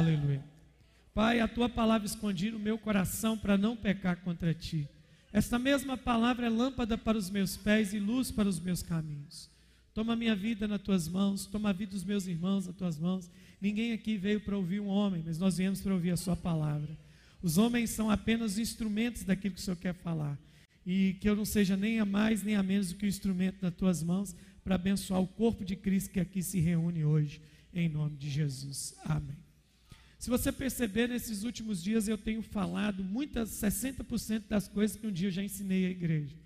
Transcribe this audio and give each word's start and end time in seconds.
Aleluia. 0.00 0.42
Pai, 1.12 1.40
a 1.40 1.46
tua 1.46 1.68
palavra 1.68 2.06
escondi 2.06 2.50
no 2.50 2.58
meu 2.58 2.78
coração 2.78 3.36
para 3.36 3.58
não 3.58 3.76
pecar 3.76 4.16
contra 4.22 4.54
ti. 4.54 4.88
Esta 5.30 5.58
mesma 5.58 5.94
palavra 5.94 6.46
é 6.46 6.48
lâmpada 6.48 6.96
para 6.96 7.18
os 7.18 7.28
meus 7.28 7.54
pés 7.54 7.92
e 7.92 7.98
luz 7.98 8.30
para 8.30 8.48
os 8.48 8.58
meus 8.58 8.82
caminhos. 8.82 9.50
Toma 9.92 10.16
minha 10.16 10.34
vida 10.34 10.66
nas 10.66 10.80
tuas 10.80 11.06
mãos, 11.06 11.44
toma 11.44 11.68
a 11.68 11.72
vida 11.74 11.92
dos 11.92 12.02
meus 12.02 12.26
irmãos 12.26 12.66
nas 12.66 12.74
tuas 12.74 12.98
mãos. 12.98 13.30
Ninguém 13.60 13.92
aqui 13.92 14.16
veio 14.16 14.40
para 14.40 14.56
ouvir 14.56 14.80
um 14.80 14.86
homem, 14.86 15.22
mas 15.26 15.38
nós 15.38 15.58
viemos 15.58 15.82
para 15.82 15.92
ouvir 15.92 16.12
a 16.12 16.16
sua 16.16 16.34
palavra. 16.34 16.96
Os 17.42 17.58
homens 17.58 17.90
são 17.90 18.10
apenas 18.10 18.56
instrumentos 18.56 19.22
daquilo 19.22 19.54
que 19.54 19.60
o 19.60 19.62
Senhor 19.62 19.76
quer 19.76 19.92
falar. 19.92 20.38
E 20.86 21.18
que 21.20 21.28
eu 21.28 21.36
não 21.36 21.44
seja 21.44 21.76
nem 21.76 22.00
a 22.00 22.06
mais 22.06 22.42
nem 22.42 22.56
a 22.56 22.62
menos 22.62 22.88
do 22.90 22.96
que 22.96 23.04
o 23.04 23.08
instrumento 23.08 23.58
nas 23.60 23.74
tuas 23.74 24.02
mãos 24.02 24.34
para 24.64 24.76
abençoar 24.76 25.20
o 25.20 25.26
corpo 25.26 25.62
de 25.62 25.76
Cristo 25.76 26.08
que 26.08 26.20
aqui 26.20 26.42
se 26.42 26.58
reúne 26.58 27.04
hoje, 27.04 27.42
em 27.74 27.86
nome 27.86 28.16
de 28.16 28.30
Jesus. 28.30 28.94
Amém. 29.04 29.49
Se 30.20 30.28
você 30.28 30.52
perceber, 30.52 31.08
nesses 31.08 31.44
últimos 31.44 31.82
dias 31.82 32.06
eu 32.06 32.18
tenho 32.18 32.42
falado 32.42 33.02
muitas, 33.02 33.48
60% 33.52 34.42
das 34.50 34.68
coisas 34.68 34.94
que 34.94 35.06
um 35.06 35.10
dia 35.10 35.28
eu 35.28 35.32
já 35.32 35.42
ensinei 35.42 35.86
à 35.86 35.88
igreja. 35.88 36.36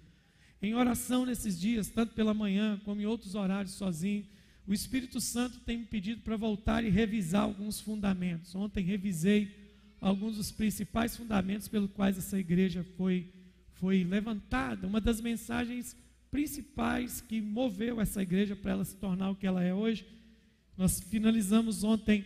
Em 0.63 0.77
oração 0.77 1.27
nesses 1.27 1.61
dias, 1.61 1.89
tanto 1.89 2.15
pela 2.15 2.33
manhã 2.33 2.81
como 2.85 3.01
em 3.01 3.05
outros 3.05 3.35
horários 3.35 3.75
sozinho, 3.75 4.25
o 4.65 4.73
Espírito 4.73 5.21
Santo 5.21 5.59
tem 5.59 5.79
me 5.79 5.87
pedido 5.87 6.23
para 6.23 6.37
voltar 6.37 6.85
e 6.85 6.89
revisar 6.89 7.43
alguns 7.43 7.81
fundamentos. 7.81 8.55
Ontem 8.55 8.85
revisei 8.85 9.53
alguns 10.01 10.37
dos 10.37 10.53
principais 10.53 11.17
fundamentos 11.17 11.67
pelos 11.67 11.91
quais 11.91 12.17
essa 12.17 12.39
igreja 12.39 12.87
foi, 12.97 13.29
foi 13.73 14.05
levantada. 14.05 14.87
Uma 14.87 15.01
das 15.01 15.21
mensagens 15.21 15.97
principais 16.31 17.21
que 17.21 17.41
moveu 17.41 18.01
essa 18.01 18.23
igreja 18.23 18.55
para 18.55 18.71
ela 18.71 18.85
se 18.85 18.95
tornar 18.95 19.31
o 19.31 19.37
que 19.37 19.49
ela 19.49 19.65
é 19.65 19.75
hoje. 19.75 20.07
Nós 20.77 21.01
finalizamos 21.01 21.83
ontem 21.83 22.25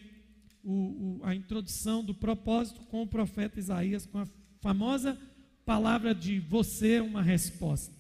o, 0.69 1.21
o, 1.21 1.25
a 1.25 1.35
introdução 1.35 2.05
do 2.05 2.13
propósito 2.13 2.83
com 2.83 3.01
o 3.01 3.07
profeta 3.07 3.59
Isaías, 3.59 4.05
com 4.05 4.19
a 4.19 4.29
famosa 4.61 5.19
palavra 5.65 6.15
de 6.15 6.39
você 6.41 6.97
é 6.97 7.03
uma 7.03 7.23
resposta. 7.23 7.95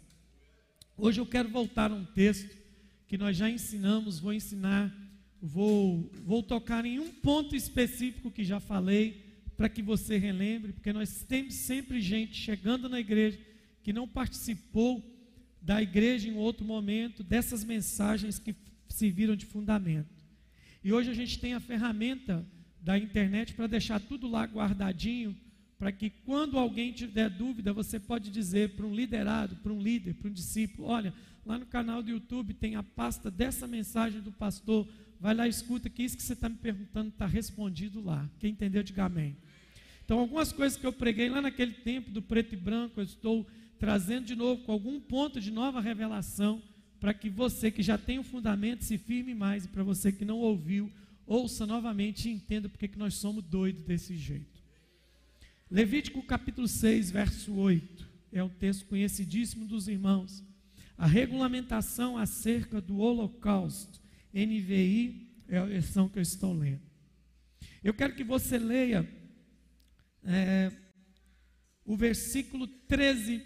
Hoje 0.94 1.18
eu 1.18 1.24
quero 1.24 1.48
voltar 1.48 1.90
a 1.90 1.94
um 1.94 2.04
texto 2.04 2.54
que 3.06 3.16
nós 3.16 3.38
já 3.38 3.48
ensinamos, 3.48 4.20
vou 4.20 4.34
ensinar, 4.34 4.94
vou, 5.40 6.10
vou 6.26 6.42
tocar 6.42 6.84
em 6.84 6.98
um 6.98 7.10
ponto 7.10 7.56
específico 7.56 8.30
que 8.30 8.44
já 8.44 8.60
falei, 8.60 9.24
para 9.56 9.70
que 9.70 9.80
você 9.80 10.18
relembre, 10.18 10.74
porque 10.74 10.92
nós 10.92 11.22
temos 11.22 11.54
sempre 11.54 12.02
gente 12.02 12.34
chegando 12.34 12.86
na 12.86 13.00
igreja 13.00 13.40
que 13.82 13.94
não 13.94 14.06
participou 14.06 15.02
da 15.62 15.80
igreja 15.80 16.28
em 16.28 16.36
outro 16.36 16.66
momento, 16.66 17.24
dessas 17.24 17.64
mensagens 17.64 18.38
que 18.38 18.54
serviram 18.90 19.34
de 19.34 19.46
fundamento. 19.46 20.18
E 20.84 20.92
hoje 20.92 21.10
a 21.10 21.14
gente 21.14 21.38
tem 21.38 21.54
a 21.54 21.60
ferramenta 21.60 22.46
da 22.80 22.98
internet 22.98 23.54
para 23.54 23.66
deixar 23.66 24.00
tudo 24.00 24.28
lá 24.28 24.44
guardadinho, 24.44 25.36
para 25.78 25.92
que 25.92 26.10
quando 26.10 26.58
alguém 26.58 26.92
tiver 26.92 27.30
dúvida, 27.30 27.72
você 27.72 28.00
pode 28.00 28.30
dizer 28.30 28.70
para 28.70 28.86
um 28.86 28.94
liderado, 28.94 29.56
para 29.56 29.72
um 29.72 29.80
líder, 29.80 30.14
para 30.14 30.28
um 30.28 30.32
discípulo: 30.32 30.88
olha, 30.88 31.14
lá 31.46 31.58
no 31.58 31.66
canal 31.66 32.02
do 32.02 32.10
YouTube 32.10 32.54
tem 32.54 32.74
a 32.74 32.82
pasta 32.82 33.30
dessa 33.30 33.66
mensagem 33.66 34.20
do 34.20 34.32
pastor, 34.32 34.86
vai 35.20 35.34
lá 35.34 35.46
escuta, 35.46 35.88
que 35.88 36.02
isso 36.02 36.16
que 36.16 36.22
você 36.22 36.32
está 36.32 36.48
me 36.48 36.56
perguntando 36.56 37.10
está 37.10 37.26
respondido 37.26 38.02
lá. 38.02 38.28
Quem 38.40 38.50
entendeu, 38.50 38.82
diga 38.82 39.04
amém. 39.04 39.36
Então, 40.04 40.18
algumas 40.18 40.52
coisas 40.52 40.78
que 40.78 40.86
eu 40.86 40.92
preguei 40.92 41.28
lá 41.28 41.40
naquele 41.40 41.72
tempo 41.72 42.10
do 42.10 42.22
preto 42.22 42.54
e 42.54 42.56
branco, 42.56 42.98
eu 42.98 43.04
estou 43.04 43.46
trazendo 43.78 44.26
de 44.26 44.34
novo 44.34 44.62
com 44.64 44.72
algum 44.72 44.98
ponto 44.98 45.40
de 45.40 45.50
nova 45.50 45.80
revelação, 45.80 46.62
para 46.98 47.14
que 47.14 47.28
você 47.28 47.70
que 47.70 47.82
já 47.82 47.96
tem 47.96 48.18
o 48.18 48.24
fundamento 48.24 48.82
se 48.84 48.98
firme 48.98 49.34
mais, 49.34 49.64
e 49.64 49.68
para 49.68 49.84
você 49.84 50.10
que 50.10 50.24
não 50.24 50.38
ouviu, 50.38 50.90
ouça 51.28 51.66
novamente 51.66 52.28
e 52.28 52.32
entenda 52.32 52.68
porque 52.68 52.88
que 52.88 52.98
nós 52.98 53.14
somos 53.14 53.44
doidos 53.44 53.82
desse 53.84 54.16
jeito. 54.16 54.58
Levítico 55.70 56.22
capítulo 56.22 56.66
6, 56.66 57.10
verso 57.10 57.54
8, 57.54 58.08
é 58.32 58.42
um 58.42 58.48
texto 58.48 58.86
conhecidíssimo 58.86 59.66
dos 59.66 59.86
irmãos. 59.86 60.42
A 60.96 61.06
regulamentação 61.06 62.16
acerca 62.16 62.80
do 62.80 62.98
holocausto, 62.98 64.00
NVI, 64.32 65.28
é 65.46 65.58
a 65.58 65.66
versão 65.66 66.08
que 66.08 66.18
eu 66.18 66.22
estou 66.22 66.54
lendo. 66.54 66.80
Eu 67.84 67.92
quero 67.92 68.14
que 68.14 68.24
você 68.24 68.58
leia 68.58 69.06
é, 70.24 70.72
o 71.84 71.94
versículo 71.94 72.66
13, 72.66 73.42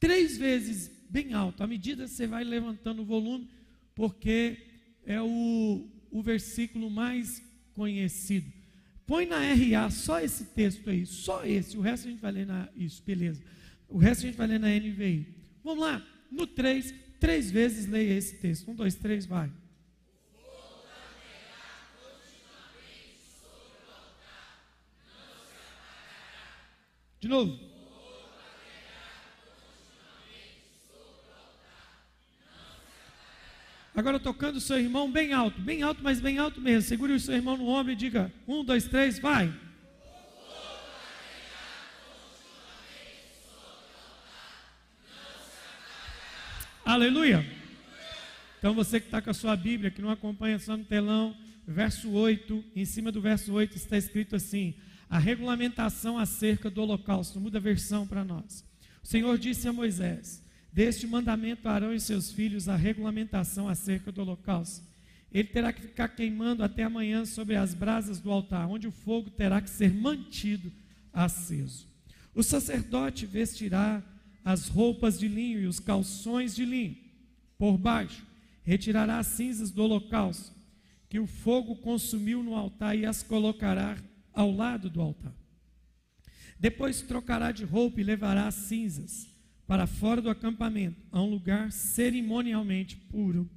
três 0.00 0.36
vezes 0.36 0.90
bem 1.08 1.34
alto, 1.34 1.62
à 1.62 1.66
medida 1.68 2.04
que 2.04 2.10
você 2.10 2.26
vai 2.26 2.42
levantando 2.42 3.02
o 3.02 3.06
volume, 3.06 3.48
porque 3.94 4.66
é 5.04 5.20
o, 5.20 5.88
o 6.12 6.22
versículo 6.22 6.90
mais 6.90 7.42
conhecido. 7.74 8.52
Põe 9.06 9.26
na 9.26 9.38
RA 9.40 9.90
só 9.90 10.20
esse 10.20 10.44
texto 10.44 10.88
aí, 10.88 11.04
só 11.06 11.44
esse. 11.44 11.76
O 11.76 11.80
resto 11.80 12.06
a 12.06 12.10
gente 12.10 12.20
vai 12.20 12.32
ler 12.32 12.46
na. 12.46 12.68
Isso, 12.76 13.02
beleza. 13.04 13.42
O 13.88 13.98
resto 13.98 14.20
a 14.22 14.26
gente 14.26 14.36
vai 14.36 14.46
ler 14.46 14.60
na 14.60 14.68
NVI. 14.68 15.26
Vamos 15.64 15.82
lá, 15.82 16.06
no 16.30 16.46
3, 16.46 16.94
três 17.18 17.50
vezes 17.50 17.88
leia 17.88 18.14
esse 18.16 18.36
texto. 18.36 18.70
Um, 18.70 18.74
dois, 18.74 18.94
três, 18.94 19.26
vai. 19.26 19.50
De 27.20 27.28
novo. 27.28 27.71
Agora 33.94 34.18
tocando 34.18 34.56
o 34.56 34.60
seu 34.60 34.78
irmão 34.78 35.10
bem 35.10 35.34
alto, 35.34 35.60
bem 35.60 35.82
alto, 35.82 36.02
mas 36.02 36.18
bem 36.18 36.38
alto 36.38 36.60
mesmo. 36.60 36.88
Segure 36.88 37.12
o 37.12 37.20
seu 37.20 37.34
irmão 37.34 37.56
no 37.58 37.68
ombro 37.68 37.92
e 37.92 37.96
diga: 37.96 38.32
um, 38.48 38.64
dois, 38.64 38.84
três, 38.84 39.18
vai. 39.18 39.52
Aleluia. 46.84 47.46
Então 48.58 48.74
você 48.74 48.98
que 48.98 49.06
está 49.06 49.20
com 49.20 49.30
a 49.30 49.34
sua 49.34 49.56
Bíblia, 49.56 49.90
que 49.90 50.00
não 50.00 50.10
acompanha 50.10 50.58
só 50.58 50.76
no 50.76 50.84
telão, 50.84 51.36
verso 51.66 52.10
8, 52.10 52.64
em 52.74 52.84
cima 52.84 53.12
do 53.12 53.20
verso 53.20 53.52
8 53.52 53.76
está 53.76 53.96
escrito 53.98 54.36
assim: 54.36 54.74
a 55.08 55.18
regulamentação 55.18 56.18
acerca 56.18 56.70
do 56.70 56.80
holocausto. 56.80 57.38
Muda 57.38 57.58
a 57.58 57.60
versão 57.60 58.06
para 58.06 58.24
nós. 58.24 58.64
O 59.02 59.06
Senhor 59.06 59.36
disse 59.36 59.68
a 59.68 59.72
Moisés: 59.72 60.41
Deste 60.72 61.06
mandamento 61.06 61.68
Arão 61.68 61.92
e 61.92 62.00
seus 62.00 62.32
filhos 62.32 62.66
a 62.66 62.74
regulamentação 62.74 63.68
acerca 63.68 64.10
do 64.10 64.22
holocausto. 64.22 64.86
Ele 65.30 65.48
terá 65.48 65.72
que 65.72 65.82
ficar 65.82 66.08
queimando 66.08 66.64
até 66.64 66.82
amanhã 66.82 67.26
sobre 67.26 67.56
as 67.56 67.74
brasas 67.74 68.20
do 68.20 68.30
altar, 68.30 68.66
onde 68.68 68.86
o 68.86 68.92
fogo 68.92 69.30
terá 69.30 69.60
que 69.60 69.68
ser 69.68 69.92
mantido 69.92 70.72
aceso. 71.12 71.86
O 72.34 72.42
sacerdote 72.42 73.26
vestirá 73.26 74.02
as 74.42 74.68
roupas 74.68 75.18
de 75.18 75.28
linho 75.28 75.60
e 75.60 75.66
os 75.66 75.78
calções 75.78 76.54
de 76.54 76.64
linho 76.64 76.96
por 77.58 77.76
baixo, 77.76 78.26
retirará 78.64 79.18
as 79.18 79.26
cinzas 79.28 79.70
do 79.70 79.82
holocausto 79.82 80.52
que 81.08 81.20
o 81.20 81.26
fogo 81.26 81.76
consumiu 81.76 82.42
no 82.42 82.54
altar 82.54 82.96
e 82.96 83.04
as 83.04 83.22
colocará 83.22 83.96
ao 84.32 84.50
lado 84.50 84.88
do 84.88 85.00
altar. 85.00 85.34
Depois 86.58 87.02
trocará 87.02 87.52
de 87.52 87.64
roupa 87.64 88.00
e 88.00 88.04
levará 88.04 88.46
as 88.46 88.54
cinzas 88.54 89.31
para 89.72 89.86
fora 89.86 90.20
do 90.20 90.28
acampamento, 90.28 91.00
a 91.10 91.22
um 91.22 91.30
lugar 91.30 91.72
cerimonialmente 91.72 92.94
puro. 92.94 93.48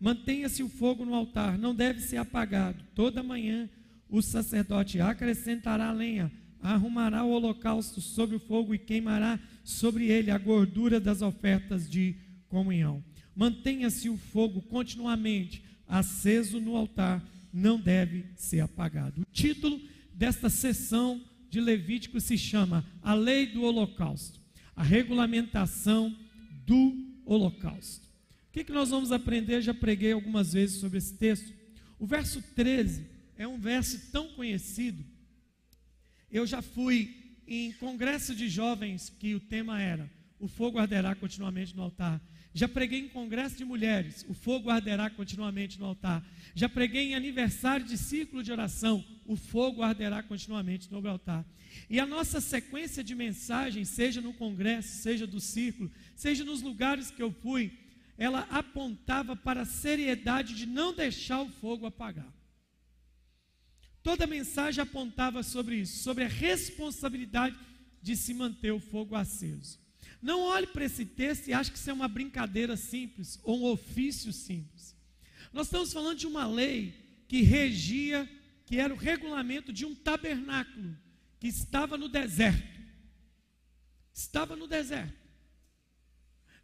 Mantenha-se 0.00 0.60
o 0.60 0.68
fogo 0.68 1.04
no 1.04 1.14
altar, 1.14 1.56
não 1.56 1.72
deve 1.72 2.00
ser 2.00 2.16
apagado. 2.16 2.82
Toda 2.96 3.22
manhã 3.22 3.70
o 4.08 4.20
sacerdote 4.20 5.00
acrescentará 5.00 5.92
lenha, 5.92 6.32
arrumará 6.60 7.22
o 7.22 7.30
holocausto 7.30 8.00
sobre 8.00 8.34
o 8.34 8.40
fogo 8.40 8.74
e 8.74 8.78
queimará 8.78 9.38
sobre 9.62 10.10
ele 10.10 10.32
a 10.32 10.36
gordura 10.36 10.98
das 10.98 11.22
ofertas 11.22 11.88
de 11.88 12.16
comunhão. 12.48 13.00
Mantenha-se 13.36 14.08
o 14.08 14.16
fogo 14.16 14.62
continuamente 14.62 15.62
aceso 15.86 16.60
no 16.60 16.74
altar, 16.74 17.24
não 17.52 17.78
deve 17.78 18.24
ser 18.34 18.58
apagado. 18.58 19.20
O 19.20 19.26
título 19.32 19.80
desta 20.12 20.50
sessão 20.50 21.22
de 21.48 21.60
Levítico 21.60 22.20
se 22.20 22.36
chama 22.36 22.84
A 23.00 23.14
Lei 23.14 23.46
do 23.46 23.62
Holocausto 23.62 24.42
a 24.76 24.82
regulamentação 24.82 26.16
do 26.66 26.96
holocausto. 27.24 28.06
O 28.48 28.52
que, 28.52 28.64
que 28.64 28.72
nós 28.72 28.90
vamos 28.90 29.12
aprender? 29.12 29.60
Já 29.62 29.74
preguei 29.74 30.12
algumas 30.12 30.52
vezes 30.52 30.80
sobre 30.80 30.98
esse 30.98 31.14
texto. 31.14 31.52
O 31.98 32.06
verso 32.06 32.42
13 32.54 33.06
é 33.36 33.46
um 33.46 33.58
verso 33.58 34.10
tão 34.12 34.28
conhecido. 34.34 35.04
Eu 36.30 36.46
já 36.46 36.62
fui 36.62 37.40
em 37.46 37.72
congresso 37.72 38.34
de 38.34 38.48
jovens 38.48 39.10
que 39.10 39.34
o 39.34 39.40
tema 39.40 39.80
era: 39.80 40.10
O 40.38 40.48
fogo 40.48 40.78
arderá 40.78 41.14
continuamente 41.14 41.74
no 41.76 41.82
altar. 41.82 42.20
Já 42.56 42.68
preguei 42.68 43.00
em 43.00 43.08
congresso 43.08 43.56
de 43.56 43.64
mulheres, 43.64 44.24
o 44.28 44.32
fogo 44.32 44.70
arderá 44.70 45.10
continuamente 45.10 45.76
no 45.76 45.86
altar. 45.86 46.24
Já 46.54 46.68
preguei 46.68 47.08
em 47.08 47.14
aniversário 47.16 47.84
de 47.84 47.98
círculo 47.98 48.44
de 48.44 48.52
oração, 48.52 49.04
o 49.26 49.34
fogo 49.34 49.82
arderá 49.82 50.22
continuamente 50.22 50.90
no 50.90 51.06
altar. 51.08 51.44
E 51.90 51.98
a 51.98 52.06
nossa 52.06 52.40
sequência 52.40 53.02
de 53.02 53.12
mensagens, 53.12 53.88
seja 53.88 54.20
no 54.20 54.32
congresso, 54.32 55.02
seja 55.02 55.26
do 55.26 55.40
círculo, 55.40 55.90
seja 56.14 56.44
nos 56.44 56.62
lugares 56.62 57.10
que 57.10 57.20
eu 57.20 57.32
fui, 57.32 57.76
ela 58.16 58.46
apontava 58.48 59.34
para 59.34 59.62
a 59.62 59.66
seriedade 59.66 60.54
de 60.54 60.64
não 60.64 60.94
deixar 60.94 61.42
o 61.42 61.48
fogo 61.48 61.86
apagar. 61.86 62.32
Toda 64.00 64.28
mensagem 64.28 64.80
apontava 64.80 65.42
sobre 65.42 65.76
isso, 65.76 66.04
sobre 66.04 66.22
a 66.22 66.28
responsabilidade 66.28 67.58
de 68.00 68.14
se 68.14 68.32
manter 68.32 68.70
o 68.70 68.78
fogo 68.78 69.16
aceso. 69.16 69.83
Não 70.24 70.40
olhe 70.40 70.66
para 70.66 70.86
esse 70.86 71.04
texto 71.04 71.48
e 71.48 71.52
ache 71.52 71.70
que 71.70 71.76
isso 71.76 71.90
é 71.90 71.92
uma 71.92 72.08
brincadeira 72.08 72.78
simples 72.78 73.38
ou 73.42 73.60
um 73.60 73.64
ofício 73.64 74.32
simples. 74.32 74.96
Nós 75.52 75.66
estamos 75.66 75.92
falando 75.92 76.16
de 76.16 76.26
uma 76.26 76.46
lei 76.46 76.94
que 77.28 77.42
regia, 77.42 78.26
que 78.64 78.78
era 78.78 78.94
o 78.94 78.96
regulamento 78.96 79.70
de 79.70 79.84
um 79.84 79.94
tabernáculo 79.94 80.96
que 81.38 81.46
estava 81.46 81.98
no 81.98 82.08
deserto. 82.08 82.80
Estava 84.14 84.56
no 84.56 84.66
deserto. 84.66 85.28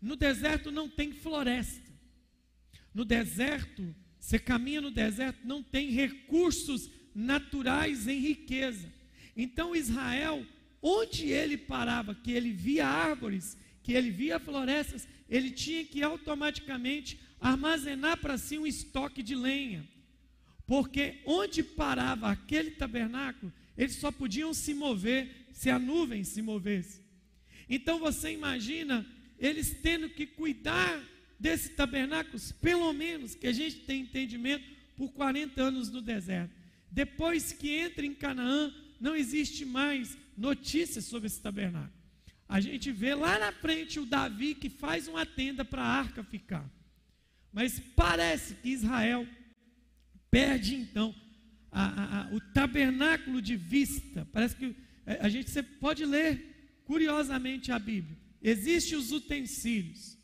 No 0.00 0.16
deserto 0.16 0.72
não 0.72 0.88
tem 0.88 1.12
floresta. 1.12 1.90
No 2.94 3.04
deserto, 3.04 3.94
você 4.18 4.38
caminha 4.38 4.80
no 4.80 4.90
deserto, 4.90 5.46
não 5.46 5.62
tem 5.62 5.90
recursos 5.90 6.90
naturais 7.14 8.08
em 8.08 8.20
riqueza. 8.20 8.90
Então 9.36 9.76
Israel 9.76 10.46
onde 10.82 11.28
ele 11.28 11.56
parava, 11.56 12.14
que 12.14 12.32
ele 12.32 12.52
via 12.52 12.86
árvores, 12.86 13.56
que 13.82 13.92
ele 13.92 14.10
via 14.10 14.38
florestas, 14.38 15.06
ele 15.28 15.50
tinha 15.50 15.84
que 15.84 16.02
automaticamente 16.02 17.20
armazenar 17.40 18.18
para 18.18 18.36
si 18.36 18.58
um 18.58 18.66
estoque 18.66 19.22
de 19.22 19.34
lenha. 19.34 19.86
Porque 20.66 21.20
onde 21.24 21.62
parava 21.62 22.30
aquele 22.30 22.70
tabernáculo, 22.72 23.52
eles 23.76 23.96
só 23.96 24.12
podiam 24.12 24.52
se 24.54 24.74
mover 24.74 25.48
se 25.52 25.70
a 25.70 25.78
nuvem 25.78 26.22
se 26.22 26.40
movesse. 26.42 27.00
Então 27.68 27.98
você 27.98 28.32
imagina 28.32 29.06
eles 29.38 29.78
tendo 29.82 30.08
que 30.10 30.26
cuidar 30.26 31.02
desse 31.38 31.70
tabernáculo, 31.70 32.38
pelo 32.60 32.92
menos 32.92 33.34
que 33.34 33.46
a 33.46 33.52
gente 33.52 33.80
tem 33.80 34.02
entendimento, 34.02 34.64
por 34.96 35.10
40 35.12 35.62
anos 35.62 35.90
no 35.90 36.02
deserto. 36.02 36.54
Depois 36.90 37.52
que 37.52 37.70
entra 37.70 38.04
em 38.04 38.14
Canaã, 38.14 38.70
não 39.00 39.16
existe 39.16 39.64
mais 39.64 40.18
notícias 40.40 41.04
sobre 41.04 41.26
esse 41.26 41.40
tabernáculo. 41.40 41.92
A 42.48 42.60
gente 42.60 42.90
vê 42.90 43.14
lá 43.14 43.38
na 43.38 43.52
frente 43.52 44.00
o 44.00 44.06
Davi 44.06 44.54
que 44.54 44.70
faz 44.70 45.06
uma 45.06 45.26
tenda 45.26 45.64
para 45.64 45.82
a 45.82 45.98
arca 45.98 46.25
ficar. 46.25 46.69
Mas 47.52 47.78
parece 47.94 48.54
que 48.54 48.70
Israel 48.70 49.28
perde 50.31 50.75
então 50.75 51.14
a, 51.70 51.84
a, 51.84 52.22
a, 52.22 52.34
o 52.34 52.40
tabernáculo 52.40 53.42
de 53.42 53.54
vista. 53.54 54.26
Parece 54.32 54.56
que 54.56 54.75
é, 55.04 55.19
a 55.20 55.28
gente 55.28 55.50
você 55.50 55.62
pode 55.62 56.06
ler 56.06 56.81
curiosamente 56.84 57.70
a 57.70 57.78
Bíblia. 57.78 58.16
Existem 58.42 58.96
os 58.96 59.12
utensílios. 59.12 60.16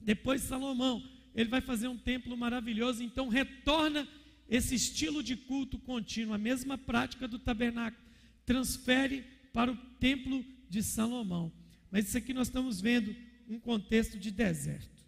Depois 0.00 0.42
Salomão, 0.42 1.02
ele 1.34 1.48
vai 1.48 1.60
fazer 1.60 1.86
um 1.86 1.96
templo 1.96 2.36
maravilhoso, 2.36 3.02
então 3.04 3.28
retorna 3.28 4.06
esse 4.48 4.74
estilo 4.74 5.22
de 5.22 5.36
culto 5.36 5.78
contínuo, 5.78 6.34
a 6.34 6.38
mesma 6.38 6.76
prática 6.76 7.28
do 7.28 7.38
tabernáculo 7.38 8.07
transfere 8.48 9.22
para 9.52 9.70
o 9.70 9.76
templo 10.00 10.42
de 10.70 10.82
Salomão. 10.82 11.52
Mas 11.90 12.08
isso 12.08 12.16
aqui 12.16 12.32
nós 12.32 12.48
estamos 12.48 12.80
vendo 12.80 13.14
um 13.46 13.60
contexto 13.60 14.18
de 14.18 14.30
deserto. 14.30 15.04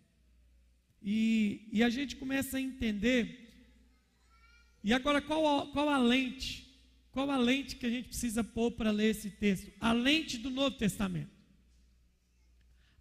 E, 1.03 1.67
e 1.73 1.83
a 1.83 1.89
gente 1.89 2.17
começa 2.17 2.59
a 2.59 2.61
entender. 2.61 3.25
E 4.85 4.93
agora, 4.93 5.23
qual 5.23 5.61
a, 5.61 5.73
qual 5.73 5.89
a 5.89 5.97
lente? 5.97 6.69
Qual 7.11 7.31
a 7.31 7.39
lente 7.39 7.77
que 7.77 7.87
a 7.87 7.91
gente 7.91 8.09
precisa 8.09 8.45
pôr 8.45 8.73
para 8.73 8.91
ler 8.91 9.09
esse 9.09 9.31
texto? 9.31 9.73
A 9.81 9.95
lente 9.95 10.37
do 10.37 10.51
Novo 10.51 10.77
Testamento. 10.77 11.31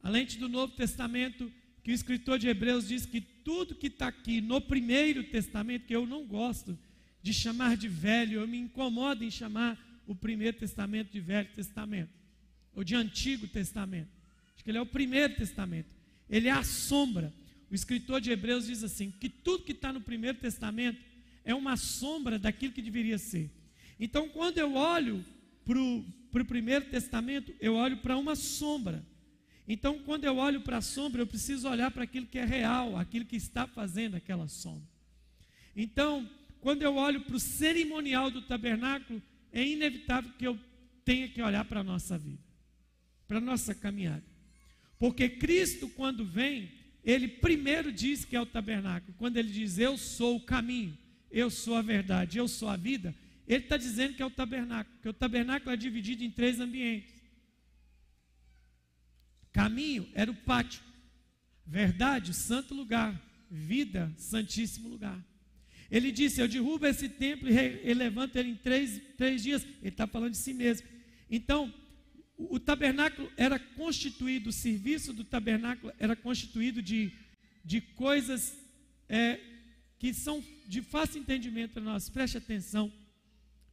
A 0.02 0.10
lente 0.10 0.38
do 0.38 0.48
Novo 0.48 0.74
Testamento, 0.74 1.52
que 1.84 1.92
o 1.92 1.94
escritor 1.94 2.40
de 2.40 2.48
Hebreus 2.48 2.88
diz 2.88 3.06
que 3.06 3.20
tudo 3.20 3.76
que 3.76 3.88
está 3.88 4.08
aqui 4.08 4.40
no 4.40 4.62
Primeiro 4.62 5.22
Testamento, 5.26 5.86
que 5.86 5.96
eu 5.96 6.06
não 6.06 6.26
gosto 6.26 6.80
de 7.22 7.34
chamar 7.34 7.76
de 7.76 7.90
velho, 7.90 8.40
eu 8.40 8.48
me 8.48 8.58
incomodo 8.58 9.26
em 9.26 9.30
chamar 9.30 9.89
o 10.10 10.16
primeiro 10.16 10.58
testamento 10.58 11.12
de 11.12 11.20
Velho 11.20 11.48
Testamento, 11.54 12.10
ou 12.74 12.84
de 12.84 12.96
Antigo 12.96 13.48
Testamento. 13.48 14.10
Acho 14.56 14.64
que 14.64 14.72
ele 14.72 14.80
é 14.80 14.82
o 14.82 14.86
primeiro 14.86 15.36
testamento. 15.36 15.88
Ele 16.28 16.48
é 16.48 16.52
a 16.52 16.64
sombra. 16.64 17.32
O 17.70 17.76
escritor 17.76 18.20
de 18.20 18.32
Hebreus 18.32 18.66
diz 18.66 18.84
assim: 18.84 19.12
que 19.12 19.30
tudo 19.30 19.64
que 19.64 19.72
está 19.72 19.94
no 19.94 20.02
primeiro 20.02 20.40
testamento 20.40 21.00
é 21.46 21.54
uma 21.54 21.78
sombra 21.78 22.40
daquilo 22.40 22.74
que 22.74 22.82
deveria 22.82 23.20
ser. 23.20 23.52
Então, 24.00 24.28
quando 24.30 24.58
eu 24.58 24.74
olho 24.74 25.24
para 25.64 26.42
o 26.42 26.46
primeiro 26.46 26.86
testamento, 26.86 27.54
eu 27.60 27.76
olho 27.76 27.98
para 27.98 28.18
uma 28.18 28.36
sombra. 28.36 29.06
Então, 29.68 30.00
quando 30.00 30.24
eu 30.26 30.38
olho 30.38 30.62
para 30.62 30.78
a 30.78 30.82
sombra, 30.82 31.22
eu 31.22 31.28
preciso 31.28 31.70
olhar 31.70 31.92
para 31.92 32.04
aquilo 32.04 32.26
que 32.26 32.40
é 32.40 32.46
real, 32.46 32.98
aquilo 32.98 33.26
que 33.26 33.36
está 33.36 33.68
fazendo 33.68 34.16
aquela 34.16 34.48
sombra. 34.48 34.90
Então, 35.76 36.28
quando 36.62 36.82
eu 36.82 36.96
olho 36.96 37.22
para 37.22 37.36
o 37.36 37.40
cerimonial 37.40 38.32
do 38.32 38.42
tabernáculo, 38.42 39.22
é 39.52 39.66
inevitável 39.66 40.32
que 40.38 40.46
eu 40.46 40.60
tenha 41.04 41.28
que 41.28 41.42
olhar 41.42 41.66
para 41.66 41.80
a 41.80 41.84
nossa 41.84 42.18
vida, 42.18 42.44
para 43.28 43.38
a 43.38 43.42
nossa 43.42 43.74
caminhada. 43.74 44.24
Porque 44.98 45.30
Cristo, 45.30 45.88
quando 45.90 46.26
vem, 46.26 46.72
ele 47.04 47.28
primeiro 47.28 47.92
diz 47.92 48.26
que 48.26 48.36
é 48.36 48.42
o 48.42 48.46
tabernáculo. 48.46 49.14
Quando 49.18 49.38
ele 49.38 49.52
diz, 49.52 49.78
Eu 49.78 49.98
sou 49.98 50.36
o 50.36 50.46
caminho, 50.46 50.98
eu 51.32 51.50
sou 51.50 51.76
a 51.76 51.82
verdade, 51.82 52.38
eu 52.38 52.48
sou 52.48 52.68
a 52.70 52.76
vida, 52.76 53.16
ele 53.48 53.64
está 53.64 53.78
dizendo 53.78 54.14
que 54.14 54.22
é 54.22 54.26
o 54.26 54.32
tabernáculo, 54.32 54.96
que 55.02 55.10
o 55.10 55.14
tabernáculo 55.14 55.72
é 55.72 55.78
dividido 55.78 56.24
em 56.24 56.30
três 56.30 56.60
ambientes. 56.60 57.20
Caminho 59.52 60.08
era 60.14 60.30
o 60.30 60.36
pátio, 60.36 60.82
verdade, 61.66 62.34
santo 62.34 62.74
lugar, 62.76 63.20
vida, 63.50 64.14
santíssimo 64.18 64.88
lugar. 64.88 65.20
Ele 65.92 66.12
disse: 66.12 66.42
Eu 66.42 66.48
derrubo 66.48 66.86
esse 66.86 67.10
templo 67.10 67.50
e 67.50 67.94
levanto 67.94 68.36
ele 68.36 68.50
em 68.50 68.56
três, 68.56 69.02
três 69.18 69.44
dias. 69.44 69.64
Ele 69.82 69.90
está 69.90 70.06
falando 70.06 70.32
de 70.32 70.38
si 70.38 70.54
mesmo. 70.54 70.88
Então, 71.30 71.74
o, 72.38 72.60
tabernáculo 72.60 73.30
era 73.36 73.60
constituído, 73.60 74.50
o 74.50 74.54
serviço 74.54 75.12
do 75.12 75.24
tabernáculo 75.24 75.92
era 76.00 76.16
constituído 76.16 76.82
de, 76.82 77.12
de 77.66 77.82
coisas 77.82 78.58
é, 79.10 79.40
que 79.98 80.14
são 80.14 80.44
de 80.66 80.82
fácil 80.82 81.20
entendimento 81.20 81.74
para 81.74 81.84
nós. 81.84 82.10
Preste 82.10 82.38
atenção. 82.38 82.92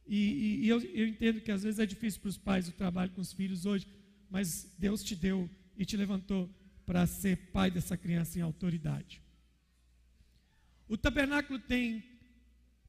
E, 0.05 0.17
e, 0.17 0.65
e 0.65 0.69
eu, 0.69 0.81
eu 0.81 1.07
entendo 1.07 1.39
que 1.41 1.51
às 1.51 1.63
vezes 1.63 1.79
é 1.79 1.85
difícil 1.85 2.19
para 2.19 2.29
os 2.29 2.37
pais 2.37 2.67
o 2.67 2.73
trabalho 2.73 3.11
com 3.11 3.21
os 3.21 3.31
filhos 3.31 3.65
hoje, 3.65 3.87
mas 4.29 4.75
Deus 4.77 5.03
te 5.03 5.15
deu 5.15 5.49
e 5.77 5.85
te 5.85 5.95
levantou 5.95 6.49
para 6.85 7.05
ser 7.05 7.37
pai 7.51 7.69
dessa 7.69 7.97
criança 7.97 8.39
em 8.39 8.41
autoridade. 8.41 9.21
O 10.89 10.97
tabernáculo 10.97 11.59
tem 11.59 12.03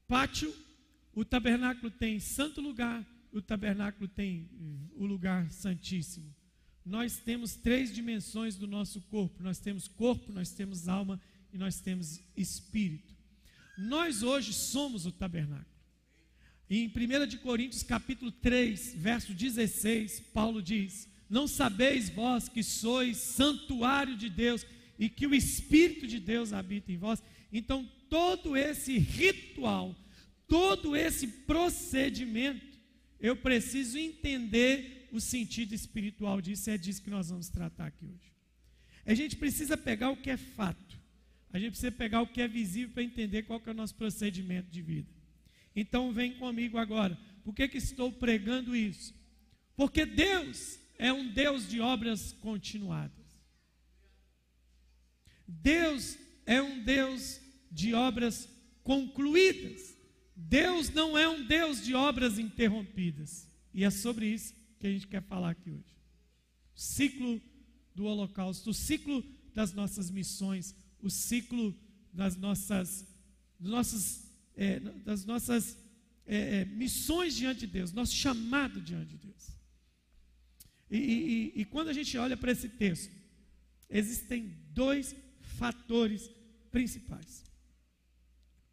pátio, 0.07 0.53
o 1.13 1.25
tabernáculo 1.25 1.91
tem 1.91 2.19
santo 2.19 2.61
lugar, 2.61 3.05
o 3.31 3.41
tabernáculo 3.41 4.07
tem 4.07 4.49
o 4.95 5.05
lugar 5.05 5.51
santíssimo. 5.51 6.33
Nós 6.85 7.17
temos 7.17 7.55
três 7.55 7.93
dimensões 7.93 8.55
do 8.55 8.65
nosso 8.65 9.01
corpo: 9.01 9.43
nós 9.43 9.59
temos 9.59 9.87
corpo, 9.87 10.31
nós 10.31 10.51
temos 10.51 10.87
alma 10.87 11.19
e 11.53 11.57
nós 11.57 11.79
temos 11.79 12.21
espírito. 12.35 13.13
Nós 13.77 14.23
hoje 14.23 14.53
somos 14.53 15.05
o 15.05 15.11
tabernáculo. 15.11 15.65
em 16.69 16.87
1 16.87 17.27
de 17.27 17.37
Coríntios 17.37 17.83
capítulo 17.83 18.31
3, 18.31 18.95
verso 18.95 19.33
16, 19.33 20.21
Paulo 20.33 20.61
diz: 20.61 21.07
Não 21.29 21.47
sabeis 21.47 22.09
vós 22.09 22.47
que 22.47 22.63
sois 22.63 23.17
santuário 23.17 24.15
de 24.15 24.29
Deus 24.29 24.65
e 24.97 25.09
que 25.09 25.27
o 25.27 25.35
Espírito 25.35 26.07
de 26.07 26.19
Deus 26.19 26.53
habita 26.53 26.91
em 26.91 26.97
vós? 26.97 27.21
Então, 27.51 27.87
todo 28.09 28.57
esse 28.57 28.97
ritual, 28.97 29.95
todo 30.47 30.95
esse 30.95 31.27
procedimento, 31.27 32.65
eu 33.19 33.35
preciso 33.35 33.97
entender 33.97 35.09
o 35.11 35.19
sentido 35.19 35.73
espiritual 35.73 36.41
disso, 36.41 36.69
é 36.69 36.77
disso 36.77 37.01
que 37.01 37.09
nós 37.09 37.29
vamos 37.29 37.49
tratar 37.49 37.87
aqui 37.87 38.05
hoje. 38.05 38.33
A 39.05 39.13
gente 39.13 39.35
precisa 39.35 39.75
pegar 39.77 40.09
o 40.09 40.17
que 40.17 40.29
é 40.29 40.37
fato, 40.37 40.99
a 41.51 41.59
gente 41.59 41.71
precisa 41.71 41.91
pegar 41.91 42.21
o 42.21 42.27
que 42.27 42.41
é 42.41 42.47
visível 42.47 42.93
para 42.93 43.03
entender 43.03 43.43
qual 43.43 43.59
que 43.59 43.69
é 43.69 43.71
o 43.71 43.75
nosso 43.75 43.95
procedimento 43.95 44.69
de 44.69 44.81
vida. 44.81 45.09
Então 45.75 46.11
vem 46.11 46.33
comigo 46.33 46.77
agora. 46.77 47.17
Por 47.43 47.53
que, 47.53 47.67
que 47.67 47.77
estou 47.77 48.11
pregando 48.11 48.75
isso? 48.75 49.15
Porque 49.75 50.05
Deus 50.05 50.79
é 50.97 51.11
um 51.11 51.31
Deus 51.31 51.67
de 51.67 51.79
obras 51.79 52.33
continuadas. 52.33 53.13
Deus 55.47 56.17
é 56.45 56.61
um 56.61 56.83
Deus 56.83 57.39
de 57.71 57.93
obras 57.93 58.49
concluídas. 58.83 59.95
Deus 60.35 60.89
não 60.89 61.17
é 61.17 61.27
um 61.27 61.45
Deus 61.45 61.83
de 61.83 61.93
obras 61.93 62.39
interrompidas. 62.39 63.47
E 63.73 63.83
é 63.83 63.89
sobre 63.89 64.27
isso 64.27 64.53
que 64.79 64.87
a 64.87 64.91
gente 64.91 65.07
quer 65.07 65.21
falar 65.21 65.51
aqui 65.51 65.69
hoje. 65.69 65.95
O 66.75 66.79
ciclo 66.79 67.41
do 67.93 68.05
holocausto, 68.05 68.69
o 68.69 68.73
ciclo 68.73 69.23
das 69.53 69.73
nossas 69.73 70.09
missões, 70.09 70.73
o 71.01 71.09
ciclo 71.09 71.75
das 72.13 72.35
nossas, 72.37 73.05
nossas, 73.59 74.31
é, 74.55 74.79
das 74.79 75.25
nossas 75.25 75.77
é, 76.25 76.61
é, 76.61 76.65
missões 76.65 77.35
diante 77.35 77.61
de 77.61 77.67
Deus, 77.67 77.91
nosso 77.91 78.15
chamado 78.15 78.81
diante 78.81 79.17
de 79.17 79.17
Deus. 79.17 79.49
E, 80.89 80.97
e, 80.97 81.61
e 81.61 81.65
quando 81.65 81.89
a 81.89 81.93
gente 81.93 82.17
olha 82.17 82.37
para 82.37 82.51
esse 82.51 82.69
texto, 82.69 83.11
existem 83.89 84.55
dois 84.71 85.15
fatores 85.57 86.29
principais. 86.71 87.43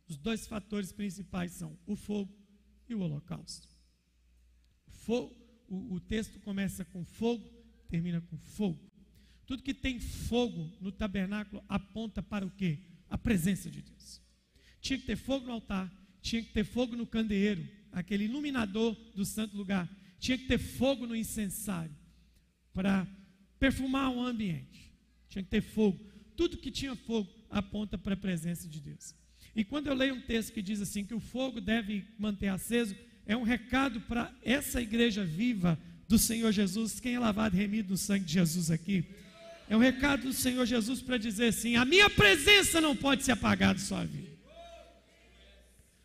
Os 0.08 0.16
dois 0.16 0.46
fatores 0.46 0.92
principais 0.92 1.52
são 1.52 1.78
o 1.86 1.96
fogo 1.96 2.32
e 2.88 2.94
o 2.94 3.00
holocausto. 3.00 3.68
Fogo, 4.88 5.34
o, 5.68 5.94
o 5.94 6.00
texto 6.00 6.38
começa 6.40 6.84
com 6.84 7.04
fogo, 7.04 7.44
termina 7.88 8.20
com 8.20 8.38
fogo. 8.38 8.90
Tudo 9.46 9.62
que 9.62 9.74
tem 9.74 10.00
fogo 10.00 10.72
no 10.80 10.90
tabernáculo 10.90 11.64
aponta 11.68 12.22
para 12.22 12.44
o 12.44 12.50
quê? 12.50 12.78
A 13.08 13.16
presença 13.16 13.70
de 13.70 13.82
Deus. 13.82 14.20
Tinha 14.80 14.98
que 14.98 15.06
ter 15.06 15.16
fogo 15.16 15.46
no 15.46 15.52
altar, 15.52 15.92
tinha 16.20 16.42
que 16.42 16.52
ter 16.52 16.64
fogo 16.64 16.96
no 16.96 17.06
candeeiro, 17.06 17.68
aquele 17.92 18.24
iluminador 18.24 18.94
do 19.14 19.24
santo 19.24 19.56
lugar. 19.56 19.88
Tinha 20.18 20.36
que 20.38 20.46
ter 20.46 20.58
fogo 20.58 21.06
no 21.06 21.14
incensário 21.14 21.94
para 22.72 23.06
perfumar 23.58 24.10
o 24.10 24.20
ambiente. 24.20 24.92
Tinha 25.28 25.42
que 25.42 25.50
ter 25.50 25.60
fogo. 25.60 25.98
Tudo 26.36 26.56
que 26.56 26.70
tinha 26.70 26.94
fogo 26.94 27.30
aponta 27.48 27.96
para 27.96 28.14
a 28.14 28.16
presença 28.16 28.68
de 28.68 28.80
Deus. 28.80 29.14
E 29.56 29.64
quando 29.64 29.86
eu 29.86 29.94
leio 29.94 30.14
um 30.14 30.20
texto 30.20 30.52
que 30.52 30.60
diz 30.60 30.82
assim 30.82 31.02
que 31.02 31.14
o 31.14 31.18
fogo 31.18 31.62
deve 31.62 32.04
manter 32.18 32.48
aceso, 32.48 32.94
é 33.26 33.34
um 33.34 33.42
recado 33.42 34.02
para 34.02 34.30
essa 34.44 34.82
igreja 34.82 35.24
viva 35.24 35.78
do 36.06 36.18
Senhor 36.18 36.52
Jesus, 36.52 37.00
quem 37.00 37.14
é 37.14 37.18
lavado 37.18 37.56
e 37.56 37.58
remido 37.58 37.90
no 37.90 37.96
sangue 37.96 38.26
de 38.26 38.34
Jesus 38.34 38.70
aqui. 38.70 39.06
É 39.66 39.74
um 39.74 39.80
recado 39.80 40.24
do 40.24 40.32
Senhor 40.34 40.66
Jesus 40.66 41.00
para 41.00 41.16
dizer 41.16 41.46
assim: 41.48 41.74
a 41.74 41.86
minha 41.86 42.10
presença 42.10 42.82
não 42.82 42.94
pode 42.94 43.24
se 43.24 43.32
apagar 43.32 43.72
da 43.72 43.80
sua 43.80 44.04
vida. 44.04 44.30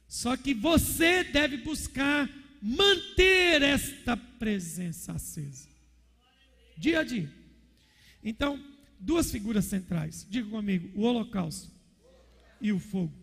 Só 0.08 0.38
que 0.38 0.54
você 0.54 1.24
deve 1.26 1.58
buscar 1.58 2.30
manter 2.62 3.62
esta 3.62 4.16
presença 4.16 5.12
acesa, 5.12 5.68
dia 6.78 7.02
a 7.02 7.04
dia. 7.04 7.30
Então, 8.24 8.64
duas 8.98 9.30
figuras 9.30 9.66
centrais, 9.66 10.26
diga 10.30 10.50
comigo: 10.50 10.90
o 10.96 11.04
holocausto 11.04 11.70
e 12.62 12.72
o 12.72 12.80
fogo. 12.80 13.21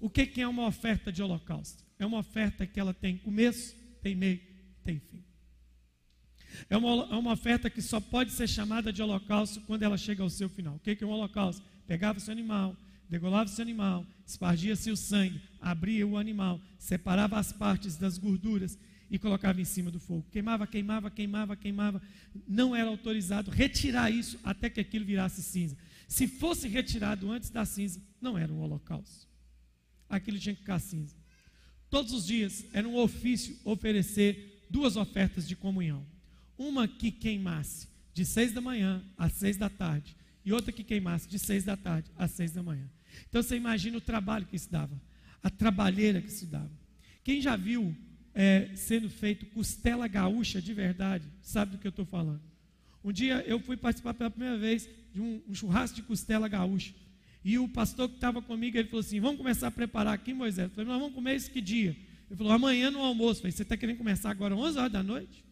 O 0.00 0.08
que, 0.08 0.40
é 0.40 0.46
uma 0.46 0.66
oferta 0.66 1.10
de 1.10 1.22
holocausto? 1.22 1.84
É 1.98 2.06
uma 2.06 2.18
oferta 2.18 2.66
que 2.66 2.78
ela 2.78 2.94
tem 2.94 3.16
começo, 3.18 3.74
tem 4.00 4.14
meio, 4.14 4.40
tem 4.84 5.00
fim. 5.00 5.24
É 6.70 6.76
uma, 6.76 7.08
é 7.10 7.16
uma 7.16 7.32
oferta 7.32 7.68
que 7.68 7.82
só 7.82 8.00
pode 8.00 8.30
ser 8.32 8.48
chamada 8.48 8.92
de 8.92 9.02
holocausto 9.02 9.60
quando 9.62 9.82
ela 9.82 9.98
chega 9.98 10.22
ao 10.22 10.30
seu 10.30 10.48
final. 10.48 10.76
O 10.76 10.78
que, 10.78 10.96
é 11.00 11.06
um 11.06 11.10
holocausto? 11.10 11.62
Pegava 11.86 12.20
seu 12.20 12.32
animal, 12.32 12.76
degolava 13.08 13.50
o 13.50 13.52
seu 13.52 13.62
animal, 13.62 14.06
espargia-se 14.26 14.90
o 14.90 14.96
sangue, 14.96 15.40
abria 15.60 16.06
o 16.06 16.16
animal, 16.16 16.60
separava 16.78 17.38
as 17.38 17.52
partes 17.52 17.96
das 17.96 18.18
gorduras 18.18 18.78
e 19.10 19.18
colocava 19.18 19.60
em 19.60 19.64
cima 19.64 19.90
do 19.90 19.98
fogo. 19.98 20.26
Queimava, 20.30 20.66
queimava, 20.66 21.10
queimava, 21.10 21.56
queimava. 21.56 22.02
Não 22.46 22.74
era 22.74 22.88
autorizado 22.88 23.50
retirar 23.50 24.10
isso 24.10 24.38
até 24.44 24.68
que 24.70 24.80
aquilo 24.80 25.04
virasse 25.04 25.42
cinza. 25.42 25.76
Se 26.06 26.26
fosse 26.26 26.68
retirado 26.68 27.30
antes 27.30 27.50
da 27.50 27.64
cinza, 27.64 28.00
não 28.20 28.36
era 28.36 28.52
um 28.52 28.60
holocausto. 28.60 29.27
Aquilo 30.08 30.38
tinha 30.38 30.54
que 30.54 30.60
ficar 30.60 30.78
cinza. 30.78 31.14
Todos 31.90 32.12
os 32.12 32.26
dias 32.26 32.64
era 32.72 32.86
um 32.86 32.96
ofício 32.96 33.56
oferecer 33.64 34.64
duas 34.68 34.96
ofertas 34.96 35.46
de 35.48 35.56
comunhão. 35.56 36.04
Uma 36.56 36.86
que 36.86 37.10
queimasse 37.10 37.88
de 38.12 38.24
seis 38.24 38.52
da 38.52 38.60
manhã 38.60 39.02
às 39.16 39.32
seis 39.34 39.56
da 39.56 39.70
tarde, 39.70 40.16
e 40.44 40.52
outra 40.52 40.72
que 40.72 40.82
queimasse 40.82 41.28
de 41.28 41.38
seis 41.38 41.64
da 41.64 41.76
tarde 41.76 42.10
às 42.16 42.32
seis 42.32 42.52
da 42.52 42.62
manhã. 42.62 42.88
Então 43.28 43.42
você 43.42 43.56
imagina 43.56 43.98
o 43.98 44.00
trabalho 44.00 44.46
que 44.46 44.56
isso 44.56 44.70
dava, 44.70 45.00
a 45.42 45.50
trabalheira 45.50 46.20
que 46.20 46.28
isso 46.28 46.46
dava. 46.46 46.70
Quem 47.22 47.40
já 47.40 47.54
viu 47.54 47.94
é, 48.34 48.70
sendo 48.74 49.08
feito 49.08 49.46
costela 49.46 50.08
gaúcha 50.08 50.60
de 50.60 50.72
verdade, 50.74 51.24
sabe 51.42 51.72
do 51.72 51.78
que 51.78 51.86
eu 51.86 51.90
estou 51.90 52.04
falando. 52.04 52.42
Um 53.04 53.12
dia 53.12 53.44
eu 53.46 53.60
fui 53.60 53.76
participar 53.76 54.14
pela 54.14 54.30
primeira 54.30 54.58
vez 54.58 54.88
de 55.14 55.20
um, 55.20 55.42
um 55.48 55.54
churrasco 55.54 55.96
de 55.96 56.02
costela 56.02 56.48
gaúcha. 56.48 56.92
E 57.48 57.58
o 57.58 57.66
pastor 57.66 58.10
que 58.10 58.16
estava 58.16 58.42
comigo, 58.42 58.76
ele 58.76 58.88
falou 58.88 59.00
assim: 59.00 59.18
Vamos 59.20 59.38
começar 59.38 59.68
a 59.68 59.70
preparar 59.70 60.12
aqui, 60.12 60.34
Moisés. 60.34 60.68
Eu 60.68 60.74
falei: 60.74 60.90
Nós 60.90 61.00
vamos 61.00 61.14
comer 61.14 61.34
isso 61.34 61.50
que 61.50 61.62
dia? 61.62 61.96
Ele 62.28 62.36
falou: 62.36 62.52
Amanhã 62.52 62.90
no 62.90 62.98
almoço. 62.98 63.38
Eu 63.38 63.42
falei: 63.44 63.52
Você 63.52 63.62
está 63.62 63.74
querendo 63.74 63.96
começar 63.96 64.28
agora 64.28 64.54
11 64.54 64.78
horas 64.78 64.92
da 64.92 65.02
noite? 65.02 65.42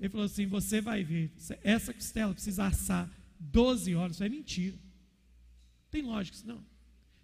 Ele 0.00 0.08
falou 0.08 0.26
assim: 0.26 0.46
Você 0.46 0.80
vai 0.80 1.04
ver, 1.04 1.30
essa 1.62 1.94
costela 1.94 2.34
precisa 2.34 2.64
assar 2.66 3.08
12 3.38 3.94
horas. 3.94 4.16
Isso 4.16 4.24
é 4.24 4.28
mentira. 4.28 4.76
Tem 5.92 6.02
lógica 6.02 6.36
isso 6.36 6.44
não. 6.44 6.60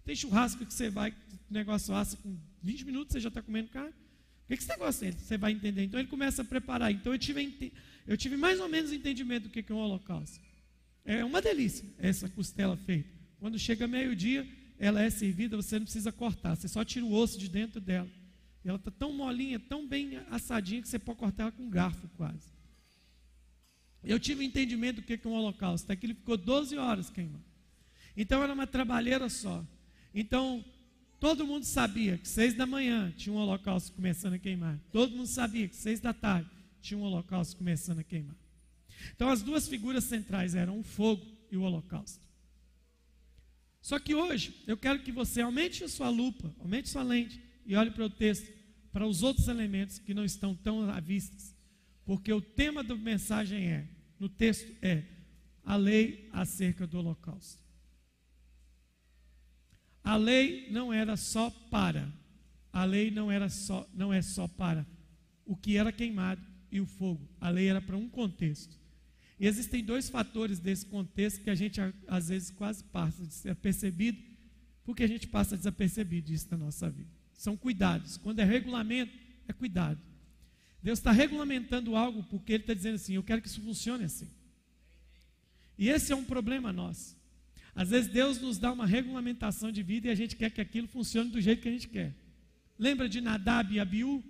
Tem 0.04 0.14
churrasco 0.14 0.64
que 0.64 0.72
você 0.72 0.88
vai, 0.88 1.10
o 1.50 1.52
negócio 1.52 1.92
assa 1.92 2.16
com 2.16 2.38
20 2.62 2.84
minutos, 2.84 3.14
você 3.14 3.20
já 3.20 3.30
está 3.30 3.42
comendo 3.42 3.68
carne. 3.68 3.90
O 3.90 4.46
que, 4.46 4.56
que 4.56 4.62
esse 4.62 4.68
negócio 4.68 5.08
é? 5.08 5.10
Você 5.10 5.36
vai 5.36 5.50
entender. 5.50 5.82
Então 5.82 5.98
ele 5.98 6.08
começa 6.08 6.42
a 6.42 6.44
preparar. 6.44 6.92
Então 6.92 7.12
eu 7.12 7.18
tive, 7.18 7.72
eu 8.06 8.16
tive 8.16 8.36
mais 8.36 8.60
ou 8.60 8.68
menos 8.68 8.92
entendimento 8.92 9.48
do 9.48 9.50
que 9.50 9.72
é 9.72 9.74
um 9.74 9.78
holocausto. 9.78 10.38
É 11.04 11.24
uma 11.24 11.42
delícia 11.42 11.84
essa 11.98 12.28
costela 12.28 12.76
feita. 12.76 13.13
Quando 13.44 13.58
chega 13.58 13.86
meio-dia, 13.86 14.48
ela 14.78 15.02
é 15.02 15.10
servida, 15.10 15.54
você 15.54 15.78
não 15.78 15.84
precisa 15.84 16.10
cortar, 16.10 16.56
você 16.56 16.66
só 16.66 16.82
tira 16.82 17.04
o 17.04 17.12
osso 17.12 17.38
de 17.38 17.46
dentro 17.46 17.78
dela. 17.78 18.08
Ela 18.64 18.78
está 18.78 18.90
tão 18.90 19.12
molinha, 19.12 19.60
tão 19.60 19.86
bem 19.86 20.16
assadinha 20.30 20.80
que 20.80 20.88
você 20.88 20.98
pode 20.98 21.18
cortar 21.18 21.42
ela 21.42 21.52
com 21.52 21.64
um 21.64 21.68
garfo 21.68 22.08
quase. 22.16 22.48
Eu 24.02 24.18
tive 24.18 24.40
um 24.40 24.46
entendimento 24.46 25.02
do 25.02 25.02
que 25.02 25.20
é 25.22 25.28
um 25.28 25.34
holocausto. 25.34 25.84
Até 25.84 25.94
que 25.94 26.06
ele 26.06 26.14
ficou 26.14 26.38
12 26.38 26.78
horas 26.78 27.10
queimando. 27.10 27.44
Então 28.16 28.42
era 28.42 28.50
uma 28.50 28.66
trabalheira 28.66 29.28
só. 29.28 29.62
Então, 30.14 30.64
todo 31.20 31.46
mundo 31.46 31.64
sabia 31.64 32.16
que 32.16 32.26
seis 32.26 32.54
da 32.54 32.64
manhã 32.64 33.12
tinha 33.14 33.34
um 33.34 33.38
holocausto 33.38 33.92
começando 33.92 34.32
a 34.32 34.38
queimar. 34.38 34.80
Todo 34.90 35.14
mundo 35.14 35.28
sabia 35.28 35.68
que 35.68 35.76
seis 35.76 36.00
da 36.00 36.14
tarde 36.14 36.48
tinha 36.80 36.96
um 36.96 37.02
holocausto 37.02 37.58
começando 37.58 37.98
a 37.98 38.04
queimar. 38.04 38.36
Então, 39.14 39.28
as 39.28 39.42
duas 39.42 39.68
figuras 39.68 40.04
centrais 40.04 40.54
eram 40.54 40.78
o 40.78 40.82
fogo 40.82 41.22
e 41.52 41.58
o 41.58 41.60
holocausto. 41.60 42.24
Só 43.84 43.98
que 43.98 44.14
hoje, 44.14 44.62
eu 44.66 44.78
quero 44.78 45.00
que 45.00 45.12
você 45.12 45.42
aumente 45.42 45.84
a 45.84 45.88
sua 45.90 46.08
lupa, 46.08 46.50
aumente 46.58 46.88
sua 46.88 47.02
lente 47.02 47.38
e 47.66 47.76
olhe 47.76 47.90
para 47.90 48.06
o 48.06 48.08
texto, 48.08 48.50
para 48.90 49.06
os 49.06 49.22
outros 49.22 49.46
elementos 49.46 49.98
que 49.98 50.14
não 50.14 50.24
estão 50.24 50.54
tão 50.54 50.88
à 50.88 50.98
vista. 51.00 51.36
Porque 52.02 52.32
o 52.32 52.40
tema 52.40 52.82
da 52.82 52.94
mensagem 52.94 53.66
é, 53.66 53.86
no 54.18 54.26
texto 54.26 54.74
é, 54.80 55.04
a 55.62 55.76
lei 55.76 56.30
acerca 56.32 56.86
do 56.86 56.96
holocausto. 56.98 57.62
A 60.02 60.16
lei 60.16 60.70
não 60.70 60.90
era 60.90 61.14
só 61.14 61.50
para, 61.50 62.10
a 62.72 62.86
lei 62.86 63.10
não 63.10 63.30
era 63.30 63.50
só, 63.50 63.86
não 63.92 64.10
é 64.10 64.22
só 64.22 64.48
para 64.48 64.86
o 65.44 65.54
que 65.54 65.76
era 65.76 65.92
queimado 65.92 66.40
e 66.72 66.80
o 66.80 66.86
fogo. 66.86 67.28
A 67.38 67.50
lei 67.50 67.68
era 67.68 67.82
para 67.82 67.98
um 67.98 68.08
contexto. 68.08 68.80
E 69.38 69.46
existem 69.46 69.82
dois 69.82 70.08
fatores 70.08 70.58
desse 70.58 70.86
contexto 70.86 71.42
que 71.42 71.50
a 71.50 71.54
gente 71.54 71.80
às 72.06 72.28
vezes 72.28 72.50
quase 72.50 72.84
passa 72.84 73.26
de 73.26 73.34
ser 73.34 73.54
percebido, 73.56 74.18
porque 74.84 75.02
a 75.02 75.08
gente 75.08 75.26
passa 75.26 75.56
desapercebido 75.56 76.32
isso 76.32 76.46
na 76.50 76.56
nossa 76.56 76.88
vida. 76.88 77.10
São 77.34 77.56
cuidados. 77.56 78.16
Quando 78.16 78.38
é 78.38 78.44
regulamento, 78.44 79.12
é 79.48 79.52
cuidado. 79.52 80.00
Deus 80.82 80.98
está 80.98 81.10
regulamentando 81.10 81.96
algo 81.96 82.22
porque 82.24 82.52
Ele 82.52 82.62
está 82.62 82.74
dizendo 82.74 82.96
assim: 82.96 83.14
eu 83.14 83.22
quero 83.22 83.42
que 83.42 83.48
isso 83.48 83.60
funcione 83.60 84.04
assim. 84.04 84.28
E 85.76 85.88
esse 85.88 86.12
é 86.12 86.16
um 86.16 86.24
problema 86.24 86.72
nosso. 86.72 87.16
Às 87.74 87.90
vezes 87.90 88.10
Deus 88.10 88.40
nos 88.40 88.58
dá 88.58 88.72
uma 88.72 88.86
regulamentação 88.86 89.72
de 89.72 89.82
vida 89.82 90.06
e 90.06 90.10
a 90.10 90.14
gente 90.14 90.36
quer 90.36 90.50
que 90.50 90.60
aquilo 90.60 90.86
funcione 90.86 91.30
do 91.30 91.40
jeito 91.40 91.62
que 91.62 91.68
a 91.68 91.72
gente 91.72 91.88
quer. 91.88 92.14
Lembra 92.78 93.08
de 93.08 93.20
Nadab 93.20 93.74
e 93.74 93.80
Abiú? 93.80 94.22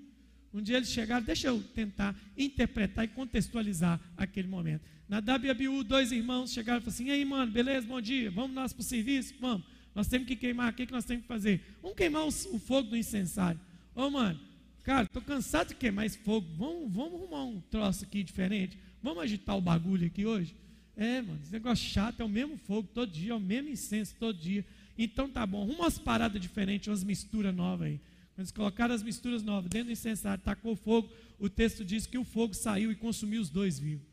Um 0.54 0.62
dia 0.62 0.76
eles 0.76 0.88
chegaram, 0.88 1.24
deixa 1.24 1.48
eu 1.48 1.60
tentar 1.74 2.14
interpretar 2.38 3.04
e 3.04 3.08
contextualizar 3.08 4.00
aquele 4.16 4.46
momento. 4.46 4.82
Nadab 5.08 5.44
e 5.44 5.50
Abiú, 5.50 5.82
dois 5.82 6.12
irmãos, 6.12 6.52
chegaram 6.52 6.78
e 6.78 6.82
falaram 6.82 6.94
assim: 6.94 7.06
e 7.06 7.10
aí, 7.10 7.24
mano, 7.24 7.50
beleza, 7.50 7.84
bom 7.84 8.00
dia, 8.00 8.30
vamos 8.30 8.54
nós 8.54 8.72
para 8.72 8.80
o 8.80 8.84
serviço? 8.84 9.34
Vamos. 9.40 9.66
Nós 9.96 10.06
temos 10.06 10.28
que 10.28 10.36
queimar, 10.36 10.72
o 10.72 10.76
que, 10.76 10.86
que 10.86 10.92
nós 10.92 11.04
temos 11.04 11.22
que 11.22 11.28
fazer? 11.28 11.60
Vamos 11.82 11.96
queimar 11.96 12.22
o, 12.22 12.28
o 12.28 12.58
fogo 12.60 12.90
do 12.90 12.96
incensário. 12.96 13.60
Ô, 13.96 14.08
mano, 14.08 14.38
cara, 14.84 15.02
estou 15.02 15.22
cansado 15.22 15.68
de 15.68 15.74
queimar 15.74 16.06
esse 16.06 16.18
fogo, 16.18 16.46
vamos, 16.56 16.92
vamos 16.92 17.20
arrumar 17.20 17.44
um 17.44 17.60
troço 17.60 18.04
aqui 18.04 18.22
diferente, 18.22 18.78
vamos 19.02 19.24
agitar 19.24 19.56
o 19.56 19.60
bagulho 19.60 20.06
aqui 20.06 20.24
hoje? 20.24 20.54
É, 20.96 21.20
mano, 21.20 21.40
esse 21.42 21.52
negócio 21.52 21.84
chato 21.84 22.20
é 22.20 22.24
o 22.24 22.28
mesmo 22.28 22.56
fogo 22.58 22.88
todo 22.94 23.10
dia, 23.10 23.32
é 23.32 23.34
o 23.34 23.40
mesmo 23.40 23.70
incenso 23.70 24.14
todo 24.20 24.38
dia. 24.38 24.64
Então 24.96 25.28
tá 25.28 25.44
bom, 25.44 25.62
arruma 25.62 25.80
umas 25.80 25.98
paradas 25.98 26.40
diferentes, 26.40 26.86
umas 26.86 27.02
misturas 27.02 27.52
novas 27.52 27.88
aí. 27.88 28.00
Eles 28.36 28.50
colocaram 28.50 28.94
as 28.94 29.02
misturas 29.02 29.42
novas 29.42 29.70
dentro 29.70 29.86
do 29.86 29.92
incensário, 29.92 30.42
tacou 30.42 30.74
fogo, 30.74 31.10
o 31.38 31.48
texto 31.48 31.84
diz 31.84 32.06
que 32.06 32.18
o 32.18 32.24
fogo 32.24 32.54
saiu 32.54 32.90
e 32.90 32.96
consumiu 32.96 33.40
os 33.40 33.48
dois 33.48 33.78
vivos. 33.78 34.06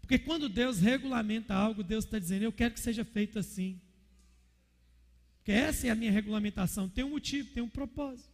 Porque 0.00 0.18
quando 0.18 0.48
Deus 0.48 0.78
regulamenta 0.78 1.54
algo, 1.54 1.82
Deus 1.82 2.04
está 2.04 2.18
dizendo, 2.18 2.42
eu 2.42 2.52
quero 2.52 2.74
que 2.74 2.80
seja 2.80 3.04
feito 3.04 3.38
assim. 3.38 3.80
Porque 5.38 5.50
essa 5.50 5.86
é 5.86 5.90
a 5.90 5.94
minha 5.94 6.12
regulamentação. 6.12 6.88
Tem 6.88 7.04
um 7.04 7.10
motivo, 7.10 7.50
tem 7.52 7.62
um 7.62 7.68
propósito. 7.68 8.32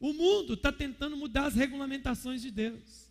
O 0.00 0.12
mundo 0.12 0.54
está 0.54 0.72
tentando 0.72 1.16
mudar 1.16 1.46
as 1.46 1.54
regulamentações 1.54 2.42
de 2.42 2.50
Deus. 2.50 3.10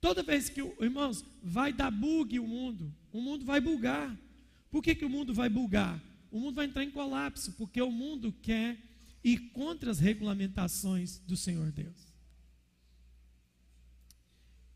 Toda 0.00 0.22
vez 0.22 0.48
que, 0.48 0.60
irmãos, 0.80 1.24
vai 1.42 1.72
dar 1.72 1.90
bug 1.90 2.38
o 2.38 2.46
mundo, 2.46 2.94
o 3.12 3.20
mundo 3.20 3.44
vai 3.44 3.60
bugar. 3.60 4.16
Por 4.70 4.82
que, 4.82 4.94
que 4.94 5.04
o 5.04 5.10
mundo 5.10 5.34
vai 5.34 5.48
bugar? 5.48 6.00
O 6.32 6.40
mundo 6.40 6.56
vai 6.56 6.64
entrar 6.64 6.82
em 6.82 6.90
colapso, 6.90 7.52
porque 7.52 7.80
o 7.80 7.92
mundo 7.92 8.32
quer 8.32 8.76
ir 9.22 9.38
contra 9.50 9.92
as 9.92 10.00
regulamentações 10.00 11.18
do 11.18 11.36
Senhor 11.36 11.70
Deus. 11.70 12.12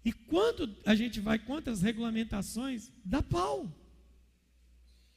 E 0.04 0.12
quando 0.12 0.72
a 0.86 0.94
gente 0.94 1.18
vai 1.18 1.40
contra 1.40 1.72
as 1.72 1.82
regulamentações, 1.82 2.92
dá 3.04 3.20
pau. 3.20 3.68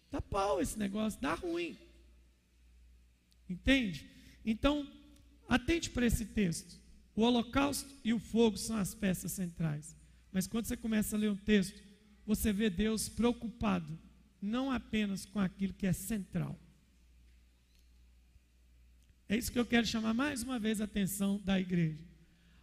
Dá 0.10 0.20
pau 0.20 0.60
esse 0.60 0.80
negócio, 0.80 1.22
dá 1.22 1.36
ruim. 1.36 1.78
Entende? 3.48 4.10
Então, 4.44 4.88
Atente 5.50 5.90
para 5.90 6.06
esse 6.06 6.26
texto. 6.26 6.80
O 7.16 7.24
holocausto 7.24 7.90
e 8.04 8.14
o 8.14 8.20
fogo 8.20 8.56
são 8.56 8.78
as 8.78 8.94
peças 8.94 9.32
centrais. 9.32 9.98
Mas 10.32 10.46
quando 10.46 10.68
você 10.68 10.78
começa 10.78 11.16
a 11.16 11.20
ler 11.20 11.32
o 11.32 11.36
texto, 11.36 11.82
você 12.26 12.54
vê 12.54 12.70
Deus 12.70 13.10
preocupado 13.10 13.98
não 14.42 14.72
apenas 14.72 15.26
com 15.26 15.40
aquilo 15.40 15.74
que 15.74 15.88
é 15.88 15.94
central. 15.94 16.60
É 19.28 19.38
isso 19.38 19.52
que 19.52 19.60
eu 19.60 19.66
quero 19.66 19.86
chamar 19.86 20.14
mais 20.14 20.42
uma 20.42 20.58
vez 20.58 20.82
a 20.82 20.86
atenção 20.86 21.40
da 21.46 21.60
igreja. 21.60 22.04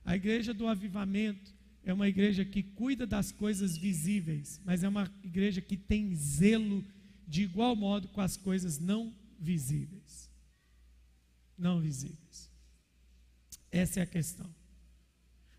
A 0.05 0.17
igreja 0.17 0.53
do 0.53 0.67
avivamento 0.67 1.55
é 1.85 1.93
uma 1.93 2.09
igreja 2.09 2.45
que 2.45 2.63
cuida 2.63 3.07
das 3.07 3.31
coisas 3.31 3.77
visíveis, 3.77 4.61
mas 4.65 4.83
é 4.83 4.89
uma 4.89 5.11
igreja 5.23 5.61
que 5.61 5.77
tem 5.77 6.15
zelo 6.15 6.85
de 7.27 7.43
igual 7.43 7.77
modo 7.77 8.09
com 8.09 8.21
as 8.21 8.37
coisas 8.37 8.79
não 8.79 9.15
visíveis. 9.39 10.29
Não 11.57 11.81
visíveis. 11.81 12.51
Essa 13.71 14.01
é 14.01 14.03
a 14.03 14.07
questão. 14.07 14.53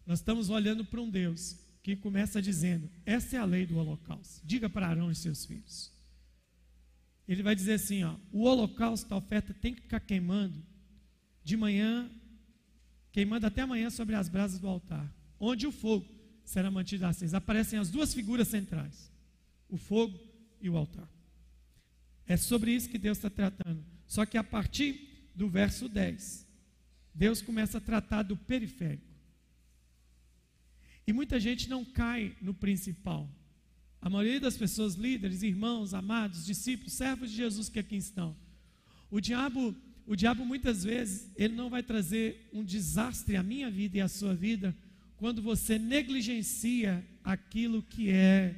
Nós 0.05 0.19
estamos 0.19 0.49
olhando 0.49 0.83
para 0.83 1.01
um 1.01 1.09
Deus 1.09 1.57
que 1.81 1.95
começa 1.95 2.41
dizendo: 2.41 2.89
essa 3.05 3.37
é 3.37 3.39
a 3.39 3.45
lei 3.45 3.65
do 3.65 3.77
holocausto. 3.77 4.45
Diga 4.45 4.69
para 4.69 4.87
Arão 4.87 5.09
e 5.09 5.15
seus 5.15 5.45
filhos. 5.45 5.96
Ele 7.27 7.43
vai 7.43 7.55
dizer 7.55 7.73
assim: 7.73 8.03
ó, 8.03 8.15
o 8.31 8.43
holocausto, 8.43 9.13
a 9.13 9.17
oferta 9.17 9.53
tem 9.53 9.73
que 9.73 9.81
ficar 9.81 9.99
queimando 9.99 10.63
de 11.43 11.57
manhã, 11.57 12.09
queimando 13.11 13.45
até 13.45 13.61
amanhã 13.61 13.89
sobre 13.89 14.15
as 14.15 14.29
brasas 14.29 14.59
do 14.59 14.67
altar, 14.67 15.13
onde 15.39 15.67
o 15.67 15.71
fogo 15.71 16.07
será 16.43 16.71
mantido 16.71 17.05
aceso. 17.05 17.35
Aparecem 17.35 17.77
as 17.77 17.89
duas 17.89 18.13
figuras 18.13 18.47
centrais: 18.47 19.11
o 19.67 19.77
fogo 19.77 20.17
e 20.61 20.69
o 20.69 20.77
altar. 20.77 21.09
É 22.25 22.35
sobre 22.35 22.71
isso 22.71 22.89
que 22.89 22.97
Deus 22.97 23.17
está 23.17 23.29
tratando. 23.29 23.83
Só 24.05 24.25
que 24.25 24.37
a 24.37 24.43
partir 24.43 25.31
do 25.35 25.49
verso 25.49 25.87
10, 25.87 26.47
Deus 27.13 27.41
começa 27.41 27.77
a 27.77 27.81
tratar 27.81 28.23
do 28.23 28.35
periférico. 28.35 29.05
E 31.05 31.13
muita 31.13 31.39
gente 31.39 31.69
não 31.69 31.85
cai 31.85 32.35
no 32.41 32.53
principal. 32.53 33.29
A 34.01 34.09
maioria 34.09 34.39
das 34.39 34.55
pessoas, 34.55 34.95
líderes, 34.95 35.43
irmãos, 35.43 35.93
amados, 35.93 36.45
discípulos, 36.45 36.93
servos 36.93 37.29
de 37.31 37.37
Jesus 37.37 37.67
que 37.67 37.79
aqui 37.79 37.95
estão. 37.95 38.35
O 39.09 39.19
diabo, 39.19 39.75
o 40.05 40.15
diabo 40.15 40.45
muitas 40.45 40.83
vezes, 40.83 41.31
ele 41.35 41.55
não 41.55 41.69
vai 41.69 41.81
trazer 41.81 42.49
um 42.53 42.63
desastre 42.63 43.35
à 43.35 43.43
minha 43.43 43.69
vida 43.69 43.97
e 43.97 44.01
à 44.01 44.07
sua 44.07 44.33
vida 44.33 44.75
quando 45.17 45.41
você 45.41 45.79
negligencia 45.79 47.05
aquilo 47.23 47.81
que 47.81 48.09
é 48.09 48.55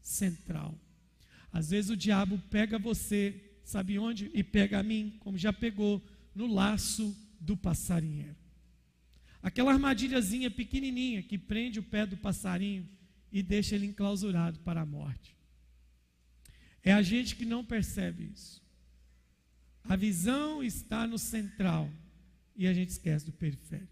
central. 0.00 0.74
Às 1.52 1.70
vezes 1.70 1.90
o 1.90 1.96
diabo 1.96 2.40
pega 2.50 2.78
você, 2.78 3.34
sabe 3.62 3.98
onde? 3.98 4.30
E 4.32 4.42
pega 4.42 4.78
a 4.78 4.82
mim, 4.82 5.14
como 5.20 5.36
já 5.36 5.52
pegou, 5.52 6.02
no 6.34 6.46
laço 6.46 7.14
do 7.38 7.56
passarinheiro. 7.56 8.36
Aquela 9.42 9.72
armadilhazinha 9.72 10.50
pequenininha 10.50 11.22
que 11.22 11.36
prende 11.36 11.78
o 11.78 11.82
pé 11.82 12.06
do 12.06 12.16
passarinho 12.16 12.88
e 13.32 13.42
deixa 13.42 13.74
ele 13.74 13.86
enclausurado 13.86 14.60
para 14.60 14.82
a 14.82 14.86
morte. 14.86 15.34
É 16.82 16.92
a 16.92 17.00
gente 17.00 17.34
que 17.34 17.46
não 17.46 17.64
percebe 17.64 18.30
isso. 18.32 18.62
A 19.84 19.96
visão 19.96 20.62
está 20.62 21.06
no 21.06 21.18
central 21.18 21.90
e 22.54 22.66
a 22.66 22.74
gente 22.74 22.90
esquece 22.90 23.24
do 23.24 23.32
periférico. 23.32 23.90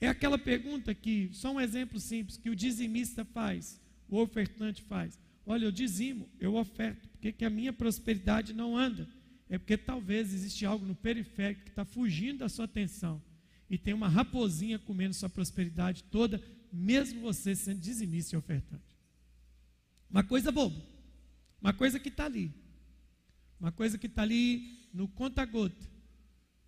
É 0.00 0.08
aquela 0.08 0.36
pergunta 0.36 0.92
que, 0.94 1.30
só 1.32 1.52
um 1.52 1.60
exemplo 1.60 2.00
simples, 2.00 2.36
que 2.36 2.50
o 2.50 2.56
dizimista 2.56 3.24
faz, 3.24 3.80
o 4.08 4.18
ofertante 4.18 4.82
faz. 4.82 5.18
Olha, 5.46 5.66
eu 5.66 5.72
dizimo, 5.72 6.28
eu 6.40 6.56
oferto, 6.56 7.08
porque 7.10 7.32
que 7.32 7.44
a 7.44 7.50
minha 7.50 7.72
prosperidade 7.72 8.52
não 8.52 8.76
anda? 8.76 9.08
É 9.48 9.58
porque 9.58 9.76
talvez 9.76 10.34
existe 10.34 10.66
algo 10.66 10.84
no 10.84 10.96
periférico 10.96 11.62
que 11.62 11.70
está 11.70 11.84
fugindo 11.84 12.38
da 12.38 12.48
sua 12.48 12.64
atenção 12.64 13.22
e 13.72 13.78
tem 13.78 13.94
uma 13.94 14.06
raposinha 14.06 14.78
comendo 14.78 15.14
sua 15.14 15.30
prosperidade 15.30 16.04
toda, 16.04 16.38
mesmo 16.70 17.22
você 17.22 17.56
sendo 17.56 17.80
dizimista 17.80 18.36
e 18.36 18.38
ofertante. 18.38 18.84
Uma 20.10 20.22
coisa 20.22 20.52
boba, 20.52 20.78
uma 21.58 21.72
coisa 21.72 21.98
que 21.98 22.10
está 22.10 22.26
ali, 22.26 22.52
uma 23.58 23.72
coisa 23.72 23.96
que 23.96 24.08
está 24.08 24.20
ali 24.20 24.90
no 24.92 25.08
conta-gota, 25.08 25.88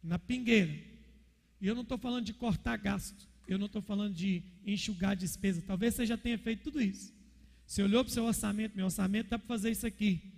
na 0.02 0.18
pingueira. 0.18 0.72
E 1.60 1.66
eu 1.66 1.74
não 1.74 1.82
estou 1.82 1.98
falando 1.98 2.24
de 2.24 2.32
cortar 2.32 2.78
gasto, 2.78 3.28
eu 3.46 3.58
não 3.58 3.66
estou 3.66 3.82
falando 3.82 4.14
de 4.14 4.42
enxugar 4.64 5.14
despesa. 5.14 5.60
Talvez 5.60 5.94
você 5.94 6.06
já 6.06 6.16
tenha 6.16 6.38
feito 6.38 6.62
tudo 6.62 6.80
isso. 6.80 7.12
Você 7.66 7.82
olhou 7.82 8.02
para 8.02 8.12
o 8.12 8.14
seu 8.14 8.24
orçamento, 8.24 8.76
meu 8.76 8.86
orçamento 8.86 9.28
dá 9.28 9.38
para 9.38 9.46
fazer 9.46 9.70
isso 9.70 9.86
aqui. 9.86 10.32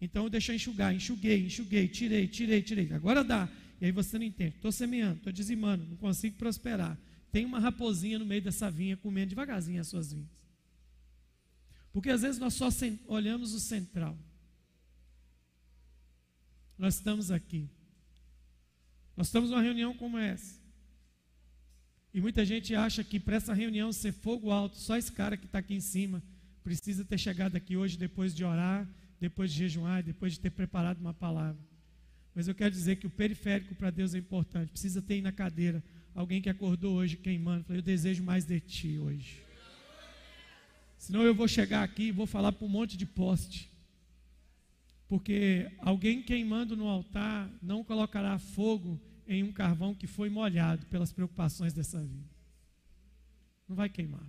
Então 0.00 0.30
eu 0.32 0.54
enxugar, 0.54 0.94
enxuguei, 0.94 1.46
enxuguei, 1.46 1.88
tirei, 1.88 2.28
tirei, 2.28 2.62
tirei. 2.62 2.92
Agora 2.92 3.24
dá. 3.24 3.48
E 3.82 3.86
aí 3.86 3.90
você 3.90 4.16
não 4.16 4.24
entende. 4.24 4.54
Estou 4.54 4.70
semeando, 4.70 5.16
estou 5.16 5.32
dizimando, 5.32 5.84
não 5.84 5.96
consigo 5.96 6.36
prosperar. 6.36 6.96
Tem 7.32 7.44
uma 7.44 7.58
raposinha 7.58 8.16
no 8.16 8.24
meio 8.24 8.40
dessa 8.40 8.70
vinha 8.70 8.96
comendo 8.96 9.30
devagarzinho 9.30 9.80
as 9.80 9.88
suas 9.88 10.12
vinhas. 10.12 10.30
Porque 11.92 12.08
às 12.08 12.22
vezes 12.22 12.38
nós 12.38 12.54
só 12.54 12.68
olhamos 13.08 13.52
o 13.52 13.58
central. 13.58 14.16
Nós 16.78 16.94
estamos 16.94 17.32
aqui. 17.32 17.68
Nós 19.16 19.26
estamos 19.26 19.50
numa 19.50 19.60
reunião 19.60 19.92
como 19.94 20.16
essa. 20.16 20.60
E 22.14 22.20
muita 22.20 22.44
gente 22.44 22.76
acha 22.76 23.02
que 23.02 23.18
para 23.18 23.34
essa 23.34 23.52
reunião 23.52 23.92
ser 23.92 24.12
fogo 24.12 24.52
alto, 24.52 24.76
só 24.76 24.96
esse 24.96 25.10
cara 25.10 25.36
que 25.36 25.46
está 25.46 25.58
aqui 25.58 25.74
em 25.74 25.80
cima 25.80 26.22
precisa 26.62 27.04
ter 27.04 27.18
chegado 27.18 27.56
aqui 27.56 27.76
hoje 27.76 27.98
depois 27.98 28.32
de 28.32 28.44
orar, 28.44 28.88
depois 29.18 29.50
de 29.50 29.58
jejuar, 29.58 30.04
depois 30.04 30.34
de 30.34 30.38
ter 30.38 30.50
preparado 30.50 31.00
uma 31.00 31.12
palavra. 31.12 31.71
Mas 32.34 32.48
eu 32.48 32.54
quero 32.54 32.70
dizer 32.70 32.96
que 32.96 33.06
o 33.06 33.10
periférico 33.10 33.74
para 33.74 33.90
Deus 33.90 34.14
é 34.14 34.18
importante. 34.18 34.70
Precisa 34.70 35.02
ter 35.02 35.20
na 35.20 35.32
cadeira 35.32 35.82
alguém 36.14 36.40
que 36.40 36.48
acordou 36.48 36.94
hoje 36.94 37.16
queimando. 37.16 37.64
Falei, 37.64 37.80
eu 37.80 37.84
desejo 37.84 38.22
mais 38.22 38.44
de 38.44 38.58
ti 38.60 38.98
hoje. 38.98 39.42
Senão 40.98 41.22
eu 41.22 41.34
vou 41.34 41.48
chegar 41.48 41.82
aqui 41.82 42.04
e 42.04 42.12
vou 42.12 42.26
falar 42.26 42.52
para 42.52 42.64
um 42.64 42.70
monte 42.70 42.96
de 42.96 43.04
poste. 43.04 43.70
Porque 45.08 45.70
alguém 45.80 46.22
queimando 46.22 46.76
no 46.76 46.86
altar 46.86 47.50
não 47.60 47.84
colocará 47.84 48.38
fogo 48.38 49.00
em 49.26 49.42
um 49.42 49.52
carvão 49.52 49.94
que 49.94 50.06
foi 50.06 50.30
molhado 50.30 50.86
pelas 50.86 51.12
preocupações 51.12 51.72
dessa 51.72 52.02
vida. 52.02 52.30
Não 53.68 53.76
vai 53.76 53.88
queimar. 53.88 54.26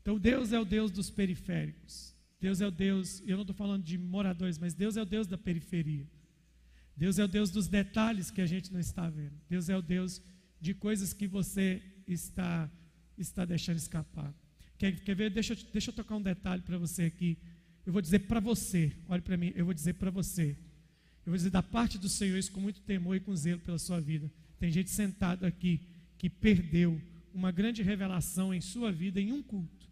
Então 0.00 0.18
Deus 0.18 0.52
é 0.52 0.58
o 0.58 0.64
Deus 0.64 0.90
dos 0.90 1.10
periféricos. 1.10 2.14
Deus 2.40 2.60
é 2.60 2.66
o 2.66 2.70
Deus, 2.70 3.22
eu 3.26 3.36
não 3.36 3.42
estou 3.42 3.56
falando 3.56 3.82
de 3.82 3.96
moradores, 3.96 4.58
mas 4.58 4.74
Deus 4.74 4.96
é 4.96 5.02
o 5.02 5.06
Deus 5.06 5.26
da 5.26 5.38
periferia. 5.38 6.06
Deus 6.96 7.18
é 7.18 7.24
o 7.24 7.28
Deus 7.28 7.50
dos 7.50 7.66
detalhes 7.66 8.30
que 8.30 8.40
a 8.40 8.46
gente 8.46 8.72
não 8.72 8.80
está 8.80 9.08
vendo. 9.08 9.34
Deus 9.48 9.68
é 9.68 9.76
o 9.76 9.82
Deus 9.82 10.22
de 10.60 10.72
coisas 10.74 11.12
que 11.12 11.26
você 11.26 11.82
está, 12.06 12.70
está 13.18 13.44
deixando 13.44 13.76
escapar. 13.76 14.32
Quer, 14.78 15.00
quer 15.00 15.14
ver? 15.14 15.30
Deixa 15.30 15.54
deixa 15.72 15.90
eu 15.90 15.94
tocar 15.94 16.16
um 16.16 16.22
detalhe 16.22 16.62
para 16.62 16.78
você 16.78 17.04
aqui. 17.04 17.38
Eu 17.84 17.92
vou 17.92 18.00
dizer 18.00 18.20
para 18.20 18.40
você, 18.40 18.92
olhe 19.08 19.22
para 19.22 19.36
mim, 19.36 19.52
eu 19.54 19.64
vou 19.64 19.74
dizer 19.74 19.94
para 19.94 20.10
você. 20.10 20.56
Eu 21.24 21.30
vou 21.30 21.36
dizer 21.36 21.50
da 21.50 21.62
parte 21.62 21.98
do 21.98 22.08
Senhor 22.08 22.38
isso 22.38 22.52
com 22.52 22.60
muito 22.60 22.80
temor 22.82 23.16
e 23.16 23.20
com 23.20 23.34
zelo 23.34 23.60
pela 23.60 23.78
sua 23.78 24.00
vida. 24.00 24.30
Tem 24.58 24.70
gente 24.70 24.90
sentado 24.90 25.44
aqui 25.44 25.80
que 26.16 26.30
perdeu 26.30 27.00
uma 27.32 27.50
grande 27.50 27.82
revelação 27.82 28.54
em 28.54 28.60
sua 28.60 28.92
vida 28.92 29.20
em 29.20 29.32
um 29.32 29.42
culto, 29.42 29.86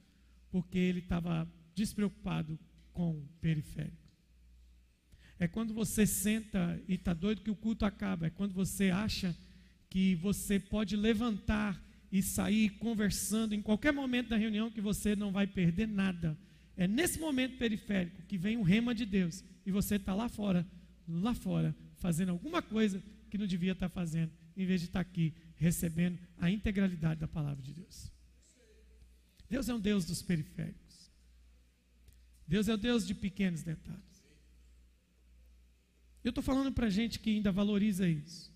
porque 0.51 0.79
ele 0.79 1.01
estava 1.01 1.51
despreocupado 1.75 2.59
com 2.93 3.11
o 3.11 3.29
periférico. 3.41 4.02
É 5.43 5.49
quando 5.49 5.75
você 5.75 6.07
senta 6.07 6.81
e 6.87 6.95
está 6.95 7.13
doido 7.13 7.41
que 7.41 7.51
o 7.51 7.57
culto 7.57 7.85
acaba. 7.85 8.29
É 8.29 8.31
quando 8.31 8.53
você 8.53 8.91
acha 8.91 9.37
que 9.91 10.15
você 10.15 10.61
pode 10.61 10.95
levantar 10.95 11.83
e 12.13 12.23
sair 12.23 12.71
conversando 12.79 13.53
em 13.53 13.61
qualquer 13.61 13.93
momento 13.93 14.29
da 14.29 14.37
reunião 14.37 14.71
que 14.71 14.81
você 14.81 15.17
não 15.17 15.33
vai 15.33 15.49
perder 15.49 15.89
nada. 15.89 16.39
É 16.77 16.87
nesse 16.87 17.19
momento 17.19 17.59
periférico 17.59 18.23
que 18.23 18.39
vem 18.39 18.57
o 18.57 18.63
rema 18.63 18.95
de 18.95 19.05
Deus 19.05 19.43
e 19.67 19.73
você 19.73 19.97
está 19.97 20.15
lá 20.15 20.29
fora, 20.29 20.65
lá 21.09 21.35
fora, 21.35 21.75
fazendo 21.97 22.29
alguma 22.29 22.63
coisa 22.63 23.03
que 23.29 23.37
não 23.37 23.47
devia 23.49 23.73
estar 23.73 23.89
tá 23.89 23.93
fazendo, 23.93 24.31
em 24.57 24.65
vez 24.65 24.81
de 24.81 24.87
estar 24.87 25.03
tá 25.03 25.11
aqui 25.11 25.35
recebendo 25.57 26.21
a 26.39 26.53
integralidade 26.53 27.19
da 27.19 27.27
palavra 27.27 27.61
de 27.61 27.73
Deus. 27.73 28.13
Deus 29.51 29.69
é 29.69 29.75
um 29.75 29.81
Deus 29.81 30.05
dos 30.05 30.23
periféricos. 30.23 31.11
Deus 32.47 32.69
é 32.69 32.75
o 32.75 32.79
Deus 32.79 33.05
de 33.05 33.13
pequenos 33.13 33.65
detalhes. 33.65 34.12
Eu 36.25 36.31
estou 36.31 36.43
falando 36.43 36.73
para 36.73 36.89
gente 36.89 37.19
que 37.19 37.31
ainda 37.31 37.51
valoriza 37.51 38.09
isso, 38.09 38.53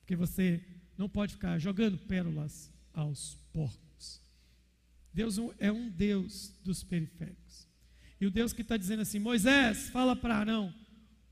porque 0.00 0.14
você 0.14 0.62
não 0.96 1.08
pode 1.08 1.34
ficar 1.34 1.58
jogando 1.58 1.96
pérolas 1.96 2.70
aos 2.92 3.36
porcos. 3.52 4.20
Deus 5.12 5.38
é 5.58 5.72
um 5.72 5.88
Deus 5.88 6.52
dos 6.62 6.82
periféricos. 6.82 7.66
E 8.20 8.26
o 8.26 8.30
Deus 8.30 8.52
que 8.52 8.62
está 8.62 8.76
dizendo 8.76 9.02
assim: 9.02 9.18
Moisés, 9.18 9.88
fala 9.88 10.14
para 10.14 10.36
Arão, 10.36 10.74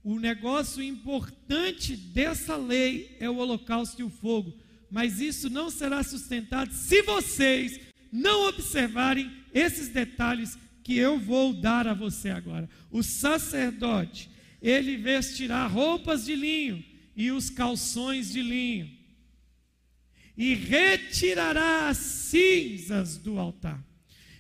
o 0.03 0.19
negócio 0.19 0.83
importante 0.83 1.97
dessa 1.97 2.57
lei 2.57 3.17
é 3.21 3.29
o 3.29 3.37
holocausto 3.37 4.01
e 4.01 4.05
o 4.05 4.11
fogo, 4.11 4.57
mas 4.91 5.21
isso 5.21 5.51
não 5.51 5.69
será 5.69 6.03
sustentado 6.03 6.73
se 6.73 7.03
vocês 7.03 7.81
não 8.13 8.49
observarem 8.49 9.31
esses 9.53 9.89
detalhes 9.89 10.57
que 10.83 10.97
eu 10.97 11.19
vou 11.19 11.53
dar 11.53 11.89
a 11.89 11.95
você 11.95 12.31
agora. 12.31 12.71
O 12.91 13.03
sacerdote 13.03 14.31
ele 14.67 14.97
vestirá 14.97 15.65
roupas 15.69 16.25
de 16.25 16.35
linho 16.35 16.85
e 17.15 17.31
os 17.31 17.49
calções 17.49 18.33
de 18.33 18.43
linho, 18.43 18.91
e 20.37 20.55
retirará 20.55 21.89
as 21.89 21.97
cinzas 21.99 23.17
do 23.17 23.39
altar. 23.39 23.81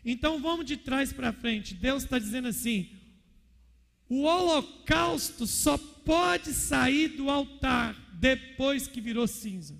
Então 0.04 0.40
vamos 0.42 0.66
de 0.66 0.76
trás 0.76 1.12
para 1.12 1.32
frente. 1.32 1.74
Deus 1.74 2.02
está 2.02 2.18
dizendo 2.18 2.48
assim: 2.48 2.90
o 4.08 4.22
holocausto 4.22 5.46
só 5.46 5.78
pode 5.78 6.52
sair 6.52 7.08
do 7.08 7.30
altar 7.30 7.94
depois 8.14 8.88
que 8.88 9.00
virou 9.00 9.28
cinza. 9.28 9.78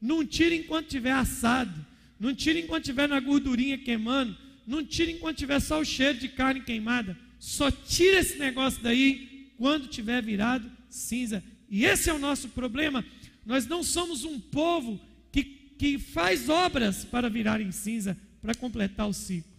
Não 0.00 0.26
tira 0.26 0.56
enquanto 0.56 0.86
estiver 0.86 1.12
assado, 1.12 1.86
não 2.18 2.34
tira 2.34 2.58
enquanto 2.58 2.82
estiver 2.82 3.08
na 3.08 3.20
gordurinha 3.20 3.78
queimando, 3.78 4.36
não 4.66 4.84
tira 4.84 5.12
enquanto 5.12 5.38
tiver 5.38 5.60
só 5.60 5.80
o 5.80 5.84
cheiro 5.84 6.18
de 6.18 6.28
carne 6.28 6.62
queimada. 6.62 7.16
Só 7.40 7.70
tira 7.70 8.20
esse 8.20 8.38
negócio 8.38 8.82
daí 8.82 9.50
quando 9.56 9.88
tiver 9.88 10.22
virado 10.22 10.70
cinza. 10.90 11.42
E 11.70 11.86
esse 11.86 12.10
é 12.10 12.12
o 12.12 12.18
nosso 12.18 12.50
problema. 12.50 13.04
Nós 13.46 13.66
não 13.66 13.82
somos 13.82 14.24
um 14.24 14.38
povo 14.38 15.00
que, 15.32 15.42
que 15.42 15.98
faz 15.98 16.50
obras 16.50 17.04
para 17.04 17.30
virar 17.30 17.60
em 17.60 17.72
cinza, 17.72 18.16
para 18.42 18.54
completar 18.54 19.08
o 19.08 19.14
ciclo. 19.14 19.50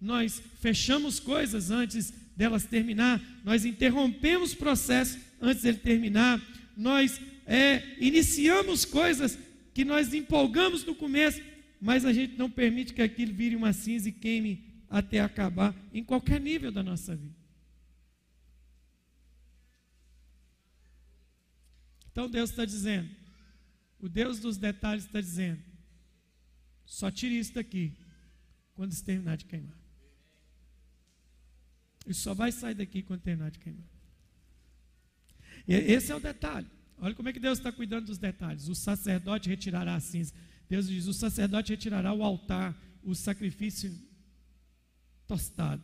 Nós 0.00 0.42
fechamos 0.60 1.20
coisas 1.20 1.70
antes 1.70 2.12
delas 2.34 2.64
terminar, 2.64 3.22
nós 3.44 3.64
interrompemos 3.64 4.54
processo 4.54 5.18
antes 5.40 5.62
dele 5.62 5.78
terminar, 5.78 6.40
nós 6.76 7.18
é, 7.46 7.82
iniciamos 7.98 8.84
coisas 8.84 9.38
que 9.72 9.84
nós 9.84 10.12
empolgamos 10.12 10.84
no 10.84 10.94
começo, 10.94 11.40
mas 11.80 12.04
a 12.04 12.12
gente 12.12 12.36
não 12.36 12.50
permite 12.50 12.92
que 12.92 13.00
aquilo 13.00 13.32
vire 13.32 13.56
uma 13.56 13.72
cinza 13.72 14.08
e 14.08 14.12
queime 14.12 14.65
até 14.88 15.20
acabar 15.20 15.74
em 15.92 16.04
qualquer 16.04 16.40
nível 16.40 16.70
da 16.70 16.82
nossa 16.82 17.14
vida. 17.14 17.34
Então 22.10 22.30
Deus 22.30 22.50
está 22.50 22.64
dizendo, 22.64 23.10
o 23.98 24.08
Deus 24.08 24.40
dos 24.40 24.56
detalhes 24.56 25.04
está 25.04 25.20
dizendo, 25.20 25.62
só 26.84 27.10
tire 27.10 27.38
isso 27.38 27.52
daqui 27.54 27.96
quando 28.74 28.92
se 28.92 29.04
terminar 29.04 29.36
de 29.36 29.44
queimar. 29.44 29.76
Isso 32.06 32.20
só 32.20 32.32
vai 32.32 32.52
sair 32.52 32.74
daqui 32.74 33.02
quando 33.02 33.20
terminar 33.20 33.50
de 33.50 33.58
queimar. 33.58 33.88
E 35.66 35.74
esse 35.74 36.12
é 36.12 36.14
o 36.14 36.20
detalhe. 36.20 36.70
Olha 36.98 37.14
como 37.14 37.28
é 37.28 37.32
que 37.32 37.40
Deus 37.40 37.58
está 37.58 37.72
cuidando 37.72 38.06
dos 38.06 38.18
detalhes. 38.18 38.68
O 38.68 38.74
sacerdote 38.74 39.48
retirará 39.48 39.94
a 39.94 40.00
cinza. 40.00 40.32
Deus 40.68 40.88
diz: 40.88 41.06
o 41.06 41.12
sacerdote 41.12 41.72
retirará 41.72 42.12
o 42.12 42.22
altar, 42.22 42.74
o 43.02 43.14
sacrifício 43.14 43.92
tostado. 45.26 45.82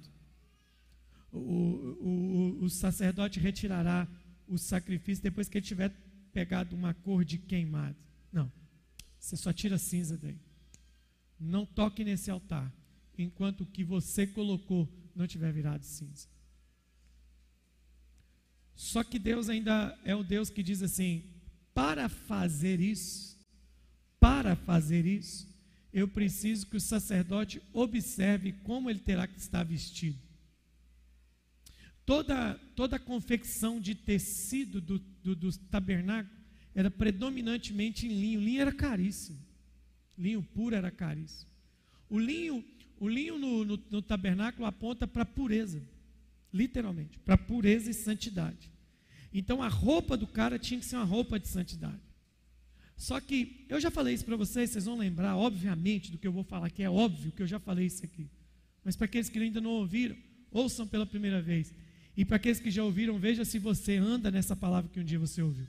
O, 1.33 1.39
o, 1.39 2.59
o, 2.65 2.71
sacerdote 2.71 3.41
retirará 3.41 4.07
o 4.47 4.59
sacrifício 4.59 5.23
depois 5.23 5.49
que 5.49 5.59
ele 5.59 5.67
tiver 5.67 5.91
pegado 6.33 6.77
uma 6.77 6.93
cor 6.93 7.25
de 7.25 7.39
queimado. 7.39 7.97
Não. 8.31 8.53
Você 9.19 9.37
só 9.37 9.53
tira 9.53 9.79
cinza 9.79 10.19
daí. 10.19 10.39
Não 11.41 11.65
toque 11.65 12.05
nesse 12.05 12.31
altar 12.31 12.73
enquanto 13.17 13.63
o 13.63 13.67
que 13.67 13.83
você 13.85 14.27
colocou 14.27 14.89
não 15.15 15.27
tiver 15.27 15.53
virado 15.53 15.85
cinza. 15.85 16.29
Só 18.75 19.05
que 19.05 19.19
Deus 19.19 19.49
ainda 19.49 19.99
é 20.05 20.15
o 20.15 20.25
Deus 20.25 20.51
que 20.51 20.63
diz 20.63 20.83
assim: 20.83 21.25
para 21.75 22.09
fazer 22.09 22.81
isso, 22.81 23.39
para 24.19 24.57
fazer 24.57 25.07
isso, 25.07 25.52
eu 25.93 26.09
preciso 26.09 26.67
que 26.67 26.77
o 26.77 26.81
sacerdote 26.81 27.63
observe 27.73 28.53
como 28.65 28.89
ele 28.89 29.01
terá 29.01 29.27
que 29.27 29.39
estar 29.39 29.63
vestido. 29.63 30.19
Toda, 32.05 32.55
toda 32.75 32.97
a 32.97 33.01
confecção 33.01 33.81
de 33.81 33.95
tecido 33.95 34.81
do, 34.81 34.99
do, 34.99 35.37
do 35.37 35.59
tabernáculo 35.59 36.35
era 36.75 36.91
predominantemente 36.91 38.07
em 38.07 38.11
linho. 38.11 38.41
Linho 38.41 38.61
era 38.61 38.73
caríssimo. 38.73 39.39
Linho 40.17 40.43
puro 40.43 40.75
era 40.75 40.91
caríssimo. 40.91 41.51
O 42.09 42.19
linho, 42.19 42.65
o 42.99 43.09
linho 43.09 43.39
no, 43.39 43.65
no, 43.65 43.85
no 43.91 44.03
tabernáculo 44.03 44.67
aponta 44.67 45.07
para 45.07 45.25
pureza, 45.25 45.83
literalmente, 46.53 47.19
para 47.19 47.39
pureza 47.39 47.91
e 47.91 47.95
santidade. 47.95 48.71
Então 49.33 49.63
a 49.63 49.69
roupa 49.69 50.17
do 50.17 50.27
cara 50.27 50.59
tinha 50.59 50.81
que 50.81 50.87
ser 50.87 50.97
uma 50.97 51.05
roupa 51.05 51.39
de 51.39 51.49
santidade. 51.49 52.12
Só 52.97 53.21
que 53.21 53.65
eu 53.69 53.81
já 53.81 53.91
falei 53.91 54.15
isso 54.15 54.25
para 54.25 54.37
vocês, 54.37 54.71
vocês 54.71 54.85
vão 54.85 54.97
lembrar, 54.97 55.37
obviamente, 55.37 56.11
do 56.11 56.19
que 56.19 56.27
eu 56.27 56.33
vou 56.33 56.45
falar, 56.45 56.71
que 56.71 56.83
é 56.83 56.91
óbvio 56.91 57.33
que 57.33 57.43
eu 57.43 57.47
já 57.47 57.59
falei 57.59 57.87
isso 57.87 58.05
aqui. 58.05 58.29
Mas 58.85 58.97
para 58.97 59.07
aqueles 59.07 59.29
que 59.29 59.39
ainda 59.39 59.61
não 59.61 59.71
ouviram, 59.71 60.17
ouçam 60.51 60.87
pela 60.87 61.07
primeira 61.07 61.41
vez. 61.41 61.73
E 62.17 62.25
para 62.25 62.37
aqueles 62.37 62.61
que 62.61 62.71
já 62.71 62.85
ouviram, 62.85 63.19
veja 63.19 63.45
se 63.45 63.59
você 63.59 63.97
anda 63.97 64.31
nessa 64.31 64.55
palavra 64.55 64.91
que 64.91 65.01
um 65.01 65.05
dia 65.05 65.19
você 65.19 65.41
ouviu. 65.41 65.67